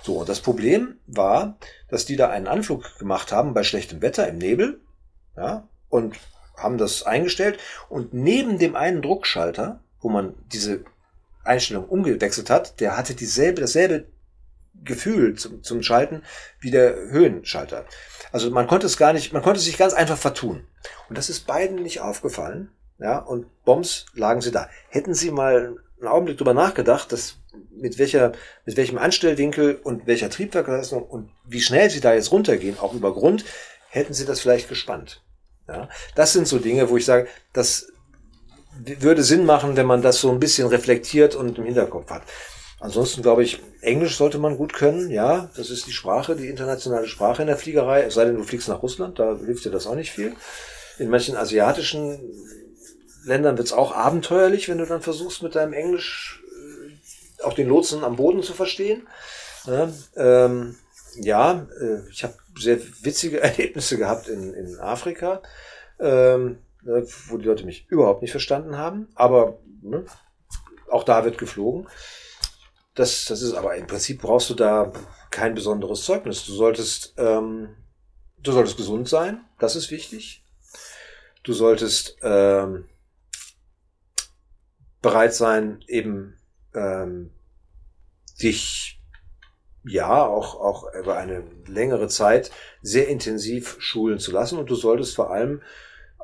So, 0.04 0.20
und 0.20 0.30
das 0.30 0.42
Problem 0.42 1.00
war, 1.08 1.58
dass 1.90 2.06
die 2.06 2.16
da 2.16 2.30
einen 2.30 2.48
Anflug 2.48 2.98
gemacht 2.98 3.32
haben 3.32 3.54
bei 3.54 3.64
schlechtem 3.64 4.02
Wetter 4.02 4.28
im 4.28 4.38
Nebel, 4.38 4.82
ja, 5.38 5.68
und 5.90 6.16
haben 6.58 6.78
das 6.78 7.04
eingestellt 7.04 7.60
und 7.90 8.14
neben 8.14 8.60
dem 8.60 8.76
einen 8.76 9.02
Druckschalter, 9.02 9.82
wo 10.00 10.10
man 10.10 10.36
diese 10.52 10.84
Einstellung 11.44 11.86
umgewechselt 11.86 12.50
hat, 12.50 12.80
der 12.80 12.98
hatte 12.98 13.16
dieselbe, 13.16 13.62
dasselbe 13.62 14.06
Gefühl 14.84 15.36
zum, 15.36 15.64
zum 15.64 15.84
Schalten 15.84 16.24
wie 16.60 16.72
der 16.72 16.96
Höhenschalter. 16.96 17.86
Also 18.32 18.50
man 18.52 18.68
konnte 18.68 18.88
es 18.88 18.98
gar 18.98 19.14
nicht, 19.14 19.34
man 19.34 19.42
konnte 19.42 19.60
sich 19.60 19.78
ganz 19.78 19.94
einfach 19.94 20.18
vertun. 20.18 20.66
Und 21.10 21.18
das 21.18 21.30
ist 21.30 21.46
beiden 21.46 21.82
nicht 21.84 22.02
aufgefallen. 22.02 22.72
Ja, 22.98 23.18
und 23.18 23.48
Bombs 23.64 24.06
lagen 24.14 24.42
sie 24.42 24.52
da. 24.52 24.70
Hätten 24.90 25.16
sie 25.16 25.32
mal 25.32 25.76
einen 26.00 26.08
Augenblick 26.08 26.38
drüber 26.38 26.54
nachgedacht, 26.54 27.12
dass 27.12 27.38
mit 27.82 27.98
welcher, 27.98 28.34
mit 28.66 28.78
welchem 28.78 28.98
Anstellwinkel 28.98 29.80
und 29.84 30.08
welcher 30.08 30.30
Triebwerksleistung 30.30 31.04
und 31.04 31.30
wie 31.46 31.62
schnell 31.62 31.90
sie 31.90 32.00
da 32.00 32.14
jetzt 32.14 32.32
runtergehen, 32.32 32.80
auch 32.80 32.94
über 32.94 33.14
Grund, 33.14 33.44
hätten 33.90 34.14
sie 34.14 34.26
das 34.26 34.40
vielleicht 34.40 34.70
gespannt. 34.70 35.22
Ja, 35.68 35.90
das 36.16 36.34
sind 36.34 36.48
so 36.48 36.60
Dinge, 36.60 36.90
wo 36.90 36.98
ich 36.98 37.06
sage, 37.06 37.28
das 37.54 37.88
würde 38.84 39.24
Sinn 39.24 39.46
machen, 39.46 39.76
wenn 39.76 39.86
man 39.86 40.02
das 40.02 40.22
so 40.22 40.32
ein 40.32 40.40
bisschen 40.40 40.68
reflektiert 40.68 41.36
und 41.36 41.58
im 41.58 41.66
Hinterkopf 41.66 42.10
hat. 42.10 42.24
Ansonsten 42.80 43.22
glaube 43.22 43.44
ich, 43.44 43.60
Englisch 43.82 44.18
sollte 44.18 44.40
man 44.40 44.58
gut 44.58 44.74
können. 44.74 45.12
Ja, 45.12 45.52
das 45.56 45.70
ist 45.70 45.86
die 45.86 45.92
Sprache, 45.92 46.36
die 46.36 46.48
internationale 46.48 47.08
Sprache 47.08 47.44
in 47.44 47.48
der 47.48 47.58
Fliegerei. 47.58 48.02
Es 48.02 48.16
sei 48.16 48.26
denn, 48.26 48.38
du 48.38 48.44
fliegst 48.44 48.70
nach 48.70 48.82
Russland, 48.82 49.20
da 49.20 49.38
hilft 49.38 49.66
dir 49.66 49.72
das 49.72 49.86
auch 49.86 49.96
nicht 49.96 50.12
viel. 50.12 50.34
In 50.98 51.10
manchen 51.10 51.38
asiatischen 51.38 52.20
Ländern 53.24 53.58
wird 53.58 53.68
es 53.68 53.74
auch 53.74 53.96
abenteuerlich, 53.96 54.68
wenn 54.68 54.80
du 54.80 54.86
dann 54.86 55.02
versuchst, 55.02 55.44
mit 55.44 55.54
deinem 55.54 55.74
Englisch 55.74 56.41
auch 57.44 57.54
den 57.54 57.68
Lotsen 57.68 58.04
am 58.04 58.16
Boden 58.16 58.44
zu 58.44 58.54
verstehen. 58.54 59.08
Ja, 59.66 59.92
ähm, 60.16 60.76
ja 61.16 61.68
äh, 61.80 62.10
ich 62.10 62.24
habe 62.24 62.36
sehr 62.58 62.80
witzige 63.02 63.40
Erlebnisse 63.42 63.98
gehabt 63.98 64.28
in, 64.28 64.54
in 64.54 64.80
Afrika, 64.80 65.42
ähm, 66.00 66.60
ne, 66.84 67.06
wo 67.28 67.38
die 67.38 67.46
Leute 67.46 67.66
mich 67.66 67.88
überhaupt 67.90 68.22
nicht 68.22 68.32
verstanden 68.32 68.78
haben. 68.78 69.10
Aber 69.16 69.60
ne, 69.82 70.06
auch 70.90 71.04
da 71.04 71.26
wird 71.26 71.38
geflogen. 71.38 71.88
Das, 72.96 73.26
das 73.26 73.42
ist 73.42 73.54
aber 73.54 73.76
im 73.76 73.88
Prinzip 73.88 74.22
brauchst 74.22 74.50
du 74.50 74.54
da 74.54 74.92
kein 75.30 75.56
besonderes 75.56 76.04
Zeugnis. 76.04 76.46
Du 76.46 76.54
solltest, 76.54 77.14
ähm, 77.18 77.76
du 78.40 78.52
solltest 78.52 78.78
gesund 78.78 79.08
sein, 79.08 79.46
das 79.60 79.76
ist 79.76 79.92
wichtig. 79.92 80.44
Du 81.44 81.54
solltest 81.54 82.18
ähm, 82.22 82.90
bereit 85.02 85.34
sein, 85.34 85.84
eben 85.88 86.38
ähm, 86.74 87.32
dich 88.42 89.02
ja 89.84 90.26
auch, 90.26 90.56
auch 90.56 90.94
über 90.94 91.18
eine 91.18 91.44
längere 91.68 92.08
Zeit 92.08 92.52
sehr 92.82 93.08
intensiv 93.08 93.78
schulen 93.80 94.20
zu 94.20 94.32
lassen. 94.32 94.58
Und 94.58 94.70
du 94.70 94.76
solltest 94.76 95.16
vor 95.16 95.32
allem 95.32 95.62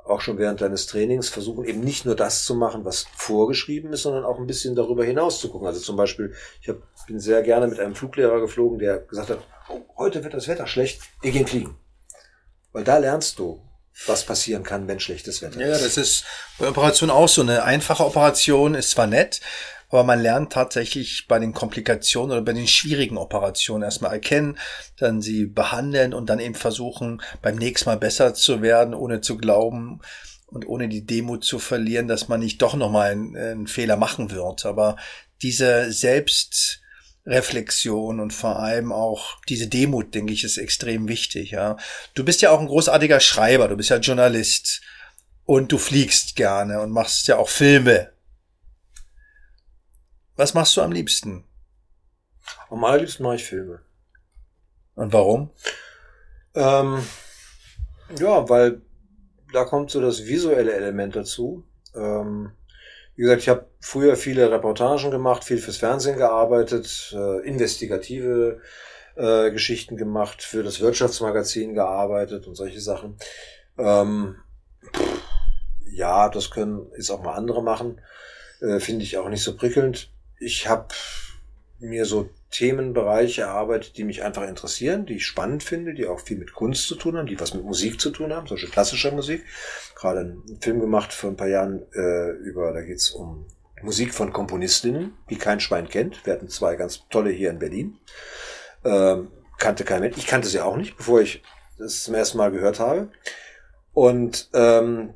auch 0.06 0.22
schon 0.22 0.38
während 0.38 0.62
deines 0.62 0.86
Trainings 0.86 1.30
versuchen, 1.30 1.66
eben 1.66 1.82
nicht 1.82 2.06
nur 2.06 2.16
das 2.16 2.46
zu 2.46 2.56
machen, 2.56 2.86
was 2.86 3.08
vorgeschrieben 3.16 3.92
ist, 3.92 4.04
sondern 4.04 4.24
auch 4.24 4.40
ein 4.40 4.48
bisschen 4.48 4.76
darüber 4.76 5.04
hinaus 5.04 5.40
zu 5.40 5.50
gucken. 5.50 5.68
Also 5.68 5.82
zum 5.82 5.98
Beispiel, 5.98 6.34
ich 6.62 6.70
hab, 6.70 6.78
bin 7.08 7.20
sehr 7.20 7.42
gerne 7.44 7.68
mit 7.68 7.80
einem 7.80 7.96
Fluglehrer 7.96 8.40
geflogen, 8.40 8.80
der 8.80 9.00
gesagt 9.00 9.30
hat, 9.30 9.40
oh, 9.70 9.82
heute 9.98 10.24
wird 10.24 10.34
das 10.34 10.48
Wetter 10.48 10.68
schlecht, 10.68 11.02
wir 11.22 11.32
gehen 11.32 11.48
fliegen. 11.48 11.78
Weil 12.72 12.84
da 12.84 12.98
lernst 12.98 13.40
du, 13.40 13.62
was 14.06 14.26
passieren 14.26 14.64
kann, 14.64 14.88
wenn 14.88 15.00
schlechtes 15.00 15.42
Wetter 15.42 15.60
ist. 15.60 15.68
Ja, 15.68 15.86
das 15.86 15.98
ist 15.98 16.24
bei 16.60 16.68
Operation 16.68 17.10
auch 17.10 17.28
so. 17.28 17.42
Eine 17.42 17.64
einfache 17.64 18.06
Operation 18.06 18.76
ist 18.76 18.92
zwar 18.92 19.08
nett, 19.08 19.42
aber 19.90 20.04
man 20.04 20.22
lernt 20.22 20.54
tatsächlich 20.54 21.26
bei 21.28 21.40
den 21.40 21.54
Komplikationen 21.54 22.32
oder 22.32 22.42
bei 22.42 22.54
den 22.54 22.68
schwierigen 22.68 23.18
Operationen 23.18 23.84
erstmal 23.84 24.14
erkennen, 24.14 24.58
dann 24.98 25.22
sie 25.22 25.46
behandeln 25.46 26.14
und 26.14 26.30
dann 26.30 26.40
eben 26.40 26.56
versuchen, 26.56 27.22
beim 27.42 27.56
nächsten 27.56 27.90
Mal 27.90 27.98
besser 27.98 28.34
zu 28.34 28.62
werden, 28.62 28.94
ohne 28.94 29.22
zu 29.22 29.38
glauben 29.38 30.02
und 30.48 30.68
ohne 30.68 30.90
die 30.90 31.06
Demut 31.06 31.44
zu 31.44 31.60
verlieren, 31.60 32.08
dass 32.08 32.28
man 32.28 32.40
nicht 32.40 32.62
doch 32.62 32.76
nochmal 32.76 33.12
einen, 33.12 33.36
einen 33.36 33.68
Fehler 33.68 33.98
machen 33.98 34.32
wird. 34.32 34.66
Aber 34.66 34.98
diese 35.42 35.92
Selbst, 35.92 36.82
Reflexion 37.28 38.22
und 38.22 38.32
vor 38.32 38.60
allem 38.60 38.92
auch 38.94 39.42
diese 39.50 39.68
Demut, 39.68 40.16
denke 40.16 40.32
ich, 40.32 40.46
ist 40.46 40.58
extrem 40.58 41.08
wichtig, 41.08 41.52
ja. 41.52 41.76
Du 42.14 42.24
bist 42.24 42.42
ja 42.42 42.52
auch 42.52 42.60
ein 42.60 42.68
großartiger 42.68 43.20
Schreiber, 43.20 43.68
du 43.68 43.76
bist 43.76 43.90
ja 43.90 43.98
Journalist 43.98 44.82
und 45.46 45.72
du 45.72 45.78
fliegst 45.78 46.38
gerne 46.38 46.80
und 46.80 46.92
machst 46.92 47.28
ja 47.28 47.38
auch 47.38 47.50
Filme. 47.50 48.12
Was 50.38 50.54
machst 50.54 50.78
du 50.78 50.82
am 50.82 50.92
liebsten? 50.92 51.44
Am 52.70 52.84
allerliebsten 52.84 53.24
mache 53.24 53.36
ich 53.36 53.44
Filme. 53.44 53.82
Und 54.96 55.12
warum? 55.12 55.52
Ähm, 56.56 57.06
ja, 58.18 58.48
weil 58.48 58.82
da 59.52 59.66
kommt 59.66 59.92
so 59.92 60.00
das 60.00 60.26
visuelle 60.26 60.74
Element 60.74 61.16
dazu. 61.16 61.66
Ähm, 61.94 62.52
wie 63.18 63.24
gesagt, 63.24 63.42
ich 63.42 63.50
habe 63.50 63.66
früher 63.80 64.16
viele 64.16 64.52
Reportagen 64.52 65.10
gemacht, 65.10 65.44
viel 65.44 65.58
fürs 65.58 65.78
Fernsehen 65.78 66.18
gearbeitet, 66.18 67.16
äh, 67.18 67.48
investigative 67.48 68.62
äh, 69.16 69.50
Geschichten 69.50 69.98
gemacht, 69.98 70.44
für 70.44 70.62
das 70.62 70.80
Wirtschaftsmagazin 70.82 71.74
gearbeitet 71.74 72.46
und 72.46 72.54
solche 72.54 72.80
Sachen. 72.80 73.18
Ähm, 73.80 74.36
ja, 75.92 76.30
das 76.30 76.52
können 76.52 76.92
jetzt 76.96 77.10
auch 77.10 77.24
mal 77.24 77.34
andere 77.34 77.64
machen. 77.64 78.00
Äh, 78.62 78.80
Finde 78.80 79.04
ich 79.04 79.18
auch 79.18 79.30
nicht 79.30 79.44
so 79.44 79.58
prickelnd. 79.58 80.12
Ich 80.40 80.68
habe 80.68 80.94
mir 81.80 82.06
so 82.06 82.30
Themenbereiche 82.50 83.42
erarbeitet, 83.42 83.98
die 83.98 84.04
mich 84.04 84.24
einfach 84.24 84.48
interessieren, 84.48 85.06
die 85.06 85.16
ich 85.16 85.26
spannend 85.26 85.64
finde, 85.64 85.94
die 85.94 86.08
auch 86.08 86.22
viel 86.22 86.38
mit 86.38 86.54
Kunst 86.54 86.88
zu 86.88 86.96
tun 86.96 87.18
haben, 87.18 87.28
die 87.28 87.40
was 87.40 87.54
mit 87.54 87.64
Musik 87.64 88.00
zu 88.00 88.10
tun 88.10 88.34
haben, 88.34 88.48
solche 88.48 88.68
klassischer 88.68 89.12
Musik. 89.12 89.44
Gerade 89.96 90.22
einen 90.22 90.60
Film 90.62 90.80
gemacht 90.80 91.14
vor 91.14 91.30
ein 91.30 91.36
paar 91.36 91.50
Jahren 91.50 91.84
äh, 91.94 92.32
über, 92.32 92.72
da 92.72 92.82
geht's 92.82 93.12
um 93.12 93.46
Musik 93.82 94.14
von 94.14 94.34
Komponistinnen, 94.34 95.14
die 95.30 95.38
kein 95.38 95.60
Schwein 95.60 95.90
kennt. 95.90 96.26
Wir 96.26 96.34
hatten 96.34 96.48
zwei 96.48 96.76
ganz 96.76 97.04
tolle 97.10 97.30
hier 97.30 97.50
in 97.50 97.60
Berlin. 97.60 98.00
Ähm, 98.84 99.30
kannte 99.58 99.84
kein 99.84 100.02
Mensch. 100.02 100.18
Ich 100.18 100.28
kannte 100.28 100.48
sie 100.48 100.62
auch 100.62 100.78
nicht, 100.78 100.98
bevor 100.98 101.22
ich 101.22 101.44
das 101.78 102.04
zum 102.04 102.16
ersten 102.16 102.38
Mal 102.38 102.52
gehört 102.52 102.80
habe. 102.80 103.10
Und 103.94 104.50
ähm, 104.54 105.14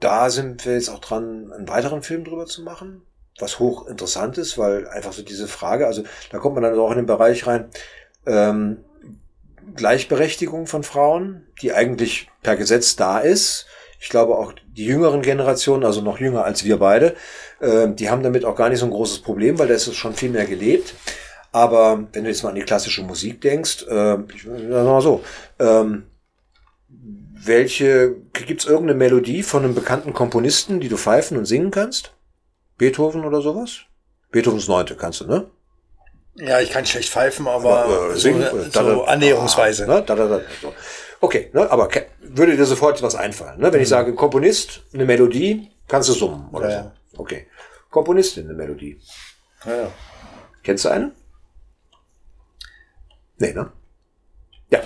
da 0.00 0.30
sind 0.30 0.66
wir 0.66 0.74
jetzt 0.74 0.90
auch 0.90 0.98
dran, 0.98 1.52
einen 1.52 1.68
weiteren 1.68 2.02
Film 2.02 2.24
drüber 2.24 2.46
zu 2.46 2.62
machen 2.62 3.02
was 3.38 3.58
hoch 3.58 3.86
interessant 3.88 4.38
ist, 4.38 4.58
weil 4.58 4.88
einfach 4.88 5.12
so 5.12 5.22
diese 5.22 5.48
Frage, 5.48 5.86
also 5.86 6.04
da 6.30 6.38
kommt 6.38 6.54
man 6.54 6.62
dann 6.64 6.78
auch 6.78 6.90
in 6.90 6.98
den 6.98 7.06
Bereich 7.06 7.46
rein, 7.46 7.68
ähm, 8.26 8.78
Gleichberechtigung 9.74 10.66
von 10.66 10.82
Frauen, 10.82 11.46
die 11.60 11.72
eigentlich 11.72 12.28
per 12.42 12.56
Gesetz 12.56 12.96
da 12.96 13.18
ist. 13.18 13.66
Ich 13.98 14.08
glaube 14.08 14.36
auch 14.36 14.52
die 14.76 14.84
jüngeren 14.84 15.22
Generationen, 15.22 15.84
also 15.84 16.00
noch 16.00 16.20
jünger 16.20 16.44
als 16.44 16.64
wir 16.64 16.78
beide, 16.78 17.16
äh, 17.60 17.88
die 17.88 18.10
haben 18.10 18.22
damit 18.22 18.44
auch 18.44 18.56
gar 18.56 18.68
nicht 18.68 18.80
so 18.80 18.86
ein 18.86 18.92
großes 18.92 19.20
Problem, 19.20 19.58
weil 19.58 19.68
da 19.68 19.74
ist 19.74 19.86
es 19.86 19.96
schon 19.96 20.14
viel 20.14 20.30
mehr 20.30 20.46
gelebt. 20.46 20.94
Aber 21.52 22.06
wenn 22.12 22.24
du 22.24 22.30
jetzt 22.30 22.42
mal 22.42 22.50
an 22.50 22.56
die 22.56 22.62
klassische 22.62 23.02
Musik 23.02 23.40
denkst, 23.40 23.86
äh, 23.88 24.16
ich 24.34 24.44
mal 24.46 25.00
so, 25.00 25.22
ähm, 25.58 26.04
welche, 27.46 28.16
gibt's 28.32 28.64
irgendeine 28.64 28.98
Melodie 28.98 29.42
von 29.42 29.64
einem 29.64 29.74
bekannten 29.74 30.12
Komponisten, 30.12 30.80
die 30.80 30.88
du 30.88 30.96
pfeifen 30.96 31.36
und 31.36 31.44
singen 31.44 31.70
kannst? 31.70 32.13
Beethoven 32.84 33.24
oder 33.24 33.40
sowas? 33.40 33.80
Beethovens 34.30 34.68
Neunte 34.68 34.94
kannst 34.94 35.22
du, 35.22 35.26
ne? 35.26 35.46
Ja, 36.34 36.60
ich 36.60 36.70
kann 36.70 36.84
schlecht 36.84 37.08
pfeifen, 37.08 37.48
aber, 37.48 37.84
aber 37.84 38.10
äh, 38.10 38.18
singen, 38.18 38.46
so, 38.50 38.58
da, 38.58 38.84
so 38.84 39.04
annäherungsweise. 39.04 39.84
Ah, 39.84 39.86
ne? 39.86 40.02
da, 40.02 40.14
da, 40.14 40.28
da, 40.28 40.40
so. 40.60 40.74
Okay, 41.22 41.48
ne, 41.54 41.70
aber 41.70 41.88
würde 42.20 42.54
dir 42.54 42.66
sofort 42.66 43.00
was 43.02 43.14
einfallen. 43.14 43.58
Ne? 43.58 43.72
Wenn 43.72 43.78
mhm. 43.78 43.84
ich 43.84 43.88
sage 43.88 44.14
Komponist, 44.14 44.82
eine 44.92 45.06
Melodie, 45.06 45.70
kannst 45.88 46.10
du 46.10 46.12
summen 46.12 46.50
oder 46.52 46.70
ja, 46.70 46.92
so. 47.12 47.20
Okay. 47.20 47.46
Komponistin, 47.90 48.44
eine 48.44 48.54
Melodie. 48.54 49.00
Ja, 49.64 49.74
ja. 49.74 49.92
Kennst 50.62 50.84
du 50.84 50.90
eine? 50.90 51.12
Nee, 53.38 53.54
ne? 53.54 53.72
Ja. 54.68 54.80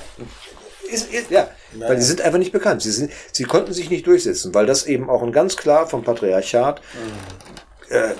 Ist, 0.88 1.12
ist, 1.12 1.32
ja, 1.32 1.50
Nein. 1.72 1.88
weil 1.88 1.96
die 1.96 2.02
sind 2.02 2.20
einfach 2.20 2.38
nicht 2.38 2.52
bekannt. 2.52 2.82
Sie, 2.82 2.92
sind, 2.92 3.10
sie 3.32 3.42
konnten 3.42 3.72
sich 3.72 3.90
nicht 3.90 4.06
durchsetzen, 4.06 4.54
weil 4.54 4.66
das 4.66 4.86
eben 4.86 5.10
auch 5.10 5.22
ein 5.24 5.32
ganz 5.32 5.56
klar 5.56 5.88
vom 5.88 6.04
Patriarchat 6.04 6.80
mhm. 6.94 7.58
Äh, 7.90 8.14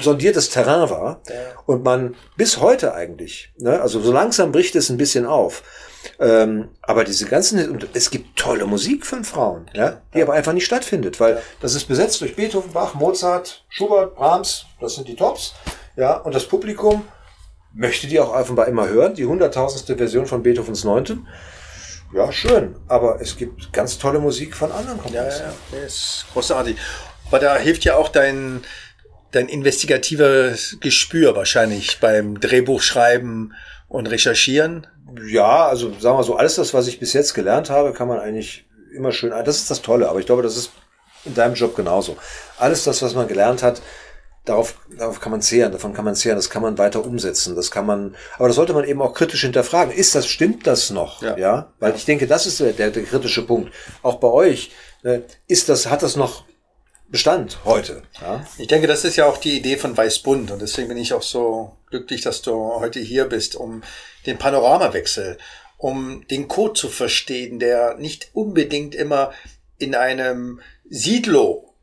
sondiertes 0.00 0.50
Terrain 0.50 0.88
war 0.90 1.20
ja. 1.28 1.34
und 1.66 1.84
man 1.84 2.14
bis 2.36 2.60
heute 2.60 2.94
eigentlich, 2.94 3.52
ne, 3.58 3.80
also 3.80 4.00
so 4.00 4.12
langsam 4.12 4.52
bricht 4.52 4.76
es 4.76 4.90
ein 4.90 4.96
bisschen 4.96 5.26
auf. 5.26 5.62
Ähm, 6.20 6.68
aber 6.82 7.04
diese 7.04 7.26
ganzen, 7.26 7.68
und 7.70 7.88
es 7.92 8.10
gibt 8.10 8.38
tolle 8.38 8.66
Musik 8.66 9.04
von 9.04 9.24
Frauen, 9.24 9.68
ja, 9.74 10.00
die 10.14 10.18
ja. 10.18 10.24
aber 10.24 10.34
einfach 10.34 10.52
nicht 10.52 10.64
stattfindet, 10.64 11.18
weil 11.18 11.34
ja. 11.34 11.40
das 11.60 11.74
ist 11.74 11.86
besetzt 11.86 12.20
durch 12.20 12.36
Beethoven, 12.36 12.72
Bach, 12.72 12.94
Mozart, 12.94 13.64
Schubert, 13.68 14.14
Brahms, 14.14 14.66
das 14.80 14.94
sind 14.94 15.08
die 15.08 15.16
Tops, 15.16 15.54
ja, 15.96 16.16
und 16.16 16.34
das 16.34 16.44
Publikum 16.44 17.04
möchte 17.74 18.06
die 18.06 18.20
auch 18.20 18.32
offenbar 18.32 18.68
immer 18.68 18.88
hören, 18.88 19.14
die 19.14 19.26
hunderttausendste 19.26 19.96
Version 19.96 20.26
von 20.26 20.42
Beethovens 20.42 20.84
Neunten. 20.84 21.26
Ja, 22.14 22.32
schön, 22.32 22.76
aber 22.88 23.20
es 23.20 23.36
gibt 23.36 23.72
ganz 23.72 23.98
tolle 23.98 24.18
Musik 24.18 24.56
von 24.56 24.72
anderen 24.72 24.98
Komponisten. 24.98 25.46
Ja, 25.72 25.78
ja, 25.78 25.84
ist 25.84 26.24
großartig. 26.32 26.76
Aber 27.28 27.38
da 27.38 27.56
hilft 27.56 27.84
ja 27.84 27.96
auch 27.96 28.08
dein, 28.08 28.62
dein 29.32 29.48
investigatives 29.48 30.78
Gespür 30.80 31.36
wahrscheinlich 31.36 32.00
beim 32.00 32.40
Drehbuchschreiben 32.40 33.54
und 33.88 34.06
Recherchieren. 34.06 34.86
Ja, 35.26 35.66
also 35.66 35.92
sagen 35.98 36.18
wir 36.18 36.24
so, 36.24 36.36
alles 36.36 36.56
das, 36.56 36.72
was 36.72 36.86
ich 36.86 36.98
bis 36.98 37.12
jetzt 37.12 37.34
gelernt 37.34 37.70
habe, 37.70 37.92
kann 37.92 38.08
man 38.08 38.18
eigentlich 38.18 38.66
immer 38.94 39.12
schön, 39.12 39.30
das 39.30 39.58
ist 39.58 39.70
das 39.70 39.82
Tolle, 39.82 40.08
aber 40.08 40.20
ich 40.20 40.26
glaube, 40.26 40.42
das 40.42 40.56
ist 40.56 40.72
in 41.24 41.34
deinem 41.34 41.54
Job 41.54 41.76
genauso. 41.76 42.16
Alles 42.58 42.84
das, 42.84 43.02
was 43.02 43.14
man 43.14 43.28
gelernt 43.28 43.62
hat, 43.62 43.82
darauf, 44.46 44.76
darauf 44.96 45.20
kann 45.20 45.32
man 45.32 45.42
zehren, 45.42 45.72
davon 45.72 45.92
kann 45.92 46.06
man 46.06 46.14
zehren, 46.14 46.36
das 46.36 46.48
kann 46.48 46.62
man 46.62 46.78
weiter 46.78 47.04
umsetzen, 47.04 47.54
das 47.54 47.70
kann 47.70 47.84
man, 47.84 48.16
aber 48.36 48.48
das 48.48 48.56
sollte 48.56 48.72
man 48.72 48.84
eben 48.84 49.02
auch 49.02 49.12
kritisch 49.12 49.42
hinterfragen. 49.42 49.92
Ist 49.92 50.14
das, 50.14 50.26
stimmt 50.26 50.66
das 50.66 50.90
noch? 50.90 51.22
Ja. 51.22 51.36
ja? 51.36 51.72
Weil 51.78 51.94
ich 51.94 52.06
denke, 52.06 52.26
das 52.26 52.46
ist 52.46 52.60
der, 52.60 52.72
der, 52.72 52.90
der 52.90 53.04
kritische 53.04 53.46
Punkt. 53.46 53.72
Auch 54.02 54.16
bei 54.16 54.28
euch, 54.28 54.70
äh, 55.02 55.20
ist 55.46 55.68
das, 55.68 55.90
hat 55.90 56.02
das 56.02 56.16
noch 56.16 56.44
Bestand 57.10 57.64
heute. 57.64 58.02
Ja? 58.20 58.46
Ich 58.58 58.66
denke, 58.66 58.86
das 58.86 59.04
ist 59.04 59.16
ja 59.16 59.26
auch 59.26 59.38
die 59.38 59.56
Idee 59.56 59.76
von 59.76 59.96
Weißbund 59.96 60.50
und 60.50 60.60
deswegen 60.60 60.88
bin 60.88 60.98
ich 60.98 61.14
auch 61.14 61.22
so 61.22 61.76
glücklich, 61.88 62.20
dass 62.20 62.42
du 62.42 62.52
heute 62.52 63.00
hier 63.00 63.24
bist, 63.24 63.56
um 63.56 63.82
den 64.26 64.36
Panoramawechsel, 64.36 65.38
um 65.78 66.26
den 66.28 66.48
Code 66.48 66.74
zu 66.74 66.88
verstehen, 66.88 67.58
der 67.58 67.96
nicht 67.96 68.28
unbedingt 68.34 68.94
immer 68.94 69.32
in 69.78 69.94
einem 69.94 70.60
Siedlo 70.90 71.74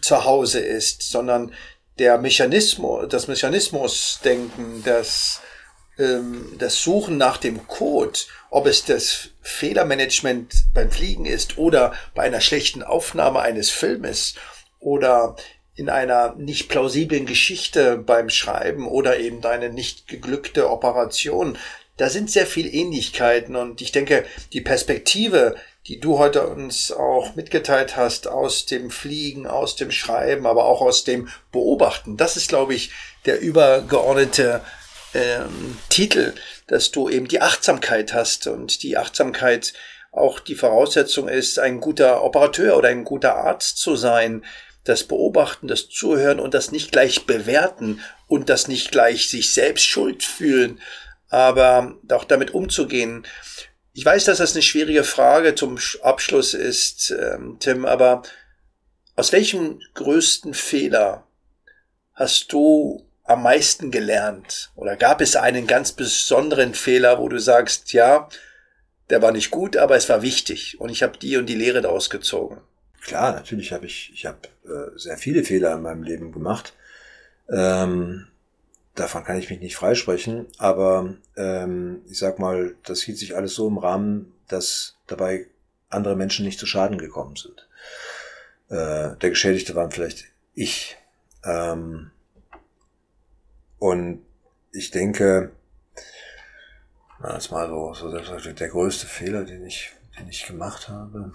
zu 0.00 0.24
Hause 0.24 0.60
ist, 0.60 1.02
sondern 1.02 1.52
der 1.98 2.18
Mechanismus, 2.18 3.06
das 3.08 3.28
Mechanismusdenken, 3.28 4.82
das, 4.82 5.40
ähm, 5.98 6.56
das 6.58 6.82
Suchen 6.82 7.16
nach 7.16 7.36
dem 7.36 7.68
Code, 7.68 8.18
ob 8.50 8.66
es 8.66 8.84
das 8.84 9.28
Fehlermanagement 9.42 10.52
beim 10.74 10.90
Fliegen 10.90 11.26
ist 11.26 11.58
oder 11.58 11.92
bei 12.14 12.24
einer 12.24 12.40
schlechten 12.40 12.82
Aufnahme 12.82 13.40
eines 13.40 13.70
Filmes 13.70 14.34
oder 14.84 15.36
in 15.74 15.88
einer 15.88 16.34
nicht 16.36 16.68
plausiblen 16.68 17.26
Geschichte 17.26 17.96
beim 17.96 18.28
Schreiben 18.30 18.86
oder 18.86 19.18
eben 19.18 19.40
deine 19.40 19.70
nicht 19.70 20.06
geglückte 20.06 20.70
Operation. 20.70 21.58
Da 21.96 22.08
sind 22.08 22.30
sehr 22.30 22.46
viel 22.46 22.72
Ähnlichkeiten 22.72 23.56
und 23.56 23.80
ich 23.80 23.92
denke, 23.92 24.24
die 24.52 24.60
Perspektive, 24.60 25.56
die 25.86 26.00
du 26.00 26.18
heute 26.18 26.46
uns 26.46 26.92
auch 26.92 27.34
mitgeteilt 27.34 27.96
hast 27.96 28.28
aus 28.28 28.66
dem 28.66 28.90
Fliegen, 28.90 29.46
aus 29.46 29.76
dem 29.76 29.90
Schreiben, 29.90 30.46
aber 30.46 30.66
auch 30.66 30.80
aus 30.80 31.04
dem 31.04 31.28
Beobachten, 31.50 32.16
das 32.16 32.36
ist, 32.36 32.48
glaube 32.48 32.74
ich, 32.74 32.92
der 33.26 33.40
übergeordnete 33.40 34.60
ähm, 35.12 35.76
Titel, 35.88 36.34
dass 36.66 36.90
du 36.90 37.08
eben 37.08 37.28
die 37.28 37.40
Achtsamkeit 37.40 38.14
hast 38.14 38.46
und 38.46 38.82
die 38.82 38.96
Achtsamkeit 38.96 39.72
auch 40.10 40.38
die 40.38 40.54
Voraussetzung 40.54 41.28
ist, 41.28 41.58
ein 41.58 41.80
guter 41.80 42.22
Operateur 42.22 42.76
oder 42.76 42.88
ein 42.88 43.04
guter 43.04 43.36
Arzt 43.36 43.78
zu 43.78 43.96
sein, 43.96 44.44
das 44.84 45.04
Beobachten, 45.04 45.66
das 45.66 45.88
Zuhören 45.88 46.40
und 46.40 46.54
das 46.54 46.70
nicht 46.70 46.92
gleich 46.92 47.26
bewerten 47.26 48.00
und 48.26 48.48
das 48.48 48.68
nicht 48.68 48.90
gleich 48.90 49.28
sich 49.28 49.52
selbst 49.52 49.84
schuld 49.84 50.22
fühlen, 50.22 50.80
aber 51.28 51.96
auch 52.10 52.24
damit 52.24 52.52
umzugehen. 52.52 53.26
Ich 53.92 54.04
weiß, 54.04 54.24
dass 54.24 54.38
das 54.38 54.52
eine 54.52 54.62
schwierige 54.62 55.04
Frage 55.04 55.54
zum 55.54 55.78
Abschluss 56.02 56.54
ist, 56.54 57.10
ähm, 57.10 57.56
Tim, 57.60 57.84
aber 57.86 58.22
aus 59.16 59.32
welchem 59.32 59.80
größten 59.94 60.54
Fehler 60.54 61.26
hast 62.12 62.52
du 62.52 63.08
am 63.24 63.42
meisten 63.42 63.90
gelernt? 63.90 64.70
Oder 64.76 64.96
gab 64.96 65.20
es 65.20 65.34
einen 65.34 65.66
ganz 65.66 65.92
besonderen 65.92 66.74
Fehler, 66.74 67.18
wo 67.18 67.28
du 67.28 67.38
sagst, 67.38 67.92
ja, 67.92 68.28
der 69.10 69.22
war 69.22 69.32
nicht 69.32 69.50
gut, 69.50 69.76
aber 69.76 69.96
es 69.96 70.08
war 70.08 70.22
wichtig 70.22 70.80
und 70.80 70.90
ich 70.90 71.02
habe 71.02 71.18
die 71.18 71.36
und 71.36 71.46
die 71.46 71.54
Lehre 71.54 71.80
daraus 71.80 72.10
gezogen? 72.10 72.60
Klar, 73.04 73.34
natürlich 73.34 73.72
habe 73.72 73.84
ich, 73.84 74.10
ich 74.14 74.24
habe 74.24 74.48
äh, 74.64 74.98
sehr 74.98 75.18
viele 75.18 75.44
Fehler 75.44 75.74
in 75.74 75.82
meinem 75.82 76.02
Leben 76.02 76.32
gemacht. 76.32 76.72
Ähm, 77.50 78.28
davon 78.94 79.24
kann 79.24 79.38
ich 79.38 79.50
mich 79.50 79.60
nicht 79.60 79.76
freisprechen, 79.76 80.46
aber 80.56 81.14
ähm, 81.36 82.00
ich 82.08 82.18
sag 82.18 82.38
mal, 82.38 82.74
das 82.82 83.02
hielt 83.02 83.18
sich 83.18 83.36
alles 83.36 83.54
so 83.54 83.68
im 83.68 83.76
Rahmen, 83.76 84.32
dass 84.48 84.96
dabei 85.06 85.46
andere 85.90 86.16
Menschen 86.16 86.46
nicht 86.46 86.58
zu 86.58 86.64
Schaden 86.64 86.96
gekommen 86.96 87.36
sind. 87.36 87.68
Äh, 88.70 89.16
der 89.18 89.30
Geschädigte 89.30 89.74
war 89.74 89.90
vielleicht 89.90 90.24
ich. 90.54 90.96
Ähm, 91.44 92.10
und 93.78 94.24
ich 94.72 94.90
denke, 94.92 95.52
na, 97.20 97.34
das 97.34 97.50
mal 97.50 97.68
so, 97.68 97.92
so 97.92 98.52
der 98.52 98.68
größte 98.70 99.06
Fehler, 99.06 99.44
den 99.44 99.66
ich, 99.66 99.92
den 100.18 100.26
ich 100.30 100.46
gemacht 100.46 100.88
habe 100.88 101.34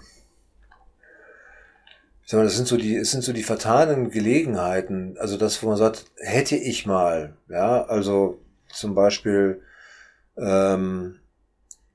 sag 2.30 2.38
mal, 2.38 2.44
das 2.44 2.54
sind 2.54 2.68
so 2.68 2.76
die, 2.76 2.96
es 2.96 3.10
sind 3.10 3.24
so 3.24 3.32
die 3.32 3.42
vertanen 3.42 4.10
Gelegenheiten. 4.10 5.16
Also 5.18 5.36
das, 5.36 5.60
wo 5.62 5.68
man 5.68 5.76
sagt, 5.76 6.04
hätte 6.16 6.54
ich 6.54 6.86
mal, 6.86 7.34
ja, 7.48 7.82
also 7.86 8.38
zum 8.72 8.94
Beispiel, 8.94 9.62
ähm, 10.36 11.18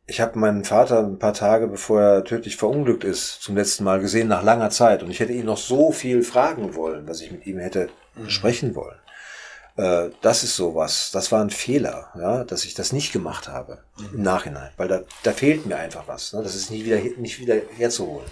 ich 0.07 0.19
habe 0.19 0.37
meinen 0.37 0.65
Vater 0.65 0.99
ein 0.99 1.19
paar 1.19 1.33
Tage 1.33 1.67
bevor 1.67 2.01
er 2.01 2.23
tödlich 2.25 2.57
verunglückt 2.57 3.05
ist, 3.05 3.41
zum 3.43 3.55
letzten 3.55 3.85
Mal 3.85 4.01
gesehen, 4.01 4.27
nach 4.27 4.43
langer 4.43 4.71
Zeit. 4.71 5.03
Und 5.03 5.09
ich 5.09 5.21
hätte 5.21 5.31
ihn 5.31 5.45
noch 5.45 5.57
so 5.57 5.93
viel 5.93 6.21
fragen 6.21 6.75
wollen, 6.75 7.07
was 7.07 7.21
ich 7.21 7.31
mit 7.31 7.47
ihm 7.47 7.57
hätte 7.57 7.87
mhm. 8.15 8.29
sprechen 8.29 8.75
wollen. 8.75 8.99
Äh, 9.77 10.09
das 10.21 10.43
ist 10.43 10.57
sowas. 10.57 11.11
Das 11.13 11.31
war 11.31 11.41
ein 11.41 11.49
Fehler, 11.49 12.09
ja, 12.19 12.43
dass 12.43 12.65
ich 12.65 12.73
das 12.73 12.91
nicht 12.91 13.13
gemacht 13.13 13.47
habe 13.47 13.77
mhm. 13.97 14.15
im 14.15 14.23
Nachhinein, 14.23 14.71
weil 14.75 14.89
da, 14.89 15.03
da 15.23 15.31
fehlt 15.31 15.65
mir 15.65 15.77
einfach 15.77 16.09
was. 16.09 16.33
Ne? 16.33 16.43
Das 16.43 16.55
ist 16.55 16.71
nie 16.71 16.83
wieder, 16.83 16.97
nicht 16.97 17.39
wieder 17.39 17.55
herzuholen. 17.77 18.27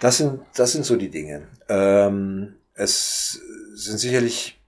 Das 0.00 0.18
sind, 0.18 0.40
das 0.54 0.72
sind 0.72 0.84
so 0.84 0.96
die 0.96 1.10
Dinge. 1.10 1.48
Ähm, 1.68 2.56
es 2.74 3.40
sind 3.74 3.98
sicherlich 3.98 4.60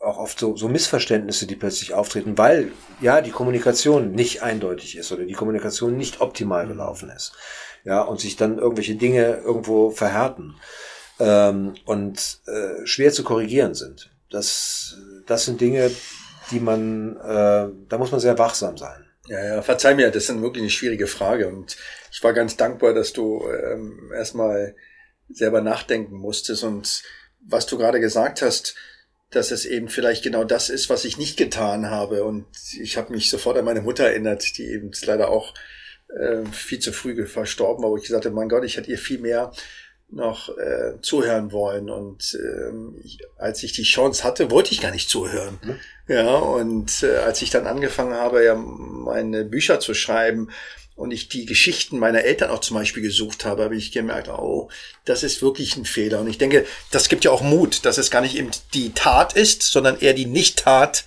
auch 0.00 0.18
oft 0.18 0.38
so, 0.38 0.56
so 0.56 0.68
Missverständnisse, 0.68 1.46
die 1.46 1.56
plötzlich 1.56 1.94
auftreten, 1.94 2.36
weil 2.36 2.72
ja 3.00 3.20
die 3.20 3.30
Kommunikation 3.30 4.12
nicht 4.12 4.42
eindeutig 4.42 4.96
ist 4.96 5.10
oder 5.12 5.24
die 5.24 5.32
Kommunikation 5.32 5.96
nicht 5.96 6.20
optimal 6.20 6.66
gelaufen 6.66 7.10
ist. 7.10 7.32
Ja, 7.84 8.02
und 8.02 8.20
sich 8.20 8.36
dann 8.36 8.58
irgendwelche 8.58 8.94
Dinge 8.94 9.42
irgendwo 9.44 9.90
verhärten 9.90 10.56
ähm, 11.20 11.74
und 11.84 12.40
äh, 12.46 12.86
schwer 12.86 13.12
zu 13.12 13.24
korrigieren 13.24 13.74
sind. 13.74 14.10
Das, 14.30 14.96
das 15.26 15.44
sind 15.44 15.60
Dinge, 15.60 15.90
die 16.50 16.60
man, 16.60 17.16
äh, 17.16 17.68
da 17.88 17.98
muss 17.98 18.10
man 18.10 18.20
sehr 18.20 18.38
wachsam 18.38 18.76
sein. 18.78 19.04
Ja, 19.26 19.42
ja, 19.42 19.62
verzeih 19.62 19.94
mir, 19.94 20.10
das 20.10 20.28
ist 20.28 20.42
wirklich 20.42 20.62
eine 20.62 20.70
schwierige 20.70 21.06
Frage 21.06 21.48
und 21.48 21.76
ich 22.14 22.22
war 22.22 22.32
ganz 22.32 22.56
dankbar, 22.56 22.94
dass 22.94 23.12
du 23.12 23.44
ähm, 23.50 24.12
erstmal 24.14 24.76
selber 25.28 25.60
nachdenken 25.60 26.14
musstest 26.14 26.62
und 26.62 27.02
was 27.40 27.66
du 27.66 27.76
gerade 27.76 27.98
gesagt 27.98 28.40
hast, 28.40 28.76
dass 29.30 29.50
es 29.50 29.66
eben 29.66 29.88
vielleicht 29.88 30.22
genau 30.22 30.44
das 30.44 30.70
ist, 30.70 30.88
was 30.88 31.04
ich 31.04 31.18
nicht 31.18 31.36
getan 31.36 31.90
habe 31.90 32.22
und 32.22 32.46
ich 32.80 32.96
habe 32.96 33.12
mich 33.12 33.30
sofort 33.30 33.58
an 33.58 33.64
meine 33.64 33.80
Mutter 33.80 34.04
erinnert, 34.04 34.56
die 34.56 34.66
eben 34.66 34.92
leider 35.04 35.28
auch 35.28 35.54
äh, 36.08 36.44
viel 36.52 36.78
zu 36.78 36.92
früh 36.92 37.26
verstorben 37.26 37.82
war, 37.82 37.90
wo 37.90 37.96
ich 37.96 38.04
gesagt 38.04 38.26
habe, 38.26 38.34
mein 38.34 38.48
Gott, 38.48 38.62
ich 38.62 38.76
hätte 38.76 38.92
ihr 38.92 38.98
viel 38.98 39.18
mehr 39.18 39.50
noch 40.08 40.56
äh, 40.56 41.00
zuhören 41.00 41.50
wollen. 41.50 41.90
Und 41.90 42.38
ähm, 42.40 43.00
ich, 43.02 43.18
als 43.36 43.62
ich 43.64 43.72
die 43.72 43.82
Chance 43.82 44.22
hatte, 44.22 44.52
wollte 44.52 44.70
ich 44.70 44.80
gar 44.80 44.92
nicht 44.92 45.10
zuhören. 45.10 45.58
Mhm. 45.62 45.76
Ja, 46.06 46.36
und 46.36 47.02
äh, 47.02 47.16
als 47.16 47.42
ich 47.42 47.50
dann 47.50 47.66
angefangen 47.66 48.14
habe, 48.14 48.44
ja 48.44 48.54
meine 48.54 49.44
Bücher 49.44 49.80
zu 49.80 49.94
schreiben, 49.94 50.50
und 50.96 51.10
ich 51.10 51.28
die 51.28 51.44
Geschichten 51.44 51.98
meiner 51.98 52.22
Eltern 52.22 52.50
auch 52.50 52.60
zum 52.60 52.76
Beispiel 52.76 53.02
gesucht 53.02 53.44
habe, 53.44 53.64
habe 53.64 53.76
ich 53.76 53.90
gemerkt, 53.90 54.28
oh, 54.28 54.68
das 55.04 55.22
ist 55.22 55.42
wirklich 55.42 55.76
ein 55.76 55.84
Fehler. 55.84 56.20
Und 56.20 56.28
ich 56.28 56.38
denke, 56.38 56.66
das 56.90 57.08
gibt 57.08 57.24
ja 57.24 57.30
auch 57.30 57.42
Mut, 57.42 57.84
dass 57.84 57.98
es 57.98 58.10
gar 58.10 58.20
nicht 58.20 58.36
eben 58.36 58.50
die 58.74 58.92
Tat 58.92 59.32
ist, 59.32 59.62
sondern 59.62 59.98
eher 59.98 60.14
die 60.14 60.26
Nicht-Tat 60.26 61.04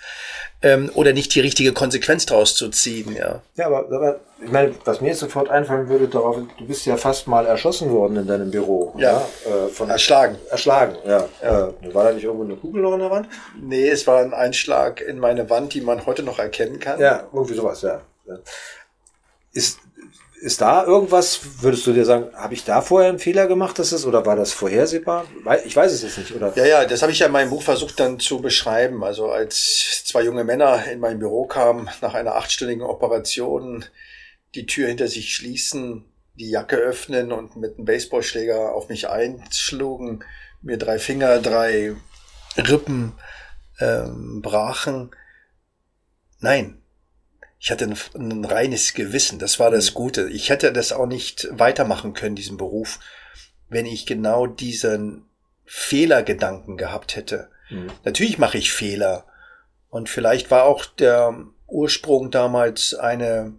ähm, 0.61 0.91
oder 0.95 1.13
nicht 1.13 1.33
die 1.35 1.39
richtige 1.39 1.71
Konsequenz 1.71 2.25
daraus 2.25 2.55
zu 2.55 2.69
ziehen. 2.69 3.15
Ja, 3.15 3.41
ja 3.55 3.67
aber, 3.67 3.85
aber 3.91 4.19
ich 4.43 4.51
meine, 4.51 4.73
was 4.85 5.01
mir 5.01 5.09
jetzt 5.09 5.19
sofort 5.19 5.49
einfallen 5.49 5.87
würde, 5.87 6.07
darauf, 6.07 6.35
du 6.35 6.65
bist 6.65 6.85
ja 6.85 6.97
fast 6.97 7.27
mal 7.27 7.45
erschossen 7.45 7.91
worden 7.91 8.17
in 8.17 8.27
deinem 8.27 8.51
Büro. 8.51 8.93
Ja, 8.97 9.25
ja? 9.45 9.65
Äh, 9.65 9.69
von 9.69 9.89
erschlagen. 9.89 10.35
Erschlagen, 10.49 10.95
ja. 11.05 11.29
ja. 11.41 11.67
Äh, 11.81 11.93
war 11.93 12.05
da 12.05 12.11
nicht 12.11 12.23
irgendwo 12.23 12.43
eine 12.43 12.55
Kugel 12.55 12.81
noch 12.81 12.93
in 12.93 12.99
der 12.99 13.11
Wand? 13.11 13.29
Nee, 13.61 13.87
es 13.87 14.05
war 14.05 14.19
ein 14.19 14.33
Einschlag 14.33 14.99
in 15.01 15.19
meine 15.19 15.49
Wand, 15.49 15.73
die 15.73 15.81
man 15.81 16.05
heute 16.05 16.23
noch 16.23 16.39
erkennen 16.39 16.79
kann. 16.79 16.99
Ja, 16.99 17.27
irgendwie 17.31 17.55
sowas, 17.55 17.81
ja. 17.83 18.01
Ist, 19.57 19.79
ist 20.39 20.61
da 20.61 20.85
irgendwas, 20.85 21.39
würdest 21.61 21.87
du 21.87 21.93
dir 21.93 22.05
sagen, 22.05 22.29
habe 22.35 22.53
ich 22.53 22.63
da 22.63 22.81
vorher 22.81 23.09
einen 23.09 23.17
Fehler 23.17 23.47
gemacht, 23.47 23.79
dass 23.79 23.91
es, 23.91 24.05
oder 24.05 24.23
war 24.25 24.35
das 24.35 24.53
vorhersehbar? 24.53 25.25
Ich 25.65 25.75
weiß 25.75 25.91
es 25.91 26.03
jetzt 26.03 26.19
nicht, 26.19 26.35
oder? 26.35 26.55
Ja, 26.55 26.65
ja, 26.65 26.85
das 26.85 27.01
habe 27.01 27.11
ich 27.11 27.17
ja 27.17 27.25
in 27.25 27.31
meinem 27.31 27.49
Buch 27.49 27.63
versucht 27.63 27.99
dann 27.99 28.19
zu 28.19 28.39
beschreiben. 28.39 29.03
Also 29.03 29.31
als 29.31 30.03
zwei 30.05 30.21
junge 30.21 30.43
Männer 30.43 30.85
in 30.85 30.99
mein 30.99 31.17
Büro 31.17 31.47
kamen, 31.47 31.89
nach 32.01 32.13
einer 32.13 32.35
achtstündigen 32.35 32.83
Operation, 32.83 33.83
die 34.53 34.67
Tür 34.67 34.89
hinter 34.89 35.07
sich 35.07 35.33
schließen, 35.33 36.05
die 36.35 36.51
Jacke 36.51 36.75
öffnen 36.75 37.31
und 37.31 37.55
mit 37.55 37.75
einem 37.75 37.85
Baseballschläger 37.85 38.75
auf 38.75 38.89
mich 38.89 39.09
einschlugen, 39.09 40.23
mir 40.61 40.77
drei 40.77 40.99
Finger, 40.99 41.39
drei 41.39 41.95
Rippen 42.57 43.13
ähm, 43.79 44.41
brachen. 44.43 45.09
Nein, 46.41 46.76
ich 47.67 47.71
hatte 47.71 47.83
ein, 47.83 47.97
ein, 48.15 48.45
reines 48.45 48.93
Gewissen. 48.93 49.39
Das 49.39 49.59
war 49.59 49.69
das 49.69 49.91
mhm. 49.91 49.95
Gute. 49.95 50.29
Ich 50.29 50.49
hätte 50.49 50.71
das 50.71 50.93
auch 50.93 51.05
nicht 51.05 51.49
weitermachen 51.51 52.13
können, 52.13 52.37
diesen 52.37 52.55
Beruf, 52.55 52.97
wenn 53.67 53.85
ich 53.85 54.05
genau 54.05 54.47
diesen 54.47 55.25
Fehlergedanken 55.65 56.77
gehabt 56.77 57.17
hätte. 57.17 57.49
Mhm. 57.69 57.87
Natürlich 58.05 58.37
mache 58.37 58.57
ich 58.57 58.71
Fehler. 58.71 59.25
Und 59.89 60.07
vielleicht 60.07 60.49
war 60.49 60.63
auch 60.63 60.85
der 60.85 61.35
Ursprung 61.67 62.31
damals 62.31 62.93
eine, 62.93 63.57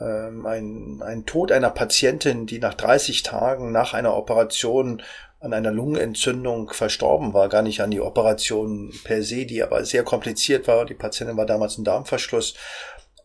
ähm, 0.00 0.44
ein, 0.44 1.00
ein 1.00 1.24
Tod 1.24 1.52
einer 1.52 1.70
Patientin, 1.70 2.46
die 2.46 2.58
nach 2.58 2.74
30 2.74 3.22
Tagen 3.22 3.70
nach 3.70 3.94
einer 3.94 4.16
Operation 4.16 5.04
an 5.38 5.52
einer 5.52 5.70
Lungenentzündung 5.70 6.70
verstorben 6.70 7.32
war, 7.32 7.48
gar 7.48 7.62
nicht 7.62 7.80
an 7.80 7.92
die 7.92 8.00
Operation 8.00 8.92
per 9.04 9.22
se, 9.22 9.46
die 9.46 9.62
aber 9.62 9.84
sehr 9.84 10.02
kompliziert 10.02 10.66
war. 10.66 10.84
Die 10.84 10.94
Patientin 10.94 11.36
war 11.36 11.46
damals 11.46 11.78
ein 11.78 11.84
Darmverschluss. 11.84 12.54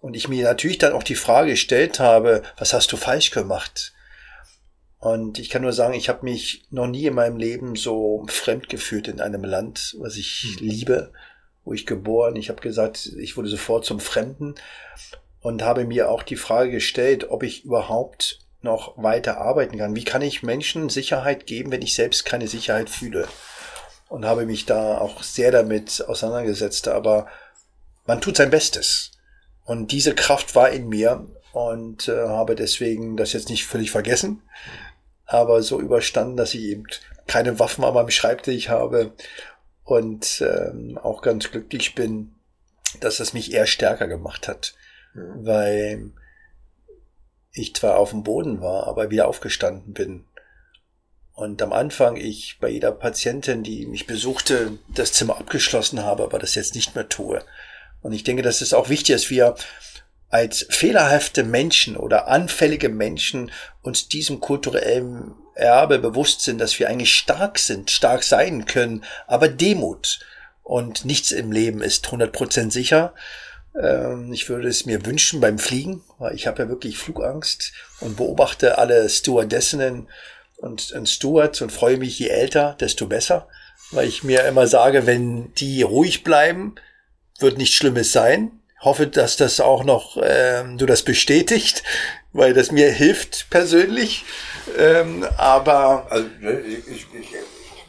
Und 0.06 0.16
ich 0.16 0.28
mir 0.28 0.43
natürlich 0.43 0.78
dann 0.78 0.93
auch 0.93 1.01
die 1.01 1.16
Frage 1.16 1.49
gestellt 1.49 1.99
habe, 1.99 2.43
was 2.58 2.74
hast 2.74 2.91
du 2.91 2.95
falsch 2.95 3.32
gemacht? 3.32 3.91
Und 4.99 5.39
ich 5.39 5.49
kann 5.49 5.64
nur 5.64 5.74
sagen, 5.74 5.95
ich 5.95 6.10
habe 6.10 6.24
mich 6.24 6.68
noch 6.70 6.86
nie 6.86 7.08
in 7.08 7.16
meinem 7.16 7.38
Leben 7.38 7.76
so 7.76 8.24
fremd 8.30 8.70
gefühlt 8.70 9.08
in 9.08 9.20
einem 9.20 9.43
Land, 9.43 9.95
was 9.97 10.18
ich 10.18 10.58
mhm. 10.62 10.68
liebe, 10.68 11.12
wo 11.64 11.74
ich 11.74 11.88
geboren. 11.88 12.36
Ich 12.36 12.49
habe 12.49 12.62
gesagt, 12.62 13.14
ich 13.18 13.36
wurde 13.36 13.49
sofort 13.49 13.84
zum 13.84 13.99
Fremden 13.99 14.53
und 15.41 15.64
habe 15.64 15.86
mir 15.86 16.12
auch 16.12 16.22
die 16.22 16.36
Frage 16.36 16.70
gestellt, 16.70 17.32
ob 17.32 17.41
ich 17.41 17.66
überhaupt 17.66 18.41
noch 18.62 19.01
weiter 19.01 19.39
arbeiten 19.41 19.80
kann. 19.80 19.95
Wie 19.95 20.06
kann 20.06 20.22
ich 20.22 20.43
Menschen 20.43 20.89
Sicherheit 20.89 21.47
geben, 21.47 21.72
wenn 21.72 21.82
ich 21.82 21.95
selbst 21.95 22.26
keine 22.26 22.47
Sicherheit 22.47 22.91
fühle? 22.91 23.28
Und 24.08 24.24
habe 24.24 24.45
mich 24.45 24.68
da 24.68 24.99
auch 24.99 25.24
sehr 25.24 25.49
damit 25.49 26.06
auseinandergesetzt. 26.08 26.89
Aber 26.89 27.26
man 28.06 28.22
tut 28.22 28.38
sein 28.38 28.51
Bestes. 28.51 29.10
Und 29.66 29.91
diese 29.91 30.16
Kraft 30.16 30.55
war 30.55 30.70
in 30.70 30.88
mir 30.88 31.28
und 31.51 32.07
äh, 32.07 32.28
habe 32.28 32.55
deswegen 32.55 33.18
das 33.18 33.34
jetzt 33.34 33.49
nicht 33.49 33.66
völlig 33.66 33.91
vergessen, 33.91 34.41
aber 35.26 35.61
so 35.61 35.82
überstanden, 35.82 36.38
dass 36.38 36.53
ich 36.53 36.61
eben 36.61 36.86
keine 37.28 37.59
Waffen 37.59 37.84
an 37.84 37.93
meinem 37.93 38.11
Schreibtisch 38.11 38.70
habe 38.70 39.13
und 39.84 40.41
ähm, 40.41 40.99
auch 41.01 41.22
ganz 41.22 41.51
glücklich 41.51 41.95
bin, 41.95 42.36
dass 42.99 43.20
es 43.20 43.34
mich 43.34 43.53
eher 43.53 43.68
stärker 43.68 44.07
gemacht 44.07 44.47
hat, 44.47 44.76
mhm. 45.13 45.45
weil 45.45 46.11
ich 47.51 47.74
zwar 47.74 47.97
auf 47.97 48.11
dem 48.11 48.24
Boden 48.24 48.61
war, 48.61 48.88
aber 48.88 49.09
wieder 49.09 49.28
aufgestanden 49.28 49.93
bin. 49.93 50.26
Und 51.34 51.61
am 51.61 51.74
Anfang 51.74 52.16
ich 52.16 52.59
bei 52.59 52.70
jeder 52.70 52.91
Patientin, 52.91 53.63
die 53.63 53.86
mich 53.88 54.07
besuchte, 54.07 54.78
das 54.88 55.13
Zimmer 55.13 55.38
abgeschlossen 55.38 56.03
habe, 56.03 56.24
aber 56.24 56.39
das 56.39 56.55
jetzt 56.55 56.76
nicht 56.76 56.95
mehr 56.95 57.09
tue. 57.09 57.43
Und 58.06 58.14
ich 58.14 58.24
denke, 58.24 58.43
dass 58.43 58.62
es 58.62 58.76
auch 58.76 58.89
wichtig 58.89 59.16
ist, 59.16 59.32
wir 59.32 59.56
als 60.30 60.68
fehlerhafte 60.70 61.43
Menschen 61.43 61.97
oder 61.97 62.28
anfällige 62.28 62.88
Menschen 62.88 63.51
uns 63.82 64.08
diesem 64.08 64.39
kulturellen 64.39 65.34
Erbe 65.56 65.97
bewusst 65.97 66.41
sind, 66.43 66.62
dass 66.62 66.78
wir 66.78 66.88
eigentlich 66.88 67.16
stark 67.16 67.58
sind, 67.58 67.89
stark 67.89 68.22
sein 68.22 68.66
können, 68.66 69.03
aber 69.26 69.47
Demut. 69.47 70.20
Und 70.62 71.03
nichts 71.03 71.32
im 71.32 71.51
Leben 71.51 71.82
ist 71.82 72.06
100% 72.06 72.70
sicher. 72.70 73.16
Ähm, 73.76 74.32
ich 74.32 74.49
würde 74.49 74.68
es 74.68 74.86
mir 74.86 75.03
wünschen 75.08 75.41
beim 75.41 75.58
Fliegen, 75.58 76.03
weil 76.20 76.36
ich 76.36 76.45
habe 76.45 76.62
ja 76.62 76.70
wirklich 76.70 76.99
Flugangst 76.99 77.74
und 78.01 78.18
beobachte 78.18 78.78
alle 78.78 79.10
Stewardessinnen 79.10 80.10
und, 80.58 80.91
und 80.91 81.10
Stewards 81.10 81.60
und 81.62 81.72
freue 81.72 81.97
mich, 81.97 82.20
je 82.20 82.28
älter, 82.28 82.78
desto 82.80 83.08
besser. 83.08 83.47
Weil 83.89 84.08
ich 84.08 84.24
mir 84.24 84.45
immer 84.45 84.68
sage, 84.68 85.08
wenn 85.08 85.56
die 85.56 85.82
ruhig 85.82 86.24
bleiben, 86.24 86.76
wird 87.40 87.58
nichts 87.58 87.76
Schlimmes 87.76 88.12
sein. 88.12 88.52
Hoffe, 88.82 89.08
dass 89.08 89.38
das 89.38 89.60
auch 89.60 89.84
noch 89.84 90.22
ähm, 90.22 90.78
du 90.78 90.86
das 90.86 91.04
bestätigt, 91.04 91.84
weil 92.34 92.54
das 92.54 92.72
mir 92.72 92.92
hilft 92.92 93.50
persönlich. 93.50 94.26
Ähm, 94.78 95.26
aber 95.38 96.08
also, 96.10 96.28
ne, 96.40 96.60
ich, 96.60 96.88
ich, 96.90 97.08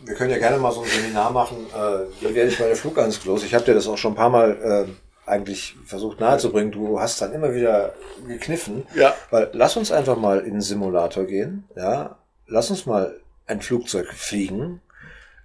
wir 0.04 0.14
können 0.14 0.30
ja 0.30 0.38
gerne 0.38 0.58
mal 0.58 0.72
so 0.72 0.82
ein 0.82 0.88
Seminar 0.88 1.30
machen. 1.32 1.66
Äh, 1.74 2.24
wie 2.24 2.34
werde 2.34 2.50
ich 2.50 2.58
meine 2.58 2.76
Flugangst 2.76 3.24
los? 3.24 3.44
Ich 3.44 3.54
habe 3.54 3.64
dir 3.64 3.74
das 3.74 3.88
auch 3.88 3.98
schon 3.98 4.12
ein 4.12 4.16
paar 4.16 4.30
Mal 4.30 4.86
äh, 4.86 5.30
eigentlich 5.30 5.74
versucht 5.84 6.20
nahezubringen. 6.20 6.70
Du 6.70 7.00
hast 7.00 7.20
dann 7.20 7.32
immer 7.32 7.54
wieder 7.54 7.94
gekniffen. 8.26 8.86
Ja. 8.94 9.14
Weil 9.30 9.50
lass 9.52 9.76
uns 9.76 9.90
einfach 9.90 10.16
mal 10.16 10.40
in 10.40 10.52
den 10.52 10.60
Simulator 10.60 11.24
gehen. 11.24 11.64
Ja. 11.74 12.16
Lass 12.46 12.70
uns 12.70 12.86
mal 12.86 13.18
ein 13.46 13.60
Flugzeug 13.60 14.12
fliegen. 14.12 14.80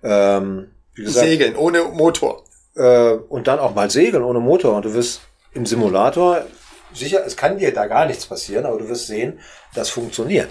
Ähm, 0.03 0.69
wie 0.93 1.03
gesagt, 1.03 1.25
Segeln 1.25 1.55
ohne 1.55 1.83
Motor 1.85 2.43
äh, 2.75 3.11
und 3.13 3.47
dann 3.47 3.59
auch 3.59 3.75
mal 3.75 3.89
segeln 3.89 4.23
ohne 4.23 4.39
Motor 4.39 4.75
und 4.75 4.85
du 4.85 4.93
wirst 4.93 5.21
im 5.53 5.65
Simulator 5.65 6.45
sicher, 6.93 7.23
es 7.25 7.37
kann 7.37 7.57
dir 7.57 7.73
da 7.73 7.87
gar 7.87 8.05
nichts 8.05 8.25
passieren, 8.25 8.65
aber 8.65 8.77
du 8.77 8.89
wirst 8.89 9.07
sehen, 9.07 9.39
das 9.73 9.89
funktioniert. 9.89 10.49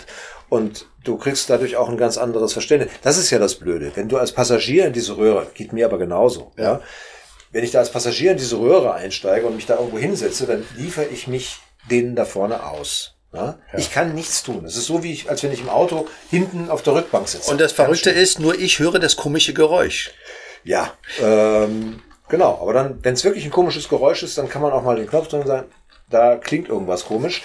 Und 0.49 0.87
du 1.05 1.17
kriegst 1.17 1.49
dadurch 1.49 1.77
auch 1.77 1.89
ein 1.89 1.97
ganz 1.97 2.19
anderes 2.19 2.53
Verständnis. 2.53 2.93
Das 3.03 3.19
ist 3.19 3.31
ja 3.31 3.39
das 3.39 3.55
Blöde. 3.55 3.93
Wenn 3.95 4.09
du 4.09 4.17
als 4.17 4.33
Passagier 4.33 4.87
in 4.87 4.93
diese 4.93 5.17
Röhre, 5.17 5.47
geht 5.55 5.73
mir 5.73 5.87
aber 5.87 5.99
genauso, 5.99 6.53
ja. 6.57 6.65
ja 6.65 6.81
wenn 7.53 7.65
ich 7.65 7.71
da 7.71 7.81
als 7.81 7.91
Passagier 7.91 8.33
in 8.33 8.37
diese 8.37 8.59
Röhre 8.59 8.95
einsteige 8.95 9.47
und 9.47 9.57
mich 9.57 9.67
da 9.67 9.77
irgendwo 9.77 9.99
hinsetze, 9.99 10.47
dann 10.47 10.65
liefere 10.77 11.07
ich 11.07 11.27
mich 11.27 11.59
denen 11.91 12.15
da 12.15 12.25
vorne 12.25 12.65
aus. 12.65 13.15
Ja? 13.33 13.59
Ja. 13.73 13.79
Ich 13.79 13.93
kann 13.93 14.15
nichts 14.15 14.43
tun. 14.43 14.65
Es 14.65 14.77
ist 14.77 14.87
so, 14.87 15.03
wie 15.03 15.13
ich, 15.13 15.29
als 15.29 15.43
wenn 15.43 15.53
ich 15.53 15.61
im 15.61 15.69
Auto 15.69 16.07
hinten 16.31 16.71
auf 16.71 16.83
der 16.83 16.95
Rückbank 16.95 17.29
sitze. 17.29 17.51
Und 17.51 17.61
das 17.61 17.73
Verrückte 17.73 18.11
ist, 18.11 18.39
nur 18.39 18.59
ich 18.59 18.79
höre 18.79 18.99
das 18.99 19.17
komische 19.17 19.53
Geräusch. 19.53 20.13
Ja, 20.63 20.93
ähm, 21.21 22.03
Genau, 22.31 22.59
aber 22.63 22.73
dann, 22.73 23.01
wenn 23.03 23.15
es 23.15 23.25
wirklich 23.25 23.45
ein 23.45 23.51
komisches 23.51 23.89
Geräusch 23.89 24.23
ist, 24.23 24.39
dann 24.39 24.49
kann 24.49 24.63
man 24.63 24.73
auch 24.73 24.85
mal 24.85 24.97
den 24.97 25.09
Knopf 25.09 25.29
drin 25.29 25.47
sein. 25.47 25.65
Da 26.09 26.37
klingt 26.37 26.69
irgendwas 26.69 27.05
komisch. 27.05 27.43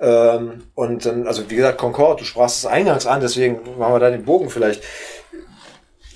Ähm, 0.00 0.64
und 0.74 1.06
dann, 1.06 1.28
also 1.28 1.48
wie 1.48 1.56
gesagt, 1.56 1.78
Concorde, 1.78 2.20
du 2.20 2.24
sprachst 2.24 2.58
es 2.58 2.66
eingangs 2.66 3.06
an, 3.06 3.20
deswegen 3.20 3.60
machen 3.78 3.94
wir 3.94 4.00
da 4.00 4.10
den 4.10 4.24
Bogen 4.24 4.50
vielleicht. 4.50 4.82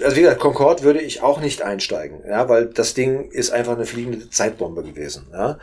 Also 0.03 0.17
wie 0.17 0.23
gesagt, 0.23 0.41
Concorde 0.41 0.83
würde 0.83 1.01
ich 1.01 1.23
auch 1.23 1.41
nicht 1.41 1.63
einsteigen, 1.63 2.23
ja, 2.29 2.49
weil 2.49 2.67
das 2.67 2.95
Ding 2.95 3.31
ist 3.31 3.51
einfach 3.51 3.75
eine 3.75 3.87
fliegende 3.87 4.31
Zeitbombe 4.31 4.83
gewesen. 4.83 5.29
Ja. 5.33 5.59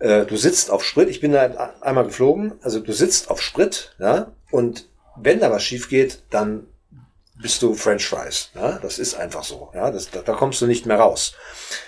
Äh, 0.00 0.26
du 0.26 0.36
sitzt 0.36 0.70
auf 0.70 0.84
Sprit, 0.84 1.08
ich 1.08 1.20
bin 1.20 1.32
da 1.32 1.74
einmal 1.80 2.04
geflogen, 2.04 2.54
also 2.62 2.80
du 2.80 2.92
sitzt 2.92 3.30
auf 3.30 3.40
Sprit, 3.40 3.94
ja, 4.00 4.32
und 4.50 4.88
wenn 5.16 5.40
da 5.40 5.50
was 5.50 5.62
schief 5.62 5.88
geht, 5.88 6.22
dann 6.30 6.66
bist 7.42 7.62
du 7.62 7.74
French 7.74 8.06
Fries. 8.06 8.50
Ja? 8.54 8.78
Das 8.78 8.98
ist 8.98 9.14
einfach 9.14 9.44
so. 9.44 9.70
Ja? 9.74 9.90
Das, 9.90 10.10
da, 10.10 10.20
da 10.22 10.34
kommst 10.34 10.60
du 10.60 10.66
nicht 10.66 10.86
mehr 10.86 10.98
raus. 10.98 11.34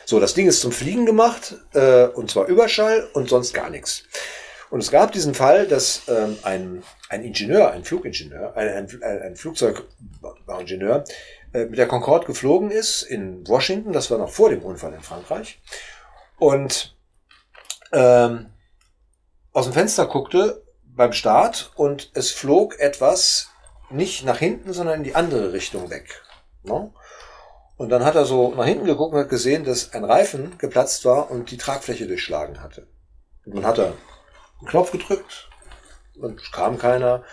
So, 0.04 0.20
das 0.20 0.34
Ding 0.34 0.46
ist 0.46 0.60
zum 0.60 0.72
Fliegen 0.72 1.06
gemacht, 1.06 1.54
äh, 1.74 2.04
und 2.06 2.30
zwar 2.30 2.46
Überschall 2.46 3.08
und 3.14 3.28
sonst 3.28 3.52
gar 3.54 3.70
nichts. 3.70 4.04
Und 4.70 4.80
es 4.80 4.90
gab 4.90 5.12
diesen 5.12 5.34
Fall, 5.34 5.66
dass 5.66 6.02
ähm, 6.08 6.38
ein, 6.44 6.82
ein 7.10 7.22
Ingenieur, 7.22 7.72
ein 7.72 7.84
Flugingenieur, 7.84 8.56
ein, 8.56 8.88
ein, 9.02 9.02
ein 9.22 9.36
Flugzeugingenieur 9.36 11.04
äh, 11.52 11.66
mit 11.66 11.78
der 11.78 11.86
Concorde 11.86 12.26
geflogen 12.26 12.70
ist 12.70 13.02
in 13.02 13.46
Washington, 13.46 13.92
das 13.92 14.10
war 14.10 14.16
noch 14.16 14.30
vor 14.30 14.48
dem 14.48 14.62
Unfall 14.62 14.94
in 14.94 15.02
Frankreich, 15.02 15.60
und 16.38 16.96
ähm, 17.92 18.46
aus 19.52 19.66
dem 19.66 19.74
Fenster 19.74 20.06
guckte 20.06 20.62
beim 20.84 21.12
Start 21.12 21.72
und 21.74 22.10
es 22.14 22.30
flog 22.30 22.78
etwas 22.80 23.51
nicht 23.92 24.24
nach 24.24 24.38
hinten, 24.38 24.72
sondern 24.72 24.98
in 24.98 25.04
die 25.04 25.14
andere 25.14 25.52
Richtung 25.52 25.90
weg. 25.90 26.22
Ne? 26.62 26.92
Und 27.76 27.88
dann 27.88 28.04
hat 28.04 28.14
er 28.14 28.24
so 28.24 28.54
nach 28.54 28.64
hinten 28.64 28.84
geguckt 28.84 29.14
und 29.14 29.20
hat 29.20 29.28
gesehen, 29.28 29.64
dass 29.64 29.92
ein 29.92 30.04
Reifen 30.04 30.58
geplatzt 30.58 31.04
war 31.04 31.30
und 31.30 31.50
die 31.50 31.56
Tragfläche 31.56 32.06
durchschlagen 32.06 32.62
hatte. 32.62 32.86
Und 33.44 33.56
dann 33.56 33.66
hat 33.66 33.78
er 33.78 33.86
einen 33.86 34.68
Knopf 34.68 34.92
gedrückt 34.92 35.48
und 36.20 36.52
kam 36.52 36.78
keiner. 36.78 37.24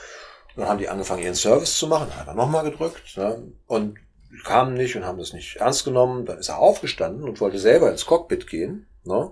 Dann 0.55 0.67
haben 0.67 0.79
die 0.79 0.89
angefangen, 0.89 1.23
ihren 1.23 1.35
Service 1.35 1.77
zu 1.77 1.87
machen, 1.87 2.15
hat 2.15 2.27
er 2.27 2.33
nochmal 2.33 2.63
gedrückt, 2.63 3.15
ne? 3.15 3.51
und 3.67 3.99
kamen 4.43 4.73
nicht 4.73 4.95
und 4.95 5.05
haben 5.05 5.19
das 5.19 5.33
nicht 5.33 5.57
ernst 5.57 5.85
genommen. 5.85 6.25
Dann 6.25 6.39
ist 6.39 6.49
er 6.49 6.57
aufgestanden 6.57 7.23
und 7.23 7.39
wollte 7.39 7.59
selber 7.59 7.91
ins 7.91 8.05
Cockpit 8.05 8.47
gehen. 8.47 8.87
Ne? 9.03 9.31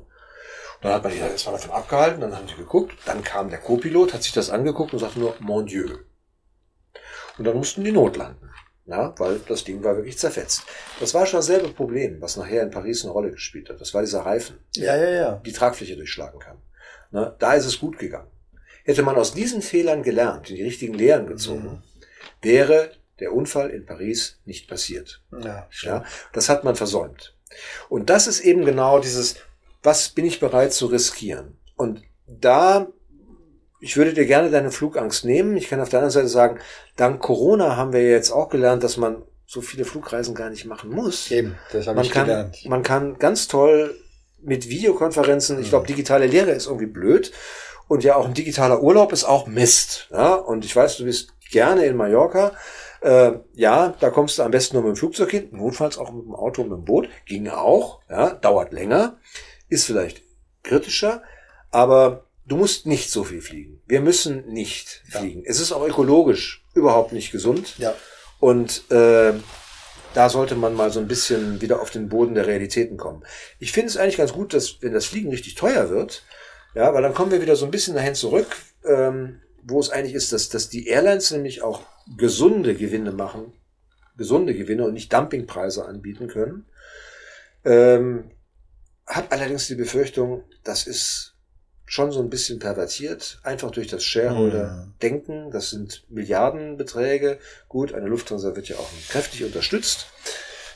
Dann 0.82 0.93
hat 0.93 1.03
man 1.03 1.13
ihn 1.13 1.19
erstmal 1.19 1.55
davon 1.55 1.71
abgehalten, 1.71 2.21
dann 2.21 2.36
haben 2.36 2.47
sie 2.47 2.55
geguckt, 2.55 2.95
dann 3.05 3.23
kam 3.23 3.49
der 3.49 3.59
Co-Pilot, 3.59 4.13
hat 4.13 4.21
sich 4.21 4.34
das 4.34 4.51
angeguckt 4.51 4.93
und 4.93 4.99
sagte 4.99 5.19
nur, 5.19 5.36
Mon 5.39 5.65
Dieu. 5.65 5.97
Und 7.38 7.45
dann 7.45 7.57
mussten 7.57 7.83
die 7.83 7.91
notlanden. 7.91 8.49
Ja, 8.85 9.13
weil 9.17 9.39
das 9.47 9.65
Ding 9.65 9.83
war 9.83 9.97
wirklich 9.97 10.17
zerfetzt. 10.17 10.63
Das 11.01 11.13
war 11.13 11.25
schon 11.25 11.39
dasselbe 11.39 11.67
Problem, 11.69 12.21
was 12.21 12.38
nachher 12.38 12.63
in 12.63 12.71
Paris 12.71 13.03
eine 13.03 13.11
Rolle 13.11 13.31
gespielt 13.31 13.69
hat. 13.69 13.81
Das 13.81 13.93
war 13.93 14.01
dieser 14.01 14.21
Reifen, 14.21 14.59
ja, 14.75 14.95
ja, 14.95 15.09
ja. 15.09 15.41
die 15.45 15.51
Tragfläche 15.51 15.97
durchschlagen 15.97 16.39
kann. 16.39 16.57
Na, 17.11 17.35
da 17.38 17.53
ist 17.53 17.65
es 17.65 17.79
gut 17.79 17.99
gegangen. 17.99 18.31
Hätte 18.85 19.03
man 19.03 19.17
aus 19.17 19.33
diesen 19.33 19.61
Fehlern 19.61 20.03
gelernt, 20.03 20.47
die 20.47 20.63
richtigen 20.63 20.93
Lehren 20.93 21.27
gezogen, 21.27 21.63
mhm. 21.63 21.83
wäre 22.41 22.91
der 23.19 23.33
Unfall 23.33 23.71
in 23.71 23.85
Paris 23.85 24.39
nicht 24.45 24.69
passiert. 24.69 25.21
Ja, 25.38 25.67
ja, 25.81 26.05
das 26.31 26.47
hat 26.47 26.63
man 26.63 26.77
versäumt. 26.77 27.35
Und 27.89 28.09
das 28.09 28.27
ist 28.27 28.39
eben 28.39 28.63
genau 28.63 28.99
dieses, 28.99 29.35
was 29.83 30.09
bin 30.09 30.25
ich 30.25 30.39
bereit 30.39 30.71
zu 30.71 30.85
riskieren? 30.85 31.57
Und 31.75 32.03
da, 32.25 32.88
ich 33.80 33.97
würde 33.97 34.13
dir 34.13 34.25
gerne 34.25 34.49
deine 34.49 34.71
Flugangst 34.71 35.25
nehmen. 35.25 35.55
Ich 35.57 35.69
kann 35.69 35.80
auf 35.80 35.89
der 35.89 35.99
anderen 35.99 36.13
Seite 36.13 36.28
sagen, 36.28 36.59
dank 36.95 37.21
Corona 37.21 37.75
haben 37.75 37.93
wir 37.93 38.01
jetzt 38.09 38.32
auch 38.32 38.49
gelernt, 38.49 38.84
dass 38.84 38.97
man 38.97 39.23
so 39.45 39.61
viele 39.61 39.86
Flugreisen 39.86 40.36
gar 40.36 40.49
nicht 40.49 40.65
machen 40.65 40.89
muss. 40.89 41.32
Eben, 41.32 41.57
das 41.71 41.88
habe 41.88 41.97
man 41.97 42.05
ich 42.05 42.11
kann, 42.11 42.25
gelernt. 42.25 42.65
Man 42.65 42.84
kann 42.84 43.17
ganz 43.17 43.47
toll 43.47 43.95
mit 44.41 44.69
Videokonferenzen, 44.69 45.59
ich 45.59 45.69
glaube, 45.69 45.84
mhm. 45.84 45.88
digitale 45.88 46.28
Lehre 46.28 46.51
ist 46.51 46.67
irgendwie 46.67 46.86
blöd. 46.86 47.32
Und 47.88 48.03
ja, 48.03 48.15
auch 48.15 48.25
ein 48.25 48.34
digitaler 48.34 48.84
Urlaub 48.84 49.13
ist 49.13 49.23
auch 49.23 49.47
Mist. 49.47 50.09
Ja? 50.11 50.34
Und 50.34 50.65
ich 50.65 50.75
weiß, 50.75 50.97
du 50.97 51.05
bist 51.05 51.34
gerne 51.49 51.86
in 51.86 51.95
Mallorca. 51.95 52.51
Äh, 53.01 53.34
ja, 53.53 53.93
da 53.99 54.09
kommst 54.09 54.38
du 54.38 54.43
am 54.43 54.51
besten 54.51 54.75
nur 54.75 54.84
mit 54.84 54.95
dem 54.95 54.97
Flugzeug 54.97 55.32
hin, 55.32 55.49
notfalls 55.51 55.97
auch 55.97 56.11
mit 56.11 56.25
dem 56.25 56.36
Auto 56.36 56.63
und 56.63 56.69
mit 56.69 56.80
dem 56.80 56.86
Boot. 56.86 57.09
Ging 57.25 57.47
auch, 57.47 58.01
ja, 58.09 58.32
dauert 58.32 58.73
länger, 58.73 59.17
ist 59.69 59.86
vielleicht 59.86 60.23
kritischer, 60.63 61.21
aber 61.71 62.26
du 62.47 62.57
musst 62.57 62.85
nicht 62.85 63.11
so 63.11 63.23
viel 63.23 63.41
fliegen. 63.41 63.81
Wir 63.85 64.01
müssen 64.01 64.47
nicht 64.47 65.03
ja. 65.11 65.19
fliegen. 65.19 65.43
Es 65.45 65.59
ist 65.59 65.71
auch 65.71 65.85
ökologisch 65.85 66.65
überhaupt 66.73 67.11
nicht 67.11 67.31
gesund. 67.31 67.77
Ja. 67.77 67.93
Und 68.39 68.89
äh, 68.91 69.33
da 70.13 70.29
sollte 70.29 70.55
man 70.55 70.73
mal 70.73 70.91
so 70.91 70.99
ein 70.99 71.07
bisschen 71.07 71.61
wieder 71.61 71.81
auf 71.81 71.91
den 71.91 72.09
Boden 72.09 72.35
der 72.35 72.47
Realitäten 72.47 72.97
kommen. 72.97 73.23
Ich 73.59 73.71
finde 73.71 73.89
es 73.89 73.97
eigentlich 73.97 74.17
ganz 74.17 74.33
gut, 74.33 74.53
dass 74.53 74.81
wenn 74.81 74.93
das 74.93 75.05
Fliegen 75.05 75.29
richtig 75.29 75.55
teuer 75.55 75.89
wird, 75.89 76.23
ja, 76.73 76.93
weil 76.93 77.01
dann 77.01 77.13
kommen 77.13 77.31
wir 77.31 77.41
wieder 77.41 77.55
so 77.55 77.65
ein 77.65 77.71
bisschen 77.71 77.95
dahin 77.95 78.15
zurück, 78.15 78.55
ähm, 78.85 79.41
wo 79.63 79.79
es 79.79 79.89
eigentlich 79.89 80.13
ist, 80.13 80.31
dass, 80.31 80.49
dass 80.49 80.69
die 80.69 80.87
Airlines 80.87 81.31
nämlich 81.31 81.61
auch 81.61 81.81
gesunde 82.17 82.75
Gewinne 82.75 83.11
machen, 83.11 83.53
gesunde 84.15 84.53
Gewinne 84.53 84.85
und 84.85 84.93
nicht 84.93 85.11
Dumpingpreise 85.11 85.85
anbieten 85.85 86.27
können. 86.27 86.65
Ähm, 87.65 88.31
hab 89.05 89.31
allerdings 89.31 89.67
die 89.67 89.75
Befürchtung, 89.75 90.43
das 90.63 90.87
ist 90.87 91.36
schon 91.88 92.11
so 92.11 92.19
ein 92.19 92.29
bisschen 92.29 92.59
pervertiert, 92.59 93.39
einfach 93.43 93.71
durch 93.71 93.88
das 93.88 94.03
Shareholder-Denken. 94.03 95.51
Das 95.51 95.69
sind 95.69 96.03
Milliardenbeträge. 96.09 97.39
Gut, 97.69 97.93
eine 97.93 98.07
Lufthansa 98.07 98.55
wird 98.55 98.67
ja 98.67 98.75
auch 98.75 98.89
kräftig 99.09 99.45
unterstützt 99.45 100.07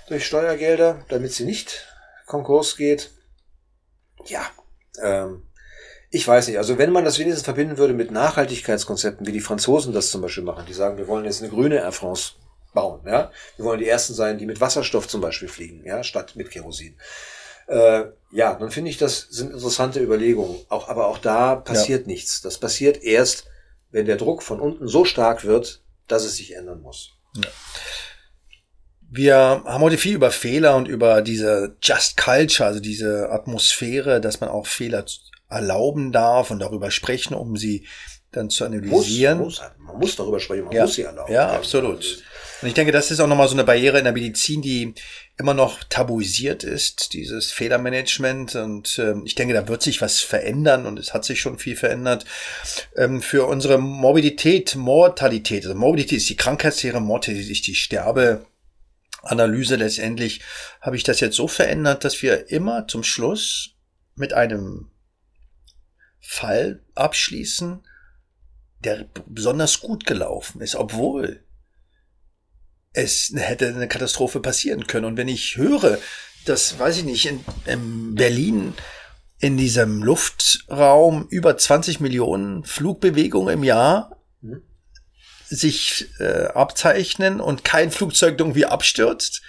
durch 0.07 0.25
Steuergelder, 0.25 1.05
damit 1.09 1.33
sie 1.33 1.43
nicht 1.43 1.85
Konkurs 2.25 2.77
geht. 2.77 3.11
Ja, 4.25 4.49
ähm, 5.01 5.43
ich 6.09 6.25
weiß 6.25 6.47
nicht. 6.47 6.57
Also 6.57 6.77
wenn 6.77 6.91
man 6.91 7.03
das 7.03 7.19
wenigstens 7.19 7.43
verbinden 7.43 7.77
würde 7.77 7.93
mit 7.93 8.09
Nachhaltigkeitskonzepten, 8.11 9.27
wie 9.27 9.33
die 9.33 9.41
Franzosen 9.41 9.93
das 9.93 10.11
zum 10.11 10.21
Beispiel 10.21 10.43
machen, 10.43 10.65
die 10.65 10.73
sagen, 10.73 10.97
wir 10.97 11.07
wollen 11.07 11.25
jetzt 11.25 11.41
eine 11.41 11.51
grüne 11.51 11.75
Air 11.75 11.91
France 11.91 12.33
bauen, 12.73 13.01
ja. 13.05 13.31
Wir 13.57 13.65
wollen 13.65 13.79
die 13.79 13.87
ersten 13.87 14.13
sein, 14.13 14.37
die 14.37 14.45
mit 14.45 14.61
Wasserstoff 14.61 15.09
zum 15.09 15.19
Beispiel 15.19 15.49
fliegen, 15.49 15.85
ja, 15.85 16.03
statt 16.03 16.37
mit 16.37 16.51
Kerosin. 16.51 16.97
Äh, 17.71 18.11
ja, 18.31 18.55
dann 18.55 18.69
finde 18.69 18.89
ich, 18.89 18.97
das 18.97 19.27
sind 19.29 19.51
interessante 19.51 20.01
Überlegungen. 20.01 20.57
Auch, 20.67 20.89
aber 20.89 21.07
auch 21.07 21.17
da 21.17 21.55
passiert 21.55 22.01
ja. 22.01 22.07
nichts. 22.07 22.41
Das 22.41 22.57
passiert 22.57 23.01
erst, 23.01 23.45
wenn 23.91 24.05
der 24.05 24.17
Druck 24.17 24.43
von 24.43 24.59
unten 24.59 24.87
so 24.87 25.05
stark 25.05 25.45
wird, 25.45 25.81
dass 26.07 26.25
es 26.25 26.35
sich 26.35 26.53
ändern 26.55 26.81
muss. 26.81 27.11
Ja. 27.35 27.49
Wir 29.09 29.35
haben 29.35 29.83
heute 29.83 29.97
viel 29.97 30.15
über 30.15 30.31
Fehler 30.31 30.75
und 30.75 30.87
über 30.87 31.21
diese 31.21 31.77
Just 31.81 32.17
Culture, 32.17 32.67
also 32.67 32.79
diese 32.79 33.29
Atmosphäre, 33.29 34.21
dass 34.21 34.41
man 34.41 34.49
auch 34.49 34.67
Fehler 34.67 35.05
erlauben 35.49 36.11
darf 36.11 36.51
und 36.51 36.59
darüber 36.59 36.91
sprechen, 36.91 37.33
um 37.33 37.55
sie 37.55 37.87
dann 38.31 38.49
zu 38.49 38.65
analysieren. 38.65 39.39
Muss, 39.39 39.59
muss, 39.59 39.71
man 39.79 39.97
muss 39.97 40.15
darüber 40.15 40.39
sprechen, 40.39 40.65
man 40.65 40.73
ja. 40.73 40.83
muss 40.83 40.95
sie 40.95 41.03
erlauben. 41.03 41.31
Ja, 41.31 41.51
absolut. 41.51 42.23
Und 42.61 42.67
ich 42.67 42.75
denke, 42.75 42.91
das 42.91 43.09
ist 43.09 43.19
auch 43.19 43.27
nochmal 43.27 43.47
so 43.47 43.55
eine 43.55 43.63
Barriere 43.63 43.97
in 43.97 44.03
der 44.03 44.13
Medizin, 44.13 44.61
die 44.61 44.93
immer 45.37 45.55
noch 45.55 45.83
tabuisiert 45.85 46.63
ist, 46.63 47.13
dieses 47.13 47.51
Fehlermanagement. 47.51 48.55
Und 48.55 48.99
ähm, 48.99 49.23
ich 49.25 49.33
denke, 49.33 49.55
da 49.55 49.67
wird 49.67 49.81
sich 49.81 50.01
was 50.01 50.19
verändern 50.19 50.85
und 50.85 50.99
es 50.99 51.13
hat 51.13 51.25
sich 51.25 51.39
schon 51.39 51.57
viel 51.57 51.75
verändert. 51.75 52.25
Ähm, 52.95 53.23
für 53.23 53.47
unsere 53.47 53.79
Morbidität, 53.79 54.75
Mortalität, 54.75 55.65
also 55.65 55.75
Morbidität 55.75 56.19
ist 56.19 56.29
die 56.29 56.35
Krankheitslehre, 56.35 57.01
Mortalität 57.01 57.49
ist 57.49 57.65
die 57.65 57.73
Sterbeanalyse 57.73 59.77
letztendlich, 59.77 60.41
habe 60.81 60.95
ich 60.95 61.03
das 61.03 61.19
jetzt 61.19 61.37
so 61.37 61.47
verändert, 61.47 62.03
dass 62.03 62.21
wir 62.21 62.51
immer 62.51 62.87
zum 62.87 63.03
Schluss 63.03 63.71
mit 64.15 64.33
einem 64.33 64.91
Fall 66.19 66.83
abschließen, 66.93 67.79
der 68.83 69.07
besonders 69.25 69.79
gut 69.79 70.05
gelaufen 70.05 70.61
ist, 70.61 70.75
obwohl 70.75 71.43
es 72.93 73.31
hätte 73.35 73.67
eine 73.67 73.87
Katastrophe 73.87 74.39
passieren 74.39 74.87
können. 74.87 75.05
Und 75.05 75.17
wenn 75.17 75.27
ich 75.27 75.57
höre, 75.57 75.97
dass, 76.45 76.77
weiß 76.79 76.97
ich 76.97 77.03
nicht, 77.05 77.25
in, 77.25 77.43
in 77.65 78.15
Berlin 78.15 78.73
in 79.39 79.57
diesem 79.57 80.03
Luftraum 80.03 81.27
über 81.29 81.57
20 81.57 81.99
Millionen 81.99 82.63
Flugbewegungen 82.63 83.53
im 83.53 83.63
Jahr 83.63 84.17
mhm. 84.41 84.61
sich 85.47 86.09
äh, 86.19 86.47
abzeichnen 86.47 87.41
und 87.41 87.63
kein 87.63 87.91
Flugzeug 87.91 88.35
irgendwie 88.37 88.65
abstürzt, 88.65 89.41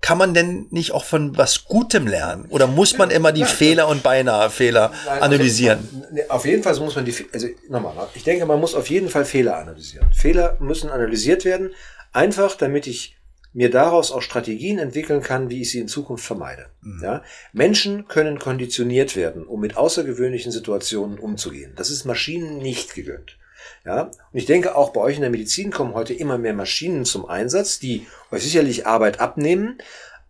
kann 0.00 0.18
man 0.18 0.34
denn 0.34 0.66
nicht 0.70 0.92
auch 0.92 1.04
von 1.04 1.36
was 1.36 1.64
Gutem 1.64 2.06
lernen? 2.06 2.44
Oder 2.50 2.66
muss 2.66 2.98
man 2.98 3.10
immer 3.10 3.32
die 3.32 3.40
ja, 3.40 3.46
Fehler 3.46 3.88
und 3.88 4.02
beinahe 4.02 4.50
Fehler 4.50 4.92
Nein, 5.06 5.22
analysieren? 5.22 5.88
Also, 6.10 6.30
auf 6.30 6.44
jeden 6.44 6.62
Fall 6.62 6.78
muss 6.80 6.94
man 6.94 7.06
die, 7.06 7.14
also 7.32 7.48
nochmal, 7.68 8.08
ich 8.14 8.22
denke, 8.22 8.44
man 8.44 8.60
muss 8.60 8.74
auf 8.74 8.90
jeden 8.90 9.08
Fall 9.08 9.24
Fehler 9.24 9.56
analysieren. 9.56 10.06
Fehler 10.12 10.58
müssen 10.60 10.90
analysiert 10.90 11.46
werden, 11.46 11.70
einfach 12.14 12.56
damit 12.56 12.86
ich 12.86 13.16
mir 13.52 13.70
daraus 13.70 14.10
auch 14.10 14.22
Strategien 14.22 14.78
entwickeln 14.78 15.22
kann, 15.22 15.48
wie 15.48 15.62
ich 15.62 15.70
sie 15.70 15.78
in 15.78 15.88
Zukunft 15.88 16.24
vermeide. 16.24 16.66
Mhm. 16.82 17.00
Ja? 17.02 17.22
Menschen 17.52 18.08
können 18.08 18.38
konditioniert 18.38 19.14
werden, 19.14 19.46
um 19.46 19.60
mit 19.60 19.76
außergewöhnlichen 19.76 20.50
Situationen 20.50 21.18
umzugehen. 21.18 21.72
Das 21.76 21.90
ist 21.90 22.04
Maschinen 22.04 22.58
nicht 22.58 22.94
gegönnt. 22.94 23.38
Ja, 23.86 24.02
und 24.02 24.14
ich 24.32 24.44
denke, 24.44 24.76
auch 24.76 24.90
bei 24.90 25.00
euch 25.00 25.16
in 25.16 25.22
der 25.22 25.30
Medizin 25.30 25.70
kommen 25.70 25.94
heute 25.94 26.12
immer 26.12 26.36
mehr 26.36 26.52
Maschinen 26.52 27.06
zum 27.06 27.26
Einsatz, 27.26 27.78
die 27.78 28.06
euch 28.30 28.42
sicherlich 28.42 28.86
Arbeit 28.86 29.20
abnehmen, 29.20 29.78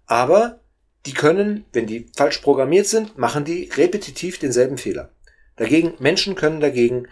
aber 0.06 0.60
die 1.06 1.14
können, 1.14 1.64
wenn 1.72 1.86
die 1.86 2.06
falsch 2.16 2.38
programmiert 2.38 2.86
sind, 2.86 3.18
machen 3.18 3.44
die 3.44 3.70
repetitiv 3.76 4.38
denselben 4.38 4.78
Fehler. 4.78 5.10
Dagegen, 5.56 5.94
Menschen 5.98 6.34
können 6.34 6.60
dagegen 6.60 7.08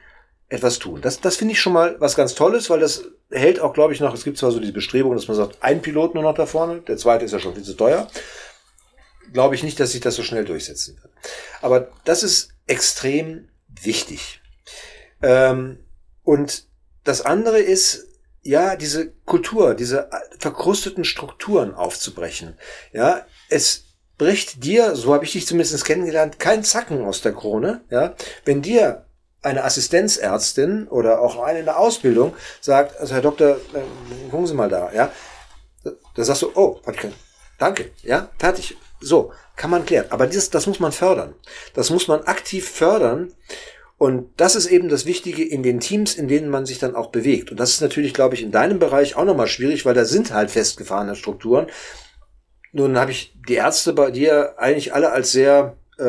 etwas 0.48 0.78
tun. 0.78 1.00
Das, 1.00 1.20
das 1.20 1.36
finde 1.36 1.52
ich 1.52 1.60
schon 1.60 1.72
mal 1.72 1.96
was 1.98 2.14
ganz 2.14 2.34
Tolles, 2.34 2.70
weil 2.70 2.80
das 2.80 3.04
hält 3.32 3.60
auch, 3.60 3.72
glaube 3.72 3.92
ich, 3.92 4.00
noch, 4.00 4.14
es 4.14 4.24
gibt 4.24 4.38
zwar 4.38 4.52
so 4.52 4.60
diese 4.60 4.72
Bestrebung, 4.72 5.14
dass 5.14 5.28
man 5.28 5.36
sagt, 5.36 5.58
ein 5.60 5.82
Pilot 5.82 6.14
nur 6.14 6.22
noch 6.22 6.34
da 6.34 6.46
vorne, 6.46 6.80
der 6.82 6.96
zweite 6.96 7.24
ist 7.24 7.32
ja 7.32 7.38
schon 7.38 7.54
viel 7.54 7.64
zu 7.64 7.74
teuer. 7.74 8.08
Glaube 9.32 9.54
ich 9.54 9.62
nicht, 9.62 9.80
dass 9.80 9.92
sich 9.92 10.00
das 10.00 10.14
so 10.14 10.22
schnell 10.22 10.44
durchsetzen 10.44 10.98
wird. 11.00 11.12
Aber 11.62 11.90
das 12.04 12.22
ist 12.22 12.50
extrem 12.66 13.48
wichtig. 13.68 14.40
Ähm, 15.22 15.78
und 16.22 16.66
das 17.04 17.22
andere 17.22 17.58
ist, 17.58 18.06
ja, 18.42 18.76
diese 18.76 19.12
Kultur, 19.24 19.74
diese 19.74 20.10
verkrusteten 20.38 21.04
Strukturen 21.04 21.74
aufzubrechen. 21.74 22.58
Ja, 22.92 23.24
es 23.48 23.84
bricht 24.18 24.64
dir, 24.64 24.94
so 24.96 25.14
habe 25.14 25.24
ich 25.24 25.32
dich 25.32 25.46
zumindest 25.46 25.84
kennengelernt, 25.84 26.38
kein 26.38 26.64
Zacken 26.64 27.04
aus 27.04 27.22
der 27.22 27.32
Krone. 27.32 27.84
Ja, 27.90 28.14
wenn 28.44 28.62
dir 28.62 29.06
eine 29.42 29.64
Assistenzärztin 29.64 30.88
oder 30.88 31.20
auch 31.20 31.42
eine 31.42 31.60
in 31.60 31.64
der 31.64 31.78
Ausbildung 31.78 32.34
sagt, 32.60 32.98
also 32.98 33.14
Herr 33.14 33.22
Doktor, 33.22 33.56
äh, 33.74 34.30
gucken 34.30 34.46
Sie 34.46 34.54
mal 34.54 34.68
da, 34.68 34.92
ja, 34.92 35.10
dann 35.82 36.24
sagst 36.24 36.42
du, 36.42 36.52
oh, 36.54 36.80
danke, 37.58 37.90
ja, 38.02 38.28
fertig. 38.38 38.76
So, 39.00 39.32
kann 39.56 39.70
man 39.70 39.84
klären. 39.84 40.06
Aber 40.10 40.28
das, 40.28 40.50
das 40.50 40.66
muss 40.66 40.78
man 40.78 40.92
fördern. 40.92 41.34
Das 41.74 41.90
muss 41.90 42.06
man 42.06 42.22
aktiv 42.22 42.68
fördern 42.68 43.32
und 44.02 44.30
das 44.36 44.56
ist 44.56 44.66
eben 44.66 44.88
das 44.88 45.06
Wichtige 45.06 45.44
in 45.44 45.62
den 45.62 45.78
Teams, 45.78 46.14
in 46.14 46.26
denen 46.26 46.48
man 46.48 46.66
sich 46.66 46.80
dann 46.80 46.96
auch 46.96 47.10
bewegt. 47.10 47.52
Und 47.52 47.60
das 47.60 47.70
ist 47.70 47.80
natürlich, 47.80 48.12
glaube 48.12 48.34
ich, 48.34 48.42
in 48.42 48.50
deinem 48.50 48.80
Bereich 48.80 49.14
auch 49.14 49.24
nochmal 49.24 49.46
schwierig, 49.46 49.86
weil 49.86 49.94
da 49.94 50.04
sind 50.04 50.32
halt 50.32 50.50
festgefahrene 50.50 51.14
Strukturen. 51.14 51.68
Nun 52.72 52.98
habe 52.98 53.12
ich 53.12 53.32
die 53.48 53.54
Ärzte 53.54 53.92
bei 53.92 54.10
dir 54.10 54.54
eigentlich 54.58 54.92
alle 54.92 55.12
als 55.12 55.30
sehr 55.30 55.76
äh, 55.98 56.02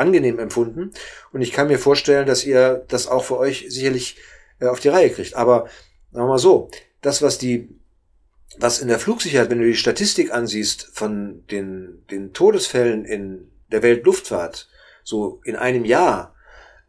angenehm 0.00 0.38
empfunden. 0.38 0.90
Und 1.32 1.42
ich 1.42 1.52
kann 1.52 1.68
mir 1.68 1.78
vorstellen, 1.78 2.26
dass 2.26 2.44
ihr 2.44 2.84
das 2.88 3.06
auch 3.06 3.24
für 3.24 3.38
euch 3.38 3.66
sicherlich 3.68 4.16
äh, 4.58 4.66
auf 4.66 4.80
die 4.80 4.88
Reihe 4.88 5.10
kriegt. 5.10 5.34
Aber 5.34 5.68
sagen 6.12 6.26
wir 6.26 6.28
mal 6.28 6.38
so, 6.38 6.70
das, 7.02 7.22
was 7.22 7.38
die, 7.38 7.68
was 8.58 8.80
in 8.80 8.88
der 8.88 8.98
Flugsicherheit, 8.98 9.50
wenn 9.50 9.60
du 9.60 9.66
die 9.66 9.76
Statistik 9.76 10.32
ansiehst 10.32 10.90
von 10.92 11.44
den, 11.50 12.04
den 12.10 12.32
Todesfällen 12.32 13.04
in 13.04 13.50
der 13.70 13.82
Weltluftfahrt, 13.82 14.68
so 15.04 15.40
in 15.44 15.56
einem 15.56 15.84
Jahr, 15.84 16.34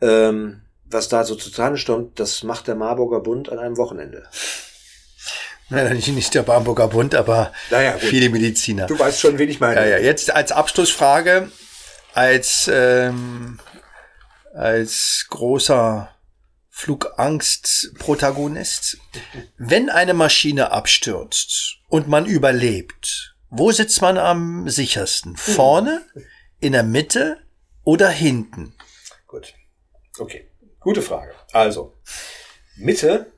ähm, 0.01 0.61
was 0.85 1.07
da 1.07 1.23
so 1.23 1.35
zustande 1.35 1.77
stammt, 1.77 2.19
das 2.19 2.43
macht 2.43 2.67
der 2.67 2.75
Marburger 2.75 3.21
Bund 3.21 3.49
an 3.49 3.59
einem 3.59 3.77
Wochenende. 3.77 4.23
Nein, 5.69 5.95
nicht 5.95 6.33
der 6.33 6.43
Marburger 6.43 6.89
Bund, 6.89 7.15
aber 7.15 7.53
naja, 7.69 7.93
viele 7.97 8.29
Mediziner. 8.29 8.87
Du 8.87 8.99
weißt 8.99 9.21
schon, 9.21 9.39
wen 9.39 9.49
ich 9.49 9.61
meine. 9.61 9.79
Ja, 9.79 9.85
ja. 9.85 9.97
Jetzt 9.99 10.29
als 10.35 10.51
Abschlussfrage, 10.51 11.49
als, 12.13 12.69
ähm, 12.71 13.59
als 14.53 15.25
großer 15.29 16.15
Flugangst-Protagonist. 16.69 18.97
Wenn 19.57 19.89
eine 19.89 20.13
Maschine 20.13 20.71
abstürzt 20.71 21.77
und 21.89 22.07
man 22.07 22.25
überlebt, 22.25 23.35
wo 23.49 23.71
sitzt 23.71 24.01
man 24.01 24.17
am 24.17 24.69
sichersten? 24.69 25.37
Vorne, 25.37 26.05
in 26.59 26.71
der 26.71 26.83
Mitte 26.83 27.45
oder 27.83 28.09
hinten? 28.09 28.73
Gut. 29.27 29.53
Okay. 30.17 30.49
Gute 30.79 31.01
Frage. 31.01 31.35
Also, 31.51 31.93
Mitte. 32.77 33.33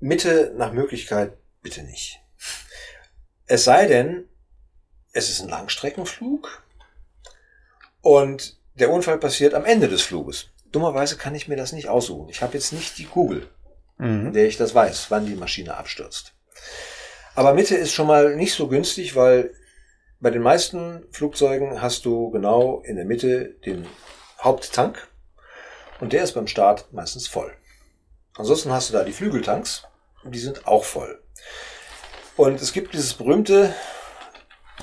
Mitte 0.00 0.54
nach 0.56 0.72
Möglichkeit 0.72 1.36
bitte 1.62 1.82
nicht. 1.82 2.20
Es 3.46 3.64
sei 3.64 3.86
denn, 3.86 4.28
es 5.14 5.30
ist 5.30 5.40
ein 5.40 5.48
Langstreckenflug 5.48 6.62
und 8.02 8.58
der 8.74 8.90
Unfall 8.90 9.18
passiert 9.18 9.54
am 9.54 9.64
Ende 9.64 9.88
des 9.88 10.02
Fluges. 10.02 10.48
Dummerweise 10.72 11.16
kann 11.16 11.34
ich 11.34 11.48
mir 11.48 11.56
das 11.56 11.72
nicht 11.72 11.88
aussuchen. 11.88 12.28
Ich 12.28 12.42
habe 12.42 12.54
jetzt 12.54 12.72
nicht 12.72 12.98
die 12.98 13.06
Kugel, 13.06 13.48
mhm. 13.96 14.32
der 14.32 14.46
ich 14.46 14.56
das 14.56 14.74
weiß, 14.74 15.06
wann 15.10 15.26
die 15.26 15.36
Maschine 15.36 15.76
abstürzt. 15.76 16.34
Aber 17.36 17.54
Mitte 17.54 17.76
ist 17.76 17.92
schon 17.92 18.08
mal 18.08 18.36
nicht 18.36 18.54
so 18.54 18.68
günstig, 18.68 19.14
weil 19.14 19.54
bei 20.20 20.30
den 20.30 20.42
meisten 20.42 21.04
Flugzeugen 21.12 21.80
hast 21.80 22.04
du 22.04 22.30
genau 22.30 22.80
in 22.80 22.96
der 22.96 23.04
Mitte 23.04 23.56
den 23.64 23.86
Haupttank 24.40 25.08
und 26.00 26.12
der 26.12 26.24
ist 26.24 26.32
beim 26.32 26.48
Start 26.48 26.92
meistens 26.92 27.28
voll. 27.28 27.52
Ansonsten 28.36 28.72
hast 28.72 28.88
du 28.88 28.94
da 28.94 29.04
die 29.04 29.12
Flügeltanks 29.12 29.84
und 30.24 30.34
die 30.34 30.40
sind 30.40 30.66
auch 30.66 30.84
voll. 30.84 31.22
Und 32.36 32.60
es 32.60 32.72
gibt 32.72 32.94
dieses 32.94 33.14
berühmte 33.14 33.72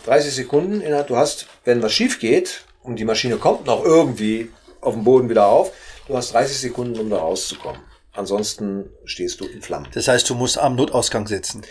30 0.06 0.34
Sekunden, 0.34 0.82
du 1.08 1.18
hast, 1.18 1.48
wenn 1.64 1.82
was 1.84 1.94
schief 1.94 2.20
geht, 2.20 2.66
und 2.84 2.98
die 2.98 3.06
Maschine 3.06 3.38
kommt 3.38 3.66
noch 3.66 3.84
irgendwie 3.84 4.52
auf 4.82 4.94
dem 4.94 5.04
Boden 5.04 5.30
wieder 5.30 5.46
auf. 5.46 5.72
Du 6.08 6.18
hast 6.18 6.34
30 6.34 6.60
Sekunden, 6.60 7.00
um 7.00 7.10
da 7.10 7.20
rauszukommen. 7.20 7.82
Ansonsten 8.14 8.90
stehst 9.06 9.40
du 9.40 9.46
in 9.46 9.62
Flammen. 9.62 9.88
Das 9.94 10.08
heißt, 10.08 10.30
du 10.30 10.36
musst 10.36 10.58
am 10.58 10.76
Notausgang 10.76 11.28
sitzen. 11.28 11.62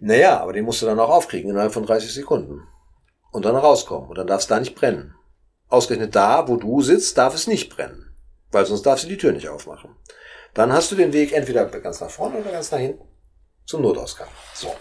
Naja, 0.00 0.40
aber 0.40 0.52
den 0.52 0.64
musst 0.64 0.80
du 0.80 0.86
dann 0.86 1.00
auch 1.00 1.10
aufkriegen 1.10 1.50
innerhalb 1.50 1.72
von 1.72 1.84
30 1.84 2.12
Sekunden. 2.12 2.66
Und 3.32 3.44
dann 3.44 3.56
rauskommen. 3.56 4.08
Und 4.08 4.16
dann 4.16 4.26
darf 4.26 4.42
es 4.42 4.46
da 4.46 4.60
nicht 4.60 4.74
brennen. 4.74 5.14
Ausgerechnet 5.68 6.14
da, 6.14 6.46
wo 6.48 6.56
du 6.56 6.82
sitzt, 6.82 7.18
darf 7.18 7.34
es 7.34 7.46
nicht 7.46 7.74
brennen. 7.74 8.16
Weil 8.52 8.64
sonst 8.64 8.82
darfst 8.82 9.04
du 9.04 9.08
die 9.08 9.18
Tür 9.18 9.32
nicht 9.32 9.48
aufmachen. 9.48 9.96
Dann 10.54 10.72
hast 10.72 10.92
du 10.92 10.94
den 10.94 11.12
Weg 11.12 11.32
entweder 11.32 11.66
ganz 11.66 12.00
nach 12.00 12.10
vorne 12.10 12.38
oder 12.38 12.52
ganz 12.52 12.70
nach 12.70 12.78
hinten 12.78 13.04
zum 13.66 13.82
Notausgang. 13.82 14.28
So. 14.54 14.72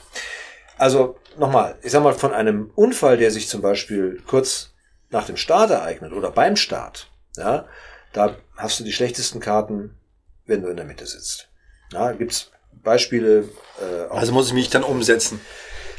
Also 0.84 1.18
nochmal, 1.38 1.78
ich 1.82 1.94
sag 1.94 2.04
mal, 2.04 2.14
von 2.14 2.34
einem 2.34 2.70
Unfall, 2.76 3.16
der 3.16 3.32
sich 3.32 3.48
zum 3.48 3.62
Beispiel 3.62 4.22
kurz 4.28 4.72
nach 5.12 5.26
dem 5.26 5.38
Start 5.38 5.72
ereignet 5.72 6.12
oder 6.12 6.30
beim 6.30 6.58
Start, 6.58 7.10
ja, 7.38 7.70
da 8.12 8.36
hast 8.58 8.82
du 8.82 8.84
die 8.84 8.92
schlechtesten 8.92 9.40
Karten, 9.40 9.98
wenn 10.46 10.62
du 10.62 10.68
in 10.68 10.76
der 10.76 10.84
Mitte 10.84 11.06
sitzt. 11.06 11.48
Ja, 11.94 12.12
gibt's 12.12 12.52
Beispiele. 12.84 13.48
Äh, 13.80 14.14
also 14.14 14.34
muss 14.34 14.48
ich 14.48 14.54
mich 14.54 14.72
dann 14.72 14.84
umsetzen. 14.84 15.40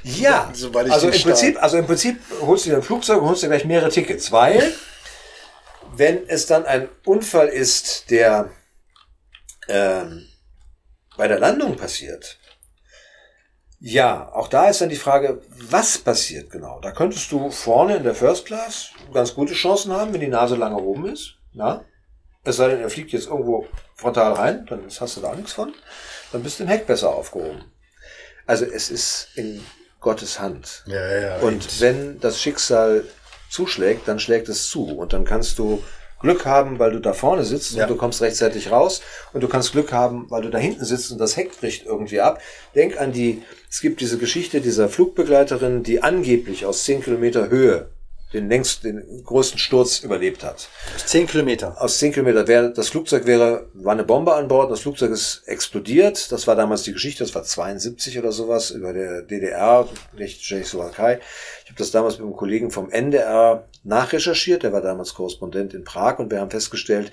Ja, 0.03 0.53
also 0.91 1.09
im 1.09 1.23
Prinzip, 1.23 1.63
also 1.63 1.79
im 1.79 1.87
Prinzip 1.87 2.21
holst 2.43 2.67
du 2.67 2.71
dir 2.71 2.77
ein 2.77 2.83
Flugzeug 2.83 3.23
und 3.23 3.29
holst 3.29 3.43
dir 3.43 3.49
gleich 3.49 3.65
mehrere 3.65 3.89
Tickets, 3.89 4.33
weil 4.33 4.71
wenn 5.97 6.29
es 6.29 6.45
dann 6.45 6.67
ein 6.67 6.91
Unfall 7.07 7.49
ist, 7.49 8.11
der 8.11 8.51
ähm, 9.67 10.29
bei 11.17 11.27
der 11.27 11.39
Landung 11.39 11.75
passiert, 11.79 12.39
ja, 13.87 14.31
auch 14.33 14.49
da 14.49 14.71
ist 14.71 14.81
dann 14.81 14.89
die 14.89 14.97
Frage, 14.97 15.43
was 15.69 15.99
passiert 15.99 16.49
genau? 16.49 16.81
Da 16.81 16.91
könntest 16.91 17.31
du 17.31 17.51
vorne 17.51 17.97
in 17.97 18.03
der 18.03 18.15
First 18.15 18.47
Class 18.47 18.89
ganz 19.13 19.35
gute 19.35 19.53
Chancen 19.53 19.93
haben, 19.93 20.15
wenn 20.15 20.23
die 20.23 20.27
Nase 20.27 20.57
lange 20.57 20.79
oben 20.79 21.05
ist. 21.05 21.35
Ja? 21.53 21.85
Es 22.45 22.57
sei 22.57 22.69
denn, 22.69 22.81
er 22.81 22.89
fliegt 22.89 23.13
jetzt 23.13 23.27
irgendwo 23.27 23.67
frontal 23.95 24.33
rein, 24.33 24.65
dann 24.71 24.85
hast 24.99 25.19
du 25.19 25.21
da 25.21 25.35
nichts 25.35 25.53
von. 25.53 25.75
Dann 26.33 26.43
bist 26.43 26.59
du 26.59 26.63
im 26.63 26.71
Heck 26.71 26.87
besser 26.87 27.11
aufgehoben. 27.11 27.63
Also 28.47 28.65
es 28.65 28.91
ist 28.91 29.29
in 29.35 29.63
Gottes 30.01 30.41
Hand. 30.41 30.83
Ja, 30.87 31.21
ja, 31.21 31.37
Und 31.41 31.83
wenn 31.83 32.19
das 32.21 32.41
Schicksal 32.41 33.05
zuschlägt, 33.51 34.09
dann 34.09 34.19
schlägt 34.19 34.49
es 34.49 34.71
zu. 34.71 34.97
Und 34.97 35.13
dann 35.13 35.27
kannst 35.27 35.59
du 35.59 35.85
Glück 36.25 36.47
haben, 36.47 36.79
weil 36.79 36.93
du 36.93 37.01
da 37.01 37.13
vorne 37.13 37.45
sitzt 37.45 37.73
ja. 37.73 37.85
und 37.85 37.91
du 37.91 37.97
kommst 37.97 38.23
rechtzeitig 38.23 38.71
raus. 38.71 39.03
Und 39.35 39.43
du 39.43 39.49
kannst 39.49 39.73
Glück 39.73 39.93
haben, 39.93 40.31
weil 40.31 40.41
du 40.41 40.49
da 40.49 40.57
hinten 40.57 40.85
sitzt 40.87 41.13
und 41.13 41.19
das 41.19 41.37
Heck 41.37 41.61
bricht 41.61 41.85
irgendwie 41.85 42.21
ab. 42.21 42.41
Denk 42.75 42.99
an 42.99 43.13
die, 43.13 43.43
es 43.75 43.81
gibt 43.81 44.01
diese 44.01 44.19
Geschichte 44.19 44.61
dieser 44.61 44.89
Flugbegleiterin, 44.89 45.83
die 45.83 46.01
angeblich 46.01 46.65
aus 46.65 46.85
zehn 46.85 47.03
Kilometer 47.03 47.51
Höhe 47.51 47.89
den 48.33 48.49
längsten, 48.49 48.87
den 48.87 49.25
größten 49.25 49.59
Sturz 49.59 49.99
überlebt 49.99 50.45
hat. 50.45 50.69
Aus 50.95 51.07
zehn 51.07 51.27
Kilometer. 51.27 51.75
Aus 51.83 51.99
zehn 51.99 52.13
Kilometer. 52.13 52.47
Wäre, 52.47 52.73
das 52.73 52.91
Flugzeug 52.91 53.27
wäre, 53.27 53.67
war 53.75 53.95
eine 53.95 54.05
Bombe 54.05 54.33
an 54.33 54.47
Bord, 54.47 54.71
das 54.71 54.79
Flugzeug 54.79 55.11
ist 55.11 55.43
explodiert. 55.47 56.31
Das 56.31 56.47
war 56.47 56.55
damals 56.55 56.85
die 56.85 56.93
Geschichte, 56.93 57.25
das 57.25 57.35
war 57.35 57.43
72 57.43 58.17
oder 58.17 58.31
sowas, 58.31 58.71
über 58.71 58.93
der 58.93 59.23
DDR, 59.23 59.89
nicht 60.17 60.41
Tschechoslowakei. 60.41 61.19
Ich 61.65 61.71
habe 61.71 61.79
das 61.79 61.91
damals 61.91 62.19
mit 62.19 62.29
einem 62.29 62.37
Kollegen 62.37 62.71
vom 62.71 62.93
NDR 62.93 63.67
nachrecherchiert, 63.83 64.63
der 64.63 64.73
war 64.73 64.83
damals 64.83 65.15
Korrespondent 65.15 65.75
in 65.75 65.83
Prag 65.83 66.21
und 66.21 66.31
wir 66.31 66.41
haben 66.41 66.53
festgestellt, 66.53 67.11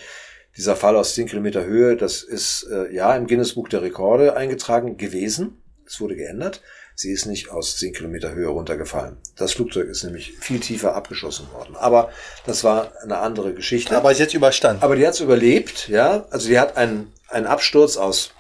dieser 0.56 0.76
Fall 0.76 0.96
aus 0.96 1.16
zehn 1.16 1.26
Kilometer 1.26 1.66
Höhe, 1.66 1.98
das 1.98 2.22
ist 2.22 2.68
äh, 2.72 2.94
ja 2.94 3.16
im 3.16 3.26
Guinness-Buch 3.26 3.68
der 3.68 3.82
Rekorde 3.82 4.36
eingetragen 4.36 4.98
gewesen. 4.98 5.58
Es 5.92 6.00
wurde 6.00 6.16
geändert. 6.16 6.62
Sie 6.96 7.12
ist 7.12 7.26
nicht 7.26 7.50
aus 7.50 7.76
10 7.78 7.94
Kilometer 7.94 8.32
Höhe 8.32 8.48
runtergefallen. 8.48 9.18
Das 9.36 9.52
Flugzeug 9.52 9.90
ist 9.90 10.06
nämlich 10.06 10.38
viel 10.40 10.62
tiefer 10.62 10.96
abgeschossen 10.96 11.52
worden. 11.52 11.76
Aber 11.76 12.12
das 12.46 12.64
war 12.64 12.94
eine 13.04 13.18
andere 13.18 13.54
Geschichte. 13.54 13.98
Aber 13.98 14.10
ist 14.14 14.20
jetzt 14.20 14.34
überstanden. 14.34 14.84
Aber 14.84 14.96
die 14.96 15.06
hat 15.06 15.16
es 15.16 15.20
überlebt, 15.20 15.90
ja. 15.90 16.26
Also 16.30 16.48
die 16.48 16.58
hat 16.58 16.78
einen, 16.78 17.12
einen 17.28 17.46
Absturz 17.46 17.98
aus 17.98 18.32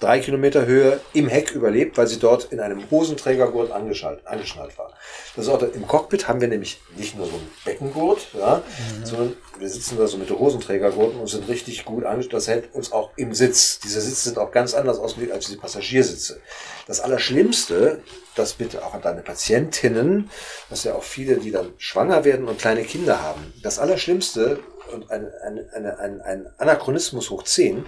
drei 0.00 0.18
Kilometer 0.18 0.66
Höhe 0.66 0.98
im 1.12 1.28
Heck 1.28 1.52
überlebt, 1.52 1.96
weil 1.96 2.08
sie 2.08 2.18
dort 2.18 2.52
in 2.52 2.58
einem 2.58 2.90
Hosenträgergurt 2.90 3.70
angeschnallt, 3.70 4.26
angeschnallt 4.26 4.76
war. 4.76 4.92
Das 5.36 5.48
auch, 5.48 5.60
im 5.62 5.86
Cockpit 5.86 6.28
haben 6.28 6.40
wir 6.40 6.48
nämlich 6.48 6.80
nicht 6.96 7.16
nur 7.16 7.26
so 7.26 7.34
einen 7.34 7.50
Beckengurt, 7.64 8.28
ja, 8.32 8.62
mhm. 8.98 9.06
sondern 9.06 9.36
wir 9.58 9.68
sitzen 9.68 9.98
da 9.98 10.06
so 10.06 10.16
mit 10.16 10.30
Hosenträgergurten 10.30 11.20
und 11.20 11.26
sind 11.26 11.46
richtig 11.48 11.84
gut 11.84 12.04
angeschnallt. 12.04 12.32
Das 12.32 12.48
hält 12.48 12.74
uns 12.74 12.90
auch 12.90 13.10
im 13.16 13.34
Sitz. 13.34 13.78
Diese 13.80 14.00
Sitze 14.00 14.30
sind 14.30 14.38
auch 14.38 14.50
ganz 14.50 14.74
anders 14.74 14.98
ausgelegt 14.98 15.32
als 15.32 15.46
diese 15.46 15.58
Passagiersitze. 15.58 16.40
Das 16.86 17.00
Allerschlimmste, 17.00 18.02
das 18.34 18.54
bitte 18.54 18.84
auch 18.84 18.94
an 18.94 19.02
deine 19.02 19.22
Patientinnen, 19.22 20.30
dass 20.70 20.84
ja 20.84 20.94
auch 20.94 21.02
viele, 21.02 21.36
die 21.36 21.50
dann 21.50 21.74
schwanger 21.76 22.24
werden 22.24 22.48
und 22.48 22.58
kleine 22.58 22.84
Kinder 22.84 23.22
haben. 23.22 23.52
Das 23.62 23.78
Allerschlimmste 23.78 24.60
und 24.92 25.10
ein, 25.10 25.28
ein, 25.44 25.86
ein, 25.98 26.20
ein 26.20 26.46
Anachronismus 26.58 27.30
hoch 27.30 27.42
10, 27.42 27.84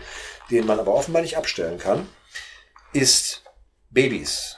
den 0.51 0.67
man 0.67 0.79
aber 0.79 0.95
offenbar 0.95 1.23
nicht 1.23 1.37
abstellen 1.37 1.79
kann, 1.79 2.09
ist 2.93 3.43
Babys. 3.91 4.57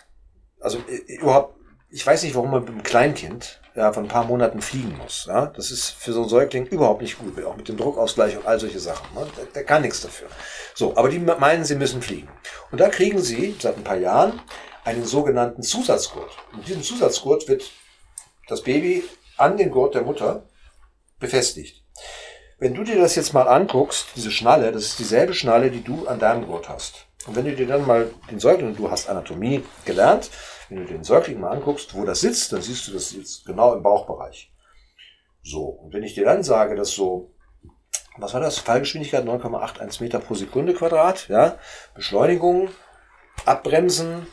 Also 0.61 0.78
äh, 0.88 1.14
überhaupt, 1.14 1.60
ich 1.91 2.07
weiß 2.07 2.22
nicht, 2.22 2.34
warum 2.34 2.51
man 2.51 2.61
mit 2.61 2.70
einem 2.70 2.82
Kleinkind 2.82 3.61
ja, 3.74 3.93
von 3.93 4.05
ein 4.05 4.09
paar 4.09 4.24
Monaten 4.24 4.61
fliegen 4.61 4.97
muss. 4.99 5.26
Ja? 5.28 5.47
Das 5.47 5.70
ist 5.70 5.91
für 5.91 6.12
so 6.12 6.20
einen 6.20 6.28
Säugling 6.28 6.66
überhaupt 6.66 7.03
nicht 7.03 7.18
gut, 7.18 7.43
auch 7.45 7.57
mit 7.57 7.68
dem 7.68 7.76
Druckausgleich 7.76 8.36
und 8.36 8.47
all 8.47 8.61
solche 8.61 8.80
Sachen. 8.80 9.12
Ne? 9.14 9.26
Der, 9.36 9.45
der 9.47 9.64
kann 9.64 9.82
nichts 9.82 10.01
dafür. 10.01 10.28
So, 10.74 10.97
aber 10.97 11.09
die 11.09 11.18
meinen, 11.18 11.64
sie 11.64 11.74
müssen 11.74 12.03
fliegen. 12.03 12.28
Und 12.70 12.80
da 12.80 12.88
kriegen 12.88 13.20
sie 13.20 13.57
seit 13.59 13.76
ein 13.76 13.84
paar 13.84 13.97
Jahren 13.97 14.41
einen 14.84 15.05
sogenannten 15.05 15.62
Zusatzgurt. 15.62 16.30
Mit 16.57 16.68
diesem 16.68 16.82
Zusatzgurt 16.82 17.49
wird 17.49 17.70
das 18.49 18.62
Baby 18.62 19.05
an 19.36 19.57
den 19.57 19.70
Gurt 19.70 19.95
der 19.95 20.03
Mutter 20.03 20.45
befestigt. 21.18 21.82
Wenn 22.59 22.74
du 22.74 22.84
dir 22.84 22.99
das 22.99 23.14
jetzt 23.14 23.32
mal 23.32 23.49
anguckst, 23.49 24.09
diese 24.16 24.30
Schnalle, 24.30 24.70
das 24.72 24.84
ist 24.84 24.99
dieselbe 24.99 25.34
Schnalle, 25.34 25.70
die 25.70 25.82
du 25.82 26.07
an 26.07 26.18
deinem 26.18 26.47
Gurt 26.47 26.68
hast. 26.68 27.07
Und 27.26 27.36
wenn 27.36 27.45
du 27.45 27.55
dir 27.55 27.66
dann 27.66 27.86
mal 27.86 28.11
den 28.30 28.41
Säugling, 28.41 28.76
du 28.76 28.91
hast 28.91 29.09
Anatomie 29.09 29.62
gelernt, 29.84 30.30
wenn 30.71 30.79
du 30.79 30.85
den 30.85 31.05
Säugling 31.05 31.41
mal 31.41 31.51
anguckst, 31.51 31.95
wo 31.95 32.05
das 32.05 32.21
sitzt, 32.21 32.53
dann 32.53 32.62
siehst 32.62 32.87
du 32.89 32.93
das 32.93 33.12
jetzt 33.12 33.45
genau 33.45 33.75
im 33.75 33.83
Bauchbereich. 33.83 34.53
So, 35.43 35.64
und 35.64 35.93
wenn 35.93 36.05
ich 36.05 36.14
dir 36.14 36.25
dann 36.25 36.45
sage, 36.45 36.77
dass 36.77 36.93
so, 36.93 37.33
was 38.16 38.35
war 38.35 38.41
das? 38.41 38.59
Fallgeschwindigkeit 38.59 39.25
9,81 39.25 40.03
Meter 40.03 40.21
pro 40.21 40.35
Sekunde 40.35 40.75
Quadrat, 40.75 41.29
ja, 41.29 41.59
Beschleunigung, 41.95 42.71
Abbremsen, 43.47 44.27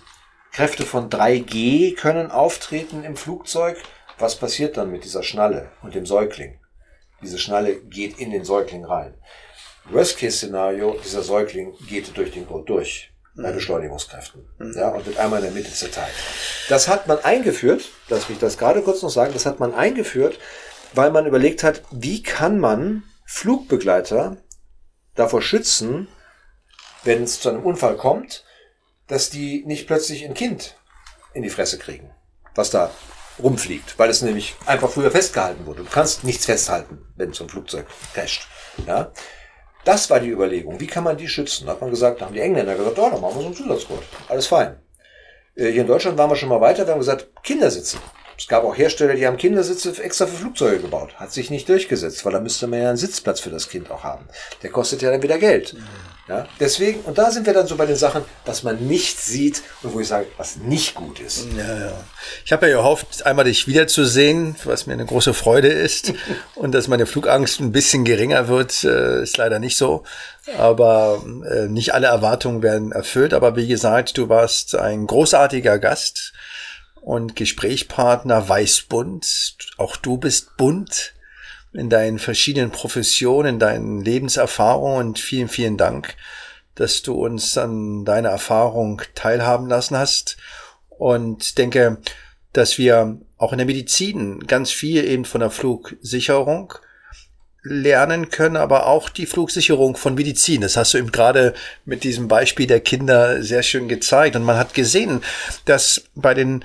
Kräfte 0.51 0.83
von 0.83 1.09
3G 1.09 1.95
können 1.95 2.31
auftreten 2.31 3.03
im 3.03 3.15
Flugzeug, 3.15 3.77
Was 4.19 4.35
passiert 4.35 4.77
dann 4.77 4.91
mit 4.91 5.03
dieser 5.03 5.21
Schnalle 5.21 5.69
und 5.83 5.93
dem 5.93 6.07
Säugling? 6.07 6.59
Diese 7.21 7.38
Schnalle 7.38 7.79
geht 7.81 8.17
in 8.17 8.31
den 8.31 8.43
Säugling 8.43 8.83
rein. 8.83 9.13
Worst-Case-Szenario, 9.85 10.97
dieser 11.03 11.21
Säugling 11.21 11.75
geht 11.88 12.17
durch 12.17 12.31
den 12.31 12.47
Gurt 12.47 12.67
durch 12.67 13.11
bei 13.38 13.51
mhm. 13.51 13.55
Beschleunigungskräften. 13.55 14.47
Mhm. 14.57 14.73
Ja, 14.75 14.89
und 14.89 15.05
wird 15.05 15.17
einmal 15.17 15.39
in 15.39 15.45
der 15.45 15.53
Mitte 15.53 15.71
zerteilt. 15.71 16.13
Das 16.69 16.88
hat 16.88 17.07
man 17.07 17.19
eingeführt, 17.19 17.89
lass 18.09 18.29
mich 18.29 18.39
das 18.39 18.57
gerade 18.57 18.81
kurz 18.81 19.01
noch 19.01 19.09
sagen, 19.09 19.33
das 19.33 19.45
hat 19.45 19.59
man 19.59 19.73
eingeführt, 19.73 20.39
weil 20.93 21.11
man 21.11 21.25
überlegt 21.25 21.63
hat, 21.63 21.83
wie 21.91 22.23
kann 22.23 22.59
man 22.59 23.03
Flugbegleiter 23.25 24.38
davor 25.15 25.41
schützen, 25.41 26.07
wenn 27.03 27.23
es 27.23 27.39
zu 27.39 27.49
einem 27.49 27.63
Unfall 27.63 27.97
kommt, 27.97 28.43
dass 29.07 29.29
die 29.29 29.63
nicht 29.65 29.88
plötzlich 29.88 30.25
ein 30.25 30.33
Kind 30.33 30.77
in 31.33 31.43
die 31.43 31.49
Fresse 31.49 31.77
kriegen, 31.77 32.11
was 32.55 32.69
da 32.69 32.91
rumfliegt, 33.39 33.99
weil 33.99 34.09
es 34.09 34.21
nämlich 34.21 34.55
einfach 34.65 34.89
früher 34.89 35.11
festgehalten 35.11 35.65
wurde. 35.65 35.83
Du 35.83 35.89
kannst 35.89 36.23
nichts 36.23 36.45
festhalten, 36.45 37.05
wenn 37.15 37.33
so 37.33 37.43
ein 37.43 37.49
Flugzeug 37.49 37.85
crasht. 38.13 38.47
Ja? 38.88 39.11
Das 39.88 40.09
war 40.09 40.19
die 40.19 40.27
Überlegung. 40.27 40.81
Wie 40.81 40.85
kann 40.85 41.05
man 41.05 41.15
die 41.15 41.29
schützen? 41.29 41.65
Da 41.65 41.71
hat 41.71 41.79
man 41.79 41.89
gesagt, 41.89 42.19
da 42.19 42.25
haben 42.25 42.33
die 42.33 42.41
Engländer 42.41 42.75
gesagt, 42.75 42.99
oh, 42.99 43.09
dann 43.09 43.21
machen 43.21 43.35
wir 43.35 43.41
so 43.41 43.47
einen 43.47 43.55
Zusatzgurt. 43.55 44.03
Alles 44.27 44.45
fein. 44.45 44.75
Äh, 45.55 45.71
hier 45.71 45.83
in 45.83 45.88
Deutschland 45.88 46.17
waren 46.17 46.29
wir 46.29 46.35
schon 46.35 46.49
mal 46.49 46.59
weiter, 46.59 46.85
wir 46.85 46.91
haben 46.91 46.99
gesagt, 46.99 47.29
Kindersitze. 47.41 47.97
Es 48.38 48.49
gab 48.49 48.65
auch 48.65 48.77
Hersteller, 48.77 49.13
die 49.13 49.25
haben 49.25 49.38
Kindersitze 49.38 50.03
extra 50.03 50.27
für 50.27 50.35
Flugzeuge 50.35 50.79
gebaut. 50.79 51.15
Hat 51.15 51.31
sich 51.31 51.49
nicht 51.49 51.69
durchgesetzt, 51.69 52.25
weil 52.25 52.33
da 52.33 52.41
müsste 52.41 52.67
man 52.67 52.81
ja 52.81 52.89
einen 52.89 52.97
Sitzplatz 52.97 53.39
für 53.39 53.49
das 53.49 53.69
Kind 53.69 53.89
auch 53.89 54.03
haben. 54.03 54.25
Der 54.61 54.71
kostet 54.71 55.01
ja 55.01 55.09
dann 55.09 55.23
wieder 55.23 55.38
Geld. 55.38 55.77
Ja, 56.28 56.45
deswegen, 56.59 56.99
und 57.01 57.17
da 57.17 57.32
sind 57.32 57.45
wir 57.45 57.53
dann 57.53 57.67
so 57.67 57.78
bei 57.78 57.86
den 57.86 57.95
Sachen, 57.95 58.23
was 58.45 58.61
man 58.61 58.86
nicht 58.86 59.17
sieht 59.17 59.61
und 59.82 59.93
wo 59.93 60.01
ich 60.01 60.09
sage, 60.09 60.28
was 60.36 60.57
nicht 60.57 60.93
gut 60.93 61.21
ist. 61.21 61.47
Ja, 61.57 61.80
ja. 61.80 61.93
Ich 62.43 62.51
habe 62.51 62.67
ja 62.67 62.75
gehofft, 62.75 63.25
einmal 63.25 63.45
dich 63.45 63.65
wiederzusehen, 63.65 64.57
was 64.65 64.88
mir 64.88 64.93
eine 64.93 65.05
große 65.05 65.34
Freude 65.34 65.69
ist. 65.69 66.13
und 66.55 66.73
dass 66.73 66.89
meine 66.89 67.05
Flugangst 67.05 67.61
ein 67.61 67.71
bisschen 67.71 68.03
geringer 68.03 68.49
wird, 68.49 68.84
äh, 68.84 69.23
ist 69.23 69.38
leider 69.38 69.59
nicht 69.59 69.78
so. 69.78 70.03
Aber 70.57 71.23
äh, 71.49 71.67
nicht 71.67 71.93
alle 71.93 72.07
Erwartungen 72.07 72.61
werden 72.61 72.91
erfüllt. 72.91 73.34
Aber 73.34 73.55
wie 73.55 73.67
gesagt, 73.67 74.17
du 74.17 74.28
warst 74.28 74.75
ein 74.75 75.07
großartiger 75.07 75.80
Gast 75.80 76.34
und 76.95 77.38
Gesprächspartner 77.38 78.49
Weißbund. 78.49 79.55
Auch 79.78 79.95
du 79.95 80.17
bist 80.17 80.57
bunt 80.57 81.13
in 81.74 81.89
deinen 81.89 82.20
verschiedenen 82.20 82.72
Professionen, 82.72 83.55
in 83.55 83.59
deinen 83.59 84.01
Lebenserfahrungen 84.01 85.07
und 85.07 85.20
vielen, 85.20 85.49
vielen 85.49 85.78
Dank, 85.78 86.15
dass 86.76 87.01
du 87.01 87.13
uns 87.13 87.57
an 87.57 88.05
deiner 88.05 88.30
Erfahrung 88.30 89.01
teilhaben 89.15 89.68
lassen 89.68 89.97
hast 89.97 90.38
und 90.89 91.57
denke, 91.57 91.97
dass 92.53 92.78
wir 92.78 93.20
auch 93.38 93.51
in 93.51 93.57
der 93.57 93.68
Medizin 93.68 94.39
ganz 94.47 94.72
viel 94.72 95.03
eben 95.03 95.26
von 95.26 95.41
der 95.41 95.51
Flugsicherung 95.51 96.74
lernen 97.63 98.30
können, 98.30 98.55
aber 98.55 98.88
auch 98.88 99.09
die 99.09 99.26
Flugsicherung 99.26 99.95
von 99.95 100.15
Medizin. 100.15 100.61
Das 100.61 100.78
hast 100.78 100.93
du 100.93 100.97
eben 100.97 101.11
gerade 101.11 101.53
mit 101.86 102.03
diesem 102.03 102.28
Beispiel 102.28 102.68
der 102.68 102.80
Kinder 102.80 103.43
sehr 103.43 103.63
schön 103.63 103.88
gezeigt. 103.88 104.36
Und 104.36 104.43
man 104.43 104.57
hat 104.57 104.74
gesehen, 104.74 105.22
dass 105.65 106.03
bei 106.15 106.34
den 106.34 106.63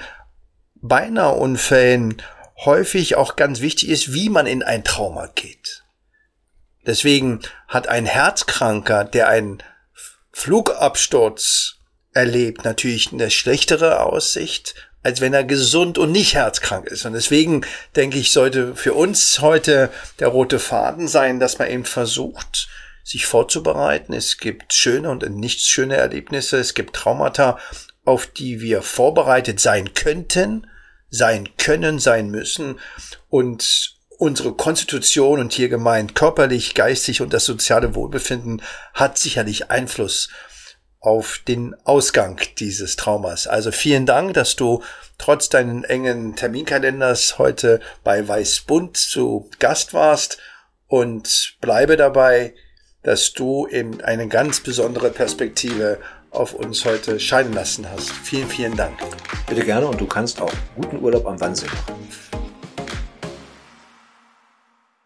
Beinahe-Unfällen 0.80 2.22
häufig 2.64 3.16
auch 3.16 3.36
ganz 3.36 3.60
wichtig 3.60 3.88
ist, 3.88 4.12
wie 4.12 4.28
man 4.28 4.46
in 4.46 4.62
ein 4.62 4.84
Trauma 4.84 5.26
geht. 5.34 5.82
Deswegen 6.86 7.40
hat 7.68 7.88
ein 7.88 8.06
Herzkranker, 8.06 9.04
der 9.04 9.28
einen 9.28 9.62
Flugabsturz 10.32 11.76
erlebt, 12.12 12.64
natürlich 12.64 13.12
eine 13.12 13.30
schlechtere 13.30 14.00
Aussicht, 14.00 14.74
als 15.02 15.20
wenn 15.20 15.34
er 15.34 15.44
gesund 15.44 15.98
und 15.98 16.12
nicht 16.12 16.34
herzkrank 16.34 16.86
ist. 16.86 17.04
Und 17.04 17.12
deswegen 17.12 17.62
denke 17.96 18.18
ich, 18.18 18.32
sollte 18.32 18.76
für 18.76 18.94
uns 18.94 19.40
heute 19.40 19.90
der 20.18 20.28
rote 20.28 20.58
Faden 20.58 21.08
sein, 21.08 21.40
dass 21.40 21.58
man 21.58 21.68
eben 21.68 21.84
versucht, 21.84 22.68
sich 23.04 23.26
vorzubereiten. 23.26 24.12
Es 24.12 24.38
gibt 24.38 24.72
schöne 24.72 25.10
und 25.10 25.28
nicht 25.28 25.60
schöne 25.62 25.96
Erlebnisse. 25.96 26.58
Es 26.58 26.74
gibt 26.74 26.94
Traumata, 26.94 27.58
auf 28.04 28.26
die 28.26 28.60
wir 28.60 28.82
vorbereitet 28.82 29.60
sein 29.60 29.92
könnten 29.94 30.66
sein 31.12 31.48
können, 31.58 32.00
sein 32.00 32.30
müssen 32.30 32.80
und 33.28 33.96
unsere 34.18 34.54
Konstitution 34.54 35.38
und 35.38 35.52
hier 35.52 35.68
gemeint 35.68 36.14
körperlich, 36.14 36.74
geistig 36.74 37.20
und 37.20 37.32
das 37.32 37.44
soziale 37.44 37.94
Wohlbefinden 37.94 38.62
hat 38.94 39.18
sicherlich 39.18 39.70
Einfluss 39.70 40.30
auf 41.00 41.40
den 41.46 41.74
Ausgang 41.84 42.40
dieses 42.58 42.96
Traumas. 42.96 43.46
Also 43.46 43.72
vielen 43.72 44.06
Dank, 44.06 44.34
dass 44.34 44.56
du 44.56 44.82
trotz 45.18 45.48
deinen 45.48 45.84
engen 45.84 46.36
Terminkalenders 46.36 47.38
heute 47.38 47.80
bei 48.04 48.26
Weißbund 48.26 48.96
zu 48.96 49.50
Gast 49.58 49.92
warst 49.94 50.38
und 50.86 51.56
bleibe 51.60 51.96
dabei, 51.96 52.54
dass 53.02 53.32
du 53.32 53.66
eben 53.66 54.00
eine 54.00 54.28
ganz 54.28 54.60
besondere 54.60 55.10
Perspektive 55.10 55.98
auf 56.32 56.54
uns 56.54 56.84
heute 56.84 57.20
scheinen 57.20 57.52
lassen 57.52 57.88
hast. 57.90 58.10
Vielen, 58.10 58.48
vielen 58.48 58.76
Dank. 58.76 58.98
Bitte 59.46 59.64
gerne 59.64 59.86
und 59.86 60.00
du 60.00 60.06
kannst 60.06 60.40
auch 60.40 60.52
guten 60.74 61.02
Urlaub 61.02 61.26
am 61.26 61.40
Wannsee 61.40 61.66
machen. 61.66 62.51